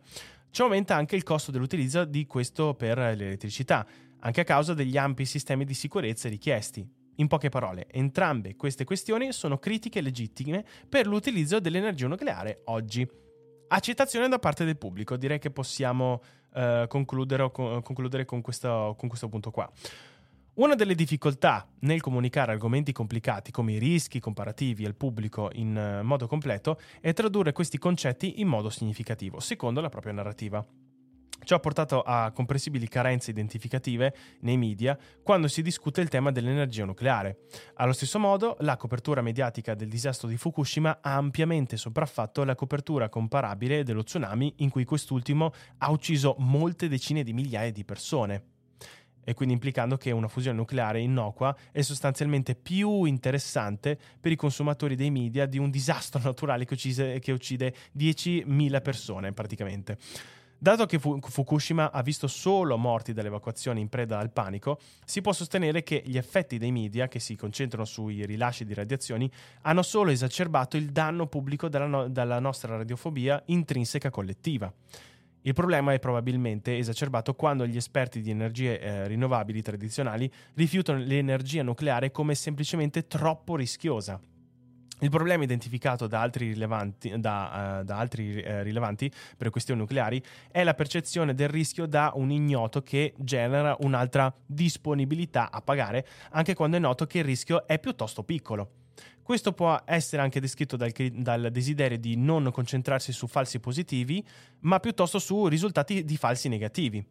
Ciò 0.49 0.63
aumenta 0.63 0.95
anche 0.95 1.15
il 1.15 1.21
costo 1.21 1.51
dell'utilizzo 1.51 2.03
di 2.05 2.25
questo 2.25 2.73
per 2.73 2.97
l'elettricità, 2.97 3.85
anche 4.19 4.41
a 4.41 4.45
causa 4.45 4.73
degli 4.73 4.97
ampi 4.97 5.25
sistemi 5.25 5.65
di 5.65 5.73
sicurezza 5.73 6.29
richiesti. 6.29 6.87
In 7.15 7.27
poche 7.27 7.49
parole, 7.49 7.87
entrambe 7.91 8.55
queste 8.55 8.85
questioni 8.85 9.33
sono 9.33 9.57
critiche 9.57 9.99
legittime 9.99 10.63
per 10.87 11.05
l'utilizzo 11.05 11.59
dell'energia 11.59 12.07
nucleare 12.07 12.61
oggi. 12.65 13.07
Accettazione 13.67 14.29
da 14.29 14.39
parte 14.39 14.63
del 14.63 14.77
pubblico, 14.77 15.17
direi 15.17 15.37
che 15.37 15.51
possiamo 15.51 16.21
uh, 16.53 16.87
concludere, 16.87 17.51
con, 17.51 17.81
concludere 17.81 18.25
con, 18.25 18.41
questo, 18.41 18.95
con 18.97 19.09
questo 19.09 19.27
punto 19.27 19.51
qua. 19.51 19.69
Una 20.55 20.75
delle 20.75 20.95
difficoltà 20.95 21.67
nel 21.81 22.01
comunicare 22.01 22.53
argomenti 22.53 22.91
complicati 22.91 23.51
come 23.51 23.73
i 23.73 23.77
rischi 23.77 24.19
comparativi 24.19 24.85
al 24.85 24.95
pubblico 24.95 25.49
in 25.53 25.99
uh, 26.01 26.05
modo 26.05 26.25
completo 26.27 26.79
è 27.01 27.13
tradurre 27.13 27.51
questi 27.51 27.77
concetti 27.77 28.39
in 28.39 28.47
modo 28.47 28.69
significativo, 28.69 29.39
secondo 29.39 29.81
la 29.81 29.89
propria 29.89 30.13
narrativa. 30.13 30.65
Ciò 31.43 31.55
ha 31.55 31.59
portato 31.59 32.01
a 32.01 32.31
comprensibili 32.31 32.87
carenze 32.87 33.31
identificative 33.31 34.13
nei 34.41 34.57
media 34.57 34.97
quando 35.23 35.47
si 35.47 35.61
discute 35.61 36.01
il 36.01 36.09
tema 36.09 36.31
dell'energia 36.31 36.85
nucleare. 36.85 37.45
Allo 37.75 37.93
stesso 37.93 38.19
modo, 38.19 38.57
la 38.59 38.77
copertura 38.77 39.21
mediatica 39.21 39.73
del 39.73 39.89
disastro 39.89 40.27
di 40.27 40.37
Fukushima 40.37 40.99
ha 41.01 41.15
ampiamente 41.15 41.77
sopraffatto 41.77 42.43
la 42.43 42.55
copertura 42.55 43.09
comparabile 43.09 43.83
dello 43.83 44.03
tsunami 44.03 44.55
in 44.57 44.69
cui 44.69 44.85
quest'ultimo 44.85 45.51
ha 45.79 45.89
ucciso 45.89 46.35
molte 46.39 46.87
decine 46.87 47.23
di 47.23 47.33
migliaia 47.33 47.71
di 47.71 47.85
persone. 47.85 48.43
E 49.23 49.33
quindi 49.33 49.53
implicando 49.53 49.95
che 49.95 50.09
una 50.11 50.27
fusione 50.27 50.57
nucleare 50.57 51.01
innocua 51.01 51.55
è 51.71 51.81
sostanzialmente 51.81 52.55
più 52.55 53.03
interessante 53.03 53.97
per 54.19 54.31
i 54.31 54.35
consumatori 54.35 54.95
dei 54.95 55.11
media 55.11 55.45
di 55.45 55.59
un 55.59 55.69
disastro 55.69 56.19
naturale 56.25 56.65
che 56.65 56.73
uccide, 56.73 57.19
che 57.19 57.31
uccide 57.31 57.75
10.000 57.95 58.81
persone 58.81 59.31
praticamente. 59.31 59.97
Dato 60.61 60.85
che 60.85 60.99
Fukushima 60.99 61.89
ha 61.89 62.01
visto 62.01 62.27
solo 62.27 62.77
morti 62.77 63.13
dall'evacuazione 63.13 63.79
in 63.79 63.87
preda 63.87 64.19
al 64.19 64.29
panico, 64.29 64.77
si 65.05 65.21
può 65.21 65.31
sostenere 65.31 65.83
che 65.83 66.03
gli 66.05 66.17
effetti 66.17 66.57
dei 66.57 66.73
media, 66.73 67.07
che 67.07 67.19
si 67.19 67.37
concentrano 67.37 67.85
sui 67.85 68.25
rilasci 68.25 68.65
di 68.65 68.73
radiazioni, 68.73 69.31
hanno 69.61 69.81
solo 69.83 70.11
esacerbato 70.11 70.75
il 70.75 70.91
danno 70.91 71.27
pubblico 71.27 71.69
dalla, 71.69 71.85
no- 71.85 72.09
dalla 72.09 72.39
nostra 72.39 72.75
radiofobia 72.75 73.41
intrinseca 73.45 74.09
collettiva. 74.09 74.69
Il 75.43 75.53
problema 75.53 75.93
è 75.93 75.99
probabilmente 75.99 76.77
esacerbato 76.77 77.35
quando 77.35 77.65
gli 77.65 77.77
esperti 77.77 78.19
di 78.19 78.29
energie 78.29 78.81
eh, 78.81 79.07
rinnovabili 79.07 79.61
tradizionali 79.61 80.29
rifiutano 80.55 80.99
l'energia 80.99 81.63
nucleare 81.63 82.11
come 82.11 82.35
semplicemente 82.35 83.07
troppo 83.07 83.55
rischiosa. 83.55 84.19
Il 85.01 85.09
problema 85.09 85.43
identificato 85.43 86.07
da 86.07 86.21
altri, 86.21 86.53
da, 86.57 87.79
uh, 87.79 87.83
da 87.83 87.97
altri 87.97 88.37
uh, 88.37 88.61
rilevanti 88.63 89.11
per 89.37 89.49
questioni 89.49 89.79
nucleari 89.79 90.21
è 90.51 90.63
la 90.63 90.73
percezione 90.73 91.33
del 91.33 91.47
rischio 91.47 91.85
da 91.85 92.11
un 92.15 92.31
ignoto 92.31 92.81
che 92.83 93.13
genera 93.17 93.77
un'altra 93.79 94.33
disponibilità 94.45 95.51
a 95.51 95.61
pagare, 95.61 96.05
anche 96.31 96.53
quando 96.53 96.77
è 96.77 96.79
noto 96.79 97.05
che 97.05 97.19
il 97.19 97.23
rischio 97.23 97.65
è 97.65 97.79
piuttosto 97.79 98.23
piccolo. 98.23 98.71
Questo 99.29 99.53
può 99.53 99.79
essere 99.85 100.23
anche 100.23 100.39
descritto 100.39 100.75
dal, 100.75 100.91
dal, 100.91 101.49
desiderio 101.51 101.99
di 101.99 102.17
non 102.17 102.49
concentrarsi 102.51 103.11
su 103.11 103.27
falsi 103.27 103.59
positivi, 103.59 104.25
ma 104.61 104.79
piuttosto 104.79 105.19
su 105.19 105.47
risultati 105.47 106.03
di 106.03 106.17
falsi 106.17 106.49
negativi. 106.49 107.05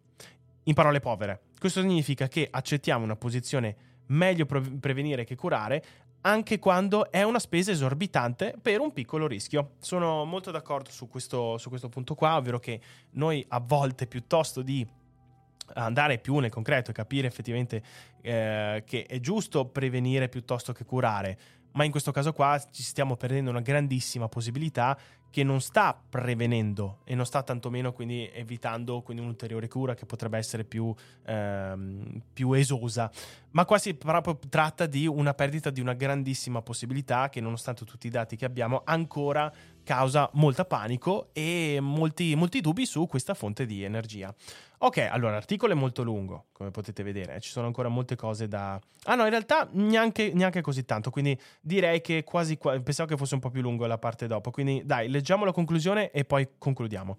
In 0.64 0.74
parole 0.74 0.98
povere, 0.98 1.42
questo 1.58 1.80
significa 1.80 2.26
che 2.26 2.48
accettiamo 2.50 3.04
una 3.04 3.14
posizione 3.14 3.76
meglio 4.08 4.46
prevenire 4.46 5.24
che 5.24 5.36
curare, 5.36 5.84
anche 6.22 6.58
quando 6.58 7.10
è 7.10 7.22
una 7.22 7.38
spesa 7.38 7.70
esorbitante 7.70 8.54
per 8.60 8.80
un 8.80 8.92
piccolo 8.92 9.26
rischio. 9.26 9.72
Sono 9.78 10.24
molto 10.24 10.50
d'accordo 10.50 10.90
su 10.90 11.08
questo, 11.08 11.58
su 11.58 11.68
questo 11.68 11.88
punto 11.88 12.14
qua, 12.14 12.36
ovvero 12.36 12.58
che 12.58 12.80
noi 13.12 13.44
a 13.48 13.60
volte 13.60 14.06
piuttosto 14.06 14.62
di 14.62 14.86
andare 15.74 16.18
più 16.18 16.38
nel 16.38 16.50
concreto 16.50 16.90
e 16.90 16.94
capire 16.94 17.26
effettivamente 17.26 17.82
eh, 18.22 18.82
che 18.86 19.04
è 19.04 19.20
giusto 19.20 19.66
prevenire 19.66 20.28
piuttosto 20.28 20.72
che 20.72 20.84
curare, 20.84 21.38
ma 21.72 21.84
in 21.84 21.90
questo 21.90 22.12
caso 22.12 22.32
qua 22.32 22.60
ci 22.70 22.82
stiamo 22.82 23.16
perdendo 23.16 23.50
una 23.50 23.60
grandissima 23.60 24.28
possibilità 24.28 24.96
che 25.30 25.44
non 25.44 25.60
sta 25.60 25.98
prevenendo 26.08 27.00
e 27.04 27.14
non 27.14 27.26
sta 27.26 27.42
tantomeno 27.42 27.92
quindi 27.92 28.28
evitando 28.32 29.02
quindi 29.02 29.22
un'ulteriore 29.22 29.68
cura 29.68 29.94
che 29.94 30.06
potrebbe 30.06 30.38
essere 30.38 30.64
più, 30.64 30.94
ehm, 31.26 32.22
più 32.32 32.52
esosa. 32.52 33.10
Ma 33.50 33.64
qua 33.64 33.78
si 33.78 33.94
proprio 33.94 34.38
tratta 34.48 34.86
di 34.86 35.06
una 35.06 35.34
perdita 35.34 35.70
di 35.70 35.80
una 35.80 35.94
grandissima 35.94 36.62
possibilità 36.62 37.28
che 37.28 37.40
nonostante 37.40 37.84
tutti 37.84 38.06
i 38.06 38.10
dati 38.10 38.36
che 38.36 38.44
abbiamo 38.44 38.82
ancora 38.84 39.52
causa 39.88 40.28
molta 40.34 40.66
panico 40.66 41.30
e 41.32 41.78
molti, 41.80 42.34
molti 42.34 42.60
dubbi 42.60 42.84
su 42.84 43.06
questa 43.06 43.32
fonte 43.32 43.64
di 43.64 43.84
energia. 43.84 44.34
Ok, 44.80 44.98
allora 44.98 45.32
l'articolo 45.32 45.72
è 45.72 45.74
molto 45.74 46.02
lungo, 46.02 46.48
come 46.52 46.70
potete 46.70 47.02
vedere, 47.02 47.36
eh, 47.36 47.40
ci 47.40 47.48
sono 47.48 47.66
ancora 47.66 47.88
molte 47.88 48.14
cose 48.14 48.48
da... 48.48 48.78
Ah 49.04 49.14
no, 49.14 49.22
in 49.24 49.30
realtà 49.30 49.66
neanche, 49.72 50.30
neanche 50.34 50.60
così 50.60 50.84
tanto, 50.84 51.08
quindi 51.08 51.40
direi 51.62 52.02
che 52.02 52.22
quasi... 52.22 52.58
Qua... 52.58 52.78
Pensavo 52.78 53.08
che 53.08 53.16
fosse 53.16 53.32
un 53.32 53.40
po' 53.40 53.48
più 53.48 53.62
lungo 53.62 53.86
la 53.86 53.96
parte 53.96 54.26
dopo, 54.26 54.50
quindi 54.50 54.82
dai, 54.84 55.08
leggiamo 55.08 55.46
la 55.46 55.52
conclusione 55.52 56.10
e 56.10 56.26
poi 56.26 56.46
concludiamo. 56.58 57.16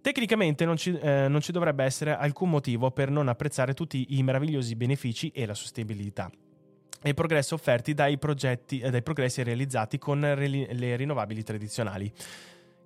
Tecnicamente 0.00 0.64
non 0.64 0.76
ci, 0.76 0.96
eh, 0.96 1.26
non 1.26 1.40
ci 1.40 1.50
dovrebbe 1.50 1.82
essere 1.82 2.16
alcun 2.16 2.48
motivo 2.48 2.92
per 2.92 3.10
non 3.10 3.26
apprezzare 3.26 3.74
tutti 3.74 4.16
i 4.16 4.22
meravigliosi 4.22 4.76
benefici 4.76 5.30
e 5.30 5.46
la 5.46 5.54
sostenibilità 5.54 6.30
e 7.02 7.10
i 7.10 7.14
progressi 7.14 7.54
offerti 7.54 7.94
dai, 7.94 8.18
progetti, 8.18 8.80
eh, 8.80 8.90
dai 8.90 9.02
progressi 9.02 9.42
realizzati 9.42 9.98
con 9.98 10.20
le 10.20 10.96
rinnovabili 10.96 11.42
tradizionali. 11.42 12.12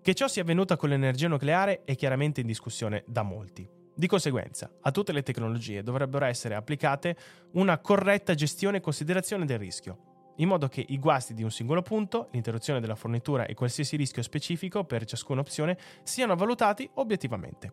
Che 0.02 0.14
ciò 0.14 0.26
sia 0.26 0.42
avvenuto 0.42 0.76
con 0.76 0.88
l'energia 0.88 1.28
nucleare 1.28 1.82
è 1.84 1.94
chiaramente 1.94 2.40
in 2.40 2.46
discussione 2.46 3.04
da 3.06 3.22
molti. 3.22 3.68
Di 3.94 4.06
conseguenza, 4.06 4.70
a 4.80 4.90
tutte 4.90 5.12
le 5.12 5.22
tecnologie 5.22 5.82
dovrebbero 5.82 6.24
essere 6.24 6.54
applicate 6.54 7.16
una 7.52 7.78
corretta 7.78 8.34
gestione 8.34 8.78
e 8.78 8.80
considerazione 8.80 9.44
del 9.44 9.58
rischio, 9.58 10.32
in 10.36 10.48
modo 10.48 10.66
che 10.66 10.84
i 10.88 10.98
guasti 10.98 11.34
di 11.34 11.42
un 11.42 11.50
singolo 11.50 11.82
punto, 11.82 12.28
l'interruzione 12.32 12.80
della 12.80 12.94
fornitura 12.94 13.44
e 13.44 13.54
qualsiasi 13.54 13.96
rischio 13.96 14.22
specifico 14.22 14.84
per 14.84 15.04
ciascuna 15.04 15.40
opzione 15.40 15.76
siano 16.02 16.34
valutati 16.34 16.88
obiettivamente. 16.94 17.72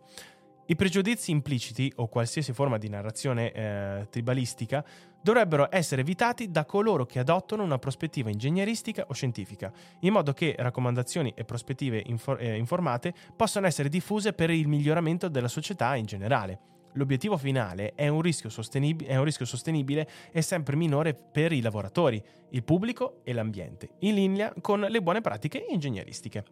I 0.66 0.76
pregiudizi 0.76 1.32
impliciti 1.32 1.92
o 1.96 2.08
qualsiasi 2.10 2.54
forma 2.54 2.78
di 2.78 2.90
narrazione 2.90 3.52
eh, 3.52 4.08
tribalistica 4.12 4.86
dovrebbero 5.22 5.68
essere 5.72 6.02
evitati 6.02 6.50
da 6.50 6.66
coloro 6.66 7.06
che 7.06 7.20
adottano 7.20 7.64
una 7.64 7.78
prospettiva 7.78 8.30
ingegneristica 8.30 9.06
o 9.08 9.14
scientifica, 9.14 9.72
in 10.02 10.14
modo 10.14 10.34
che 10.34 10.56
raccomandazioni 10.58 11.34
e 11.36 11.44
prospettive 11.44 12.02
infor- 12.06 12.42
eh, 12.42 12.56
informate 12.56 13.14
possano 13.36 13.68
essere 13.68 13.90
diffuse 13.90 14.34
per 14.34 14.50
il 14.50 14.68
miglioramento 14.68 15.28
della 15.28 15.48
società 15.48 15.96
in 15.96 16.06
generale. 16.06 16.60
L'obiettivo 16.94 17.38
finale 17.38 17.94
è 17.94 18.08
un, 18.08 18.22
sostenib- 18.32 19.06
è 19.06 19.16
un 19.16 19.24
rischio 19.24 19.46
sostenibile 19.46 20.08
e 20.32 20.42
sempre 20.42 20.76
minore 20.76 21.14
per 21.14 21.52
i 21.52 21.62
lavoratori, 21.62 22.22
il 22.50 22.64
pubblico 22.64 23.22
e 23.24 23.34
l'ambiente, 23.34 23.90
in 24.00 24.16
linea 24.16 24.54
con 24.60 24.80
le 24.80 25.02
buone 25.02 25.22
pratiche 25.22 25.66
ingegneristiche. 25.70 26.44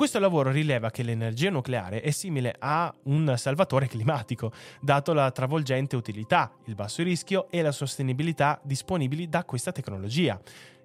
Questo 0.00 0.18
lavoro 0.18 0.50
rileva 0.50 0.88
che 0.88 1.02
l'energia 1.02 1.50
nucleare 1.50 2.00
è 2.00 2.10
simile 2.10 2.56
a 2.58 2.90
un 3.02 3.34
salvatore 3.36 3.86
climatico, 3.86 4.50
dato 4.80 5.12
la 5.12 5.30
travolgente 5.30 5.94
utilità, 5.94 6.50
il 6.64 6.74
basso 6.74 7.02
rischio 7.02 7.50
e 7.50 7.60
la 7.60 7.70
sostenibilità 7.70 8.58
disponibili 8.64 9.28
da 9.28 9.44
questa 9.44 9.72
tecnologia. 9.72 10.40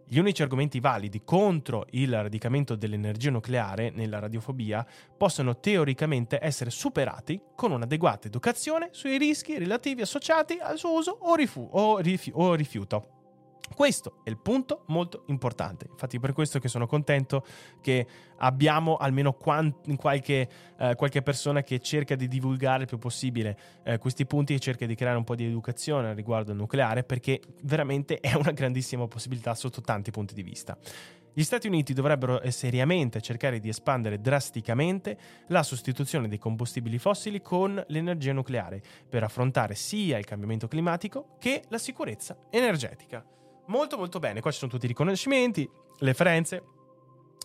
Gli 0.06 0.18
unici 0.20 0.42
argomenti 0.42 0.82
validi 0.82 1.22
contro 1.24 1.86
il 1.92 2.12
radicamento 2.12 2.76
dell'energia 2.76 3.32
nucleare 3.32 3.90
nella 3.90 4.20
radiofobia 4.20 4.86
possono 5.18 5.62
teoricamente 5.62 6.38
essere 6.42 6.70
superati 6.70 7.40
con 7.56 7.72
un'adeguata 7.72 8.28
educazione 8.28 8.90
sui 8.92 9.18
rischi 9.18 9.58
relativi 9.58 10.02
associati 10.02 10.58
al 10.62 10.78
suo 10.78 10.92
uso 10.92 11.18
o, 11.22 11.36
rifu- 11.36 11.70
o, 11.72 12.00
rifi- 12.00 12.34
o 12.34 12.54
rifiuto. 12.54 13.15
Questo 13.76 14.20
è 14.24 14.30
il 14.30 14.38
punto 14.38 14.84
molto 14.88 15.24
importante. 15.28 15.88
Infatti, 15.92 16.18
per 16.18 16.32
questo 16.32 16.60
che 16.60 16.70
sono 16.70 16.88
contento 16.88 17.46
che 17.82 18.08
abbiamo 18.38 18.96
almeno 18.96 19.34
quant- 19.34 19.96
qualche, 19.98 20.50
eh, 20.78 20.96
qualche, 20.96 21.22
persona 21.22 21.62
che 21.62 21.80
cerca 21.80 22.16
di 22.16 22.30
divulgare 22.30 22.84
il 22.84 22.88
più 22.88 22.98
possibile 22.98 23.58
eh, 23.84 23.98
questi 23.98 24.26
punti 24.26 24.54
e 24.54 24.60
cerca 24.60 24.86
di 24.86 24.96
creare 24.96 25.18
un 25.18 25.26
po' 25.26 25.36
di 25.36 25.46
educazione 25.46 26.14
riguardo 26.14 26.52
al 26.52 26.58
nucleare, 26.58 27.04
perché 27.04 27.42
veramente 27.64 28.20
è 28.22 28.34
una 28.34 28.52
grandissima 28.52 29.08
possibilità 29.08 29.54
sotto 29.56 29.82
tanti 29.82 30.10
punti 30.10 30.34
di 30.34 30.42
vista. 30.42 30.78
Gli 31.34 31.44
Stati 31.44 31.68
Uniti 31.68 31.92
dovrebbero 31.92 32.40
eh, 32.40 32.50
seriamente 32.50 33.20
cercare 33.20 33.60
di 33.60 33.68
espandere 33.68 34.22
drasticamente 34.22 35.18
la 35.48 35.64
sostituzione 35.64 36.30
dei 36.30 36.38
combustibili 36.38 36.98
fossili 36.98 37.42
con 37.42 37.84
l'energia 37.88 38.32
nucleare 38.32 38.82
per 39.10 39.24
affrontare 39.24 39.76
sia 39.76 40.18
il 40.18 40.24
cambiamento 40.24 40.70
climatico 40.70 41.36
che 41.40 41.64
la 41.68 41.78
sicurezza 41.78 42.38
energetica. 42.50 43.22
Molto 43.68 43.98
molto 43.98 44.20
bene, 44.20 44.42
qua 44.42 44.52
ci 44.52 44.60
sono 44.60 44.72
tutti 44.72 44.86
i 44.86 44.88
riconoscimenti, 44.88 45.64
le 45.64 46.08
referenze, 46.08 46.64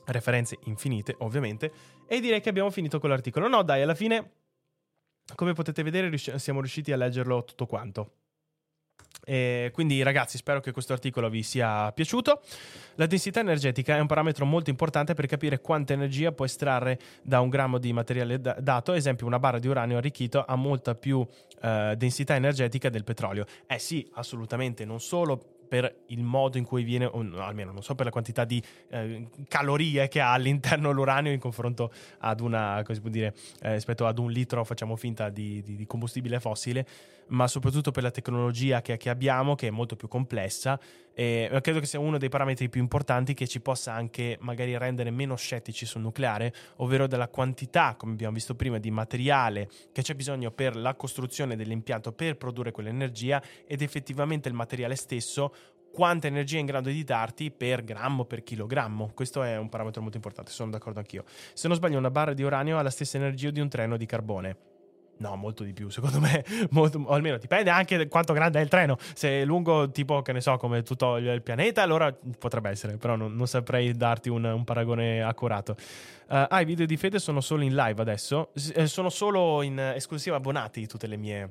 referenze 0.07 0.59
infinite 0.65 1.15
ovviamente, 1.21 1.73
e 2.07 2.21
direi 2.21 2.41
che 2.41 2.51
abbiamo 2.51 2.71
finito 2.71 3.01
con 3.01 3.09
l'articolo. 3.09 3.49
No 3.49 3.63
dai, 3.63 3.83
alla 3.83 3.95
fine, 3.95 4.33
come 5.35 5.55
potete 5.55 5.83
vedere, 5.83 6.17
siamo 6.19 6.61
riusciti 6.61 6.93
a 6.93 6.97
leggerlo 6.97 7.45
tutto 7.45 7.67
quanto. 7.67 8.15
E 9.25 9.71
quindi 9.73 10.03
ragazzi 10.03 10.37
spero 10.39 10.61
che 10.61 10.73
questo 10.73 10.93
articolo 10.93 11.29
vi 11.29 11.43
sia 11.43 11.93
piaciuto. 11.93 12.43
La 12.97 13.07
densità 13.07 13.41
energetica 13.41 13.97
è 13.97 14.01
un 14.01 14.07
parametro 14.07 14.45
molto 14.45 14.71
importante 14.71 15.15
per 15.15 15.27
capire 15.27 15.61
quanta 15.61 15.93
energia 15.93 16.33
può 16.33 16.45
estrarre 16.45 16.99
da 17.23 17.41
un 17.41 17.49
grammo 17.49 17.79
di 17.79 17.93
materiale 17.93 18.41
dato, 18.41 18.91
ad 18.91 18.97
esempio 18.97 19.27
una 19.27 19.39
barra 19.39 19.59
di 19.59 19.69
uranio 19.69 19.97
arricchito 19.97 20.45
ha 20.45 20.57
molta 20.57 20.95
più 20.95 21.27
eh, 21.63 21.95
densità 21.97 22.35
energetica 22.35 22.89
del 22.89 23.05
petrolio. 23.05 23.47
Eh 23.67 23.79
sì, 23.79 24.09
assolutamente, 24.15 24.85
non 24.85 25.01
solo 25.01 25.60
per 25.71 26.03
il 26.07 26.25
modo 26.25 26.59
in 26.59 26.65
cui 26.65 26.83
viene, 26.83 27.05
o 27.05 27.21
almeno 27.37 27.71
non 27.71 27.85
so 27.85 27.95
per 27.95 28.05
la 28.05 28.11
quantità 28.11 28.45
di 28.45 28.61
eh, 28.89 29.29
calorie 29.47 30.09
che 30.09 30.19
ha 30.19 30.33
all'interno 30.33 30.91
l'uranio 30.91 31.31
in 31.31 31.39
confronto 31.39 31.93
ad 32.19 32.41
una, 32.41 32.81
come 32.83 32.97
si 32.97 33.01
può 33.01 33.09
dire, 33.09 33.33
eh, 33.63 33.75
rispetto 33.75 34.05
ad 34.05 34.19
un 34.19 34.33
litro, 34.33 34.65
facciamo 34.65 34.97
finta, 34.97 35.29
di, 35.29 35.63
di, 35.63 35.77
di, 35.77 35.87
combustibile 35.87 36.41
fossile, 36.41 36.85
ma 37.31 37.49
soprattutto 37.49 37.91
per 37.91 38.03
la 38.03 38.11
tecnologia 38.11 38.81
che, 38.83 38.97
che 38.97 39.11
abbiamo, 39.11 39.55
che 39.55 39.69
è 39.69 39.71
molto 39.71 39.97
più 39.97 40.09
complessa. 40.09 40.79
E 41.13 41.49
credo 41.61 41.81
che 41.81 41.87
sia 41.87 41.99
uno 41.99 42.19
dei 42.19 42.29
parametri 42.29 42.69
più 42.69 42.81
importanti 42.81 43.35
che 43.35 43.47
ci 43.47 43.61
possa 43.61 43.93
anche 43.93 44.39
magari 44.41 44.77
rendere 44.79 45.11
meno 45.11 45.35
scettici 45.35 45.85
sul 45.85 46.01
nucleare, 46.01 46.55
ovvero 46.77 47.07
della 47.07 47.29
quantità, 47.29 47.95
come 47.97 48.13
abbiamo 48.13 48.35
visto 48.35 48.55
prima, 48.55 48.79
di 48.79 48.91
materiale 48.91 49.69
che 49.93 50.03
c'è 50.03 50.15
bisogno 50.15 50.51
per 50.51 50.77
la 50.77 50.95
costruzione 50.95 51.57
dell'impianto 51.57 52.13
per 52.13 52.37
produrre 52.37 52.71
quell'energia 52.71 53.43
ed 53.67 53.83
effettivamente 53.83 54.49
il 54.49 54.55
materiale 54.55 54.95
stesso 54.95 55.53
quanta 55.93 56.29
energia 56.29 56.57
è 56.57 56.61
in 56.61 56.67
grado 56.67 56.89
di 56.89 57.03
darti 57.03 57.51
per 57.51 57.83
grammo, 57.83 58.25
per 58.25 58.43
chilogrammo. 58.43 59.11
Questo 59.13 59.43
è 59.43 59.59
un 59.59 59.69
parametro 59.69 60.01
molto 60.01 60.17
importante, 60.17 60.53
sono 60.53 60.71
d'accordo 60.71 61.01
anch'io. 61.01 61.25
Se 61.53 61.67
non 61.67 61.77
sbaglio, 61.77 61.99
una 61.99 62.11
barra 62.11 62.33
di 62.33 62.45
uranio 62.45 62.79
ha 62.79 62.83
la 62.83 62.91
stessa 62.91 63.17
energia 63.17 63.51
di 63.51 63.61
un 63.61 63.69
treno 63.69 63.97
di 63.97 64.07
carbone. 64.07 64.70
No, 65.21 65.37
molto 65.37 65.65
di 65.65 65.75
più, 65.75 65.91
secondo 65.91 66.19
me, 66.19 66.45
molto, 66.71 66.99
o 66.99 67.13
almeno 67.13 67.37
dipende 67.37 67.69
anche 67.69 67.99
da 67.99 68.07
quanto 68.09 68.33
grande 68.33 68.59
è 68.59 68.63
il 68.63 68.69
treno. 68.69 68.97
Se 69.15 69.43
è 69.43 69.45
lungo, 69.45 69.91
tipo, 69.91 70.23
che 70.23 70.33
ne 70.33 70.41
so, 70.41 70.57
come 70.57 70.83
tutto 70.83 71.17
il 71.17 71.43
pianeta, 71.43 71.83
allora 71.83 72.15
potrebbe 72.39 72.71
essere, 72.71 72.97
però 72.97 73.17
non, 73.17 73.37
non 73.37 73.47
saprei 73.47 73.95
darti 73.95 74.31
un, 74.31 74.45
un 74.45 74.65
paragone 74.65 75.23
accurato. 75.23 75.73
Uh, 76.29 76.47
ah, 76.49 76.61
i 76.61 76.65
video 76.65 76.87
di 76.87 76.97
Fede 76.97 77.19
sono 77.19 77.43
solo 77.43 77.65
in 77.65 77.75
live 77.75 78.01
adesso, 78.01 78.51
S- 78.55 78.73
eh, 78.75 78.87
sono 78.87 79.11
solo 79.11 79.61
in 79.63 79.79
esclusiva 79.79 80.37
abbonati 80.37 80.87
tutte 80.87 81.07
le 81.07 81.17
mie 81.17 81.51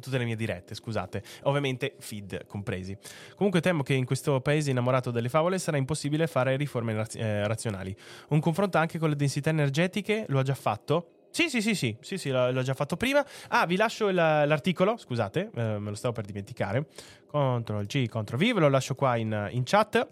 tutte 0.00 0.18
le 0.18 0.24
mie 0.24 0.36
dirette, 0.36 0.74
scusate, 0.76 1.22
ovviamente 1.42 1.96
feed 1.98 2.46
compresi. 2.46 2.96
Comunque 3.34 3.60
temo 3.60 3.82
che 3.82 3.94
in 3.94 4.04
questo 4.04 4.40
paese 4.40 4.70
innamorato 4.70 5.10
delle 5.10 5.28
favole 5.28 5.58
sarà 5.58 5.76
impossibile 5.76 6.28
fare 6.28 6.56
riforme 6.56 6.94
raz- 6.94 7.16
eh, 7.16 7.46
razionali. 7.48 7.94
Un 8.28 8.38
confronto 8.38 8.78
anche 8.78 8.98
con 8.98 9.08
le 9.08 9.16
densità 9.16 9.50
energetiche 9.50 10.24
lo 10.28 10.38
ha 10.38 10.42
già 10.44 10.54
fatto? 10.54 11.17
Sì, 11.30 11.48
sì, 11.48 11.60
sì, 11.60 11.74
sì, 11.74 11.96
sì, 12.00 12.18
sì 12.18 12.30
l'ho, 12.30 12.50
l'ho 12.50 12.62
già 12.62 12.74
fatto 12.74 12.96
prima. 12.96 13.24
Ah, 13.48 13.66
vi 13.66 13.76
lascio 13.76 14.08
il, 14.08 14.14
l'articolo, 14.14 14.96
scusate, 14.96 15.50
eh, 15.54 15.78
me 15.78 15.90
lo 15.90 15.94
stavo 15.94 16.14
per 16.14 16.24
dimenticare. 16.24 16.86
Ctrl 17.26 17.84
G, 17.86 18.06
Ctrl 18.06 18.36
V, 18.36 18.54
ve 18.54 18.60
lo 18.60 18.68
lascio 18.68 18.94
qua 18.94 19.16
in, 19.16 19.48
in 19.52 19.62
chat. 19.64 20.08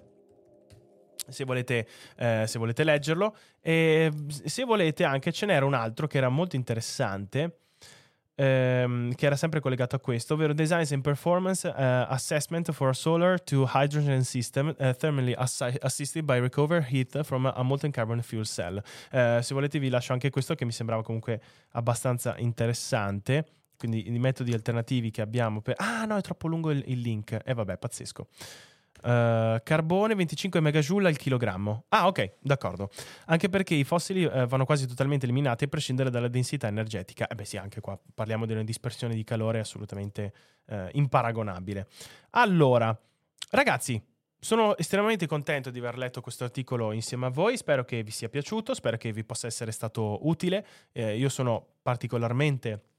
Se 1.28 1.44
volete, 1.44 1.88
eh, 2.16 2.44
se 2.46 2.58
volete 2.58 2.84
leggerlo, 2.84 3.34
e 3.60 4.12
se 4.28 4.62
volete 4.64 5.02
anche 5.02 5.32
ce 5.32 5.46
n'era 5.46 5.64
un 5.64 5.74
altro 5.74 6.06
che 6.06 6.18
era 6.18 6.28
molto 6.28 6.54
interessante 6.54 7.58
ehm, 8.36 9.14
che 9.14 9.26
era 9.26 9.34
sempre 9.36 9.60
collegato 9.60 9.96
a 9.96 9.98
questo, 9.98 10.34
ovvero 10.34 10.52
Designs 10.52 10.92
and 10.92 11.02
Performance 11.02 11.66
uh, 11.66 11.72
Assessment 11.76 12.70
for 12.72 12.88
a 12.90 12.92
Solar 12.92 13.40
to 13.42 13.68
Hydrogen 13.72 14.22
System 14.22 14.74
uh, 14.78 14.92
Thermally 14.92 15.32
assi- 15.32 15.76
Assisted 15.80 16.24
by 16.24 16.38
Recover 16.38 16.86
Heat 16.88 17.24
from 17.24 17.46
a 17.46 17.62
Molten 17.62 17.90
Carbon 17.90 18.22
Fuel 18.22 18.46
Cell. 18.46 18.80
Uh, 19.10 19.40
se 19.40 19.54
volete 19.54 19.78
vi 19.78 19.88
lascio 19.88 20.12
anche 20.12 20.30
questo 20.30 20.54
che 20.54 20.64
mi 20.64 20.72
sembrava 20.72 21.02
comunque 21.02 21.40
abbastanza 21.72 22.36
interessante. 22.38 23.44
Quindi 23.76 24.08
i 24.08 24.18
metodi 24.18 24.54
alternativi 24.54 25.10
che 25.10 25.20
abbiamo 25.20 25.60
per... 25.60 25.74
Ah 25.78 26.06
no, 26.06 26.16
è 26.16 26.22
troppo 26.22 26.48
lungo 26.48 26.70
il, 26.70 26.82
il 26.86 27.00
link. 27.00 27.32
E 27.32 27.42
eh, 27.44 27.52
vabbè, 27.52 27.76
pazzesco. 27.76 28.28
Uh, 29.06 29.60
carbone 29.62 30.16
25 30.16 30.58
megajoule 30.60 31.06
al 31.06 31.16
chilogrammo. 31.16 31.84
Ah, 31.90 32.08
ok, 32.08 32.38
d'accordo. 32.40 32.90
Anche 33.26 33.48
perché 33.48 33.76
i 33.76 33.84
fossili 33.84 34.24
uh, 34.24 34.46
vanno 34.48 34.64
quasi 34.64 34.88
totalmente 34.88 35.26
eliminati 35.26 35.62
a 35.62 35.68
prescindere 35.68 36.10
dalla 36.10 36.26
densità 36.26 36.66
energetica. 36.66 37.28
Eh 37.28 37.36
beh, 37.36 37.44
sì, 37.44 37.56
anche 37.56 37.80
qua 37.80 37.96
parliamo 38.14 38.46
di 38.46 38.52
una 38.52 38.64
dispersione 38.64 39.14
di 39.14 39.22
calore 39.22 39.60
assolutamente 39.60 40.32
uh, 40.66 40.88
imparagonabile. 40.90 41.86
Allora, 42.30 42.98
ragazzi, 43.50 44.02
sono 44.40 44.76
estremamente 44.76 45.28
contento 45.28 45.70
di 45.70 45.78
aver 45.78 45.98
letto 45.98 46.20
questo 46.20 46.42
articolo 46.42 46.90
insieme 46.90 47.26
a 47.26 47.30
voi, 47.30 47.56
spero 47.56 47.84
che 47.84 48.02
vi 48.02 48.10
sia 48.10 48.28
piaciuto, 48.28 48.74
spero 48.74 48.96
che 48.96 49.12
vi 49.12 49.22
possa 49.22 49.46
essere 49.46 49.70
stato 49.70 50.26
utile. 50.26 50.66
Eh, 50.90 51.16
io 51.16 51.28
sono 51.28 51.64
particolarmente 51.80 52.95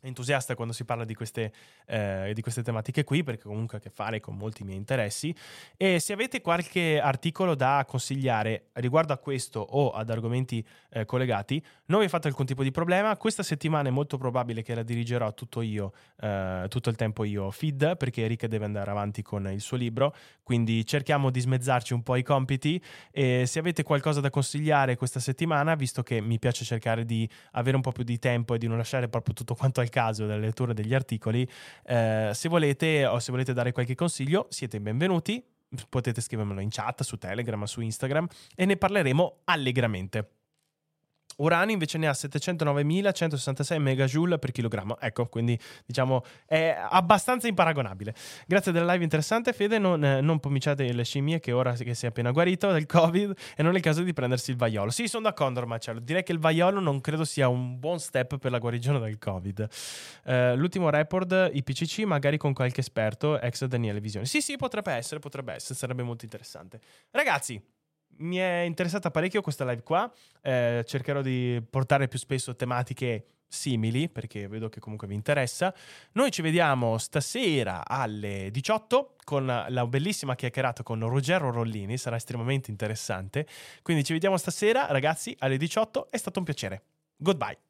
entusiasta 0.00 0.54
quando 0.54 0.72
si 0.72 0.84
parla 0.84 1.04
di 1.04 1.14
queste, 1.14 1.52
eh, 1.86 2.32
di 2.34 2.40
queste, 2.40 2.62
tematiche 2.62 3.04
qui 3.04 3.22
perché 3.22 3.44
comunque 3.44 3.76
ha 3.76 3.80
a 3.80 3.82
che 3.82 3.90
fare 3.90 4.20
con 4.20 4.36
molti 4.36 4.64
miei 4.64 4.76
interessi. 4.76 5.34
E 5.76 5.98
se 5.98 6.12
avete 6.12 6.40
qualche 6.40 7.00
articolo 7.00 7.54
da 7.54 7.84
consigliare 7.86 8.68
riguardo 8.74 9.12
a 9.12 9.18
questo 9.18 9.60
o 9.60 9.90
ad 9.90 10.10
argomenti 10.10 10.64
eh, 10.90 11.04
collegati 11.04 11.62
non 11.86 12.00
vi 12.00 12.08
fate 12.08 12.28
alcun 12.28 12.46
tipo 12.46 12.62
di 12.62 12.70
problema. 12.70 13.16
Questa 13.16 13.42
settimana 13.42 13.88
è 13.88 13.92
molto 13.92 14.18
probabile 14.18 14.62
che 14.62 14.74
la 14.74 14.82
dirigerò 14.82 15.32
tutto 15.34 15.62
io 15.62 15.92
eh, 16.20 16.66
tutto 16.68 16.90
il 16.90 16.96
tempo 16.96 17.24
io 17.24 17.50
feed 17.50 17.96
perché 17.96 18.22
Erika 18.22 18.46
deve 18.46 18.64
andare 18.64 18.90
avanti 18.90 19.22
con 19.22 19.48
il 19.50 19.60
suo 19.60 19.76
libro. 19.76 20.14
Quindi 20.42 20.84
cerchiamo 20.86 21.30
di 21.30 21.40
smezzarci 21.40 21.92
un 21.92 22.02
po' 22.02 22.16
i 22.16 22.22
compiti. 22.22 22.82
E 23.10 23.44
se 23.46 23.58
avete 23.58 23.82
qualcosa 23.82 24.20
da 24.20 24.30
consigliare 24.30 24.96
questa 24.96 25.20
settimana 25.20 25.74
visto 25.74 26.02
che 26.02 26.20
mi 26.20 26.38
piace 26.38 26.64
cercare 26.64 27.04
di 27.04 27.28
avere 27.52 27.76
un 27.76 27.82
po' 27.82 27.92
più 27.92 28.04
di 28.04 28.18
tempo 28.18 28.54
e 28.54 28.58
di 28.58 28.66
non 28.66 28.76
lasciare 28.76 29.08
proprio 29.08 29.34
tutto 29.34 29.54
quanto 29.54 29.80
al 29.80 29.87
al 29.88 29.90
caso 29.90 30.26
della 30.26 30.38
lettura 30.38 30.72
degli 30.72 30.94
articoli, 30.94 31.48
eh, 31.84 32.30
se 32.32 32.48
volete 32.48 33.06
o 33.06 33.18
se 33.18 33.32
volete 33.32 33.52
dare 33.52 33.72
qualche 33.72 33.94
consiglio, 33.94 34.46
siete 34.50 34.80
benvenuti. 34.80 35.42
Potete 35.88 36.22
scrivermelo 36.22 36.60
in 36.60 36.70
chat, 36.70 37.02
su 37.02 37.18
Telegram, 37.18 37.62
su 37.64 37.80
Instagram 37.80 38.26
e 38.54 38.64
ne 38.64 38.76
parleremo 38.76 39.40
allegramente. 39.44 40.37
Urani 41.38 41.72
invece 41.72 41.98
ne 41.98 42.08
ha 42.08 42.12
709.166 42.12 43.78
megajoule 43.78 44.38
per 44.38 44.50
chilogrammo. 44.50 44.98
Ecco, 45.00 45.26
quindi 45.26 45.58
diciamo 45.86 46.24
è 46.46 46.76
abbastanza 46.78 47.48
imparagonabile. 47.48 48.14
Grazie 48.46 48.72
della 48.72 48.92
live 48.92 49.04
interessante, 49.04 49.52
Fede. 49.52 49.78
Non, 49.78 50.04
eh, 50.04 50.20
non 50.20 50.40
pomiciate 50.40 50.92
le 50.92 51.04
scimmie 51.04 51.40
che 51.40 51.52
ora 51.52 51.72
che 51.72 51.94
sei 51.94 52.08
appena 52.08 52.30
guarito 52.30 52.70
dal 52.70 52.86
Covid 52.86 53.36
e 53.56 53.62
non 53.62 53.74
è 53.74 53.76
il 53.76 53.82
caso 53.82 54.02
di 54.02 54.12
prendersi 54.12 54.50
il 54.50 54.56
vaiolo. 54.56 54.90
Sì, 54.90 55.06
sono 55.06 55.24
d'accordo, 55.24 55.64
Marcello. 55.66 56.00
Direi 56.00 56.22
che 56.22 56.32
il 56.32 56.38
vaiolo 56.38 56.80
non 56.80 57.00
credo 57.00 57.24
sia 57.24 57.48
un 57.48 57.78
buon 57.78 57.98
step 58.00 58.38
per 58.38 58.50
la 58.50 58.58
guarigione 58.58 58.98
dal 58.98 59.18
Covid. 59.18 59.68
Uh, 60.24 60.54
l'ultimo 60.56 60.90
report, 60.90 61.50
IPCC, 61.52 62.00
magari 62.00 62.36
con 62.36 62.52
qualche 62.52 62.80
esperto, 62.80 63.40
ex 63.40 63.64
Daniele 63.64 64.00
Visione. 64.00 64.26
Sì, 64.26 64.40
sì, 64.40 64.56
potrebbe 64.56 64.92
essere, 64.92 65.20
potrebbe 65.20 65.54
essere, 65.54 65.74
sarebbe 65.74 66.02
molto 66.02 66.24
interessante. 66.24 66.80
Ragazzi, 67.10 67.62
mi 68.18 68.36
è 68.36 68.60
interessata 68.60 69.10
parecchio 69.10 69.40
questa 69.40 69.64
live 69.64 69.82
qua. 69.82 70.10
Eh, 70.42 70.84
cercherò 70.86 71.22
di 71.22 71.62
portare 71.68 72.08
più 72.08 72.18
spesso 72.18 72.54
tematiche 72.56 73.26
simili 73.48 74.08
perché 74.08 74.46
vedo 74.46 74.68
che 74.68 74.80
comunque 74.80 75.08
vi 75.08 75.14
interessa. 75.14 75.74
Noi 76.12 76.30
ci 76.30 76.42
vediamo 76.42 76.98
stasera 76.98 77.86
alle 77.86 78.50
18 78.50 79.16
con 79.24 79.46
la 79.46 79.86
bellissima 79.86 80.34
chiacchierata 80.34 80.82
con 80.82 81.06
Ruggero 81.08 81.50
Rollini, 81.50 81.98
sarà 81.98 82.16
estremamente 82.16 82.70
interessante. 82.70 83.46
Quindi 83.82 84.04
ci 84.04 84.12
vediamo 84.12 84.36
stasera, 84.36 84.86
ragazzi, 84.90 85.34
alle 85.40 85.56
18. 85.56 86.10
È 86.10 86.16
stato 86.16 86.38
un 86.38 86.44
piacere. 86.44 86.82
Goodbye. 87.16 87.67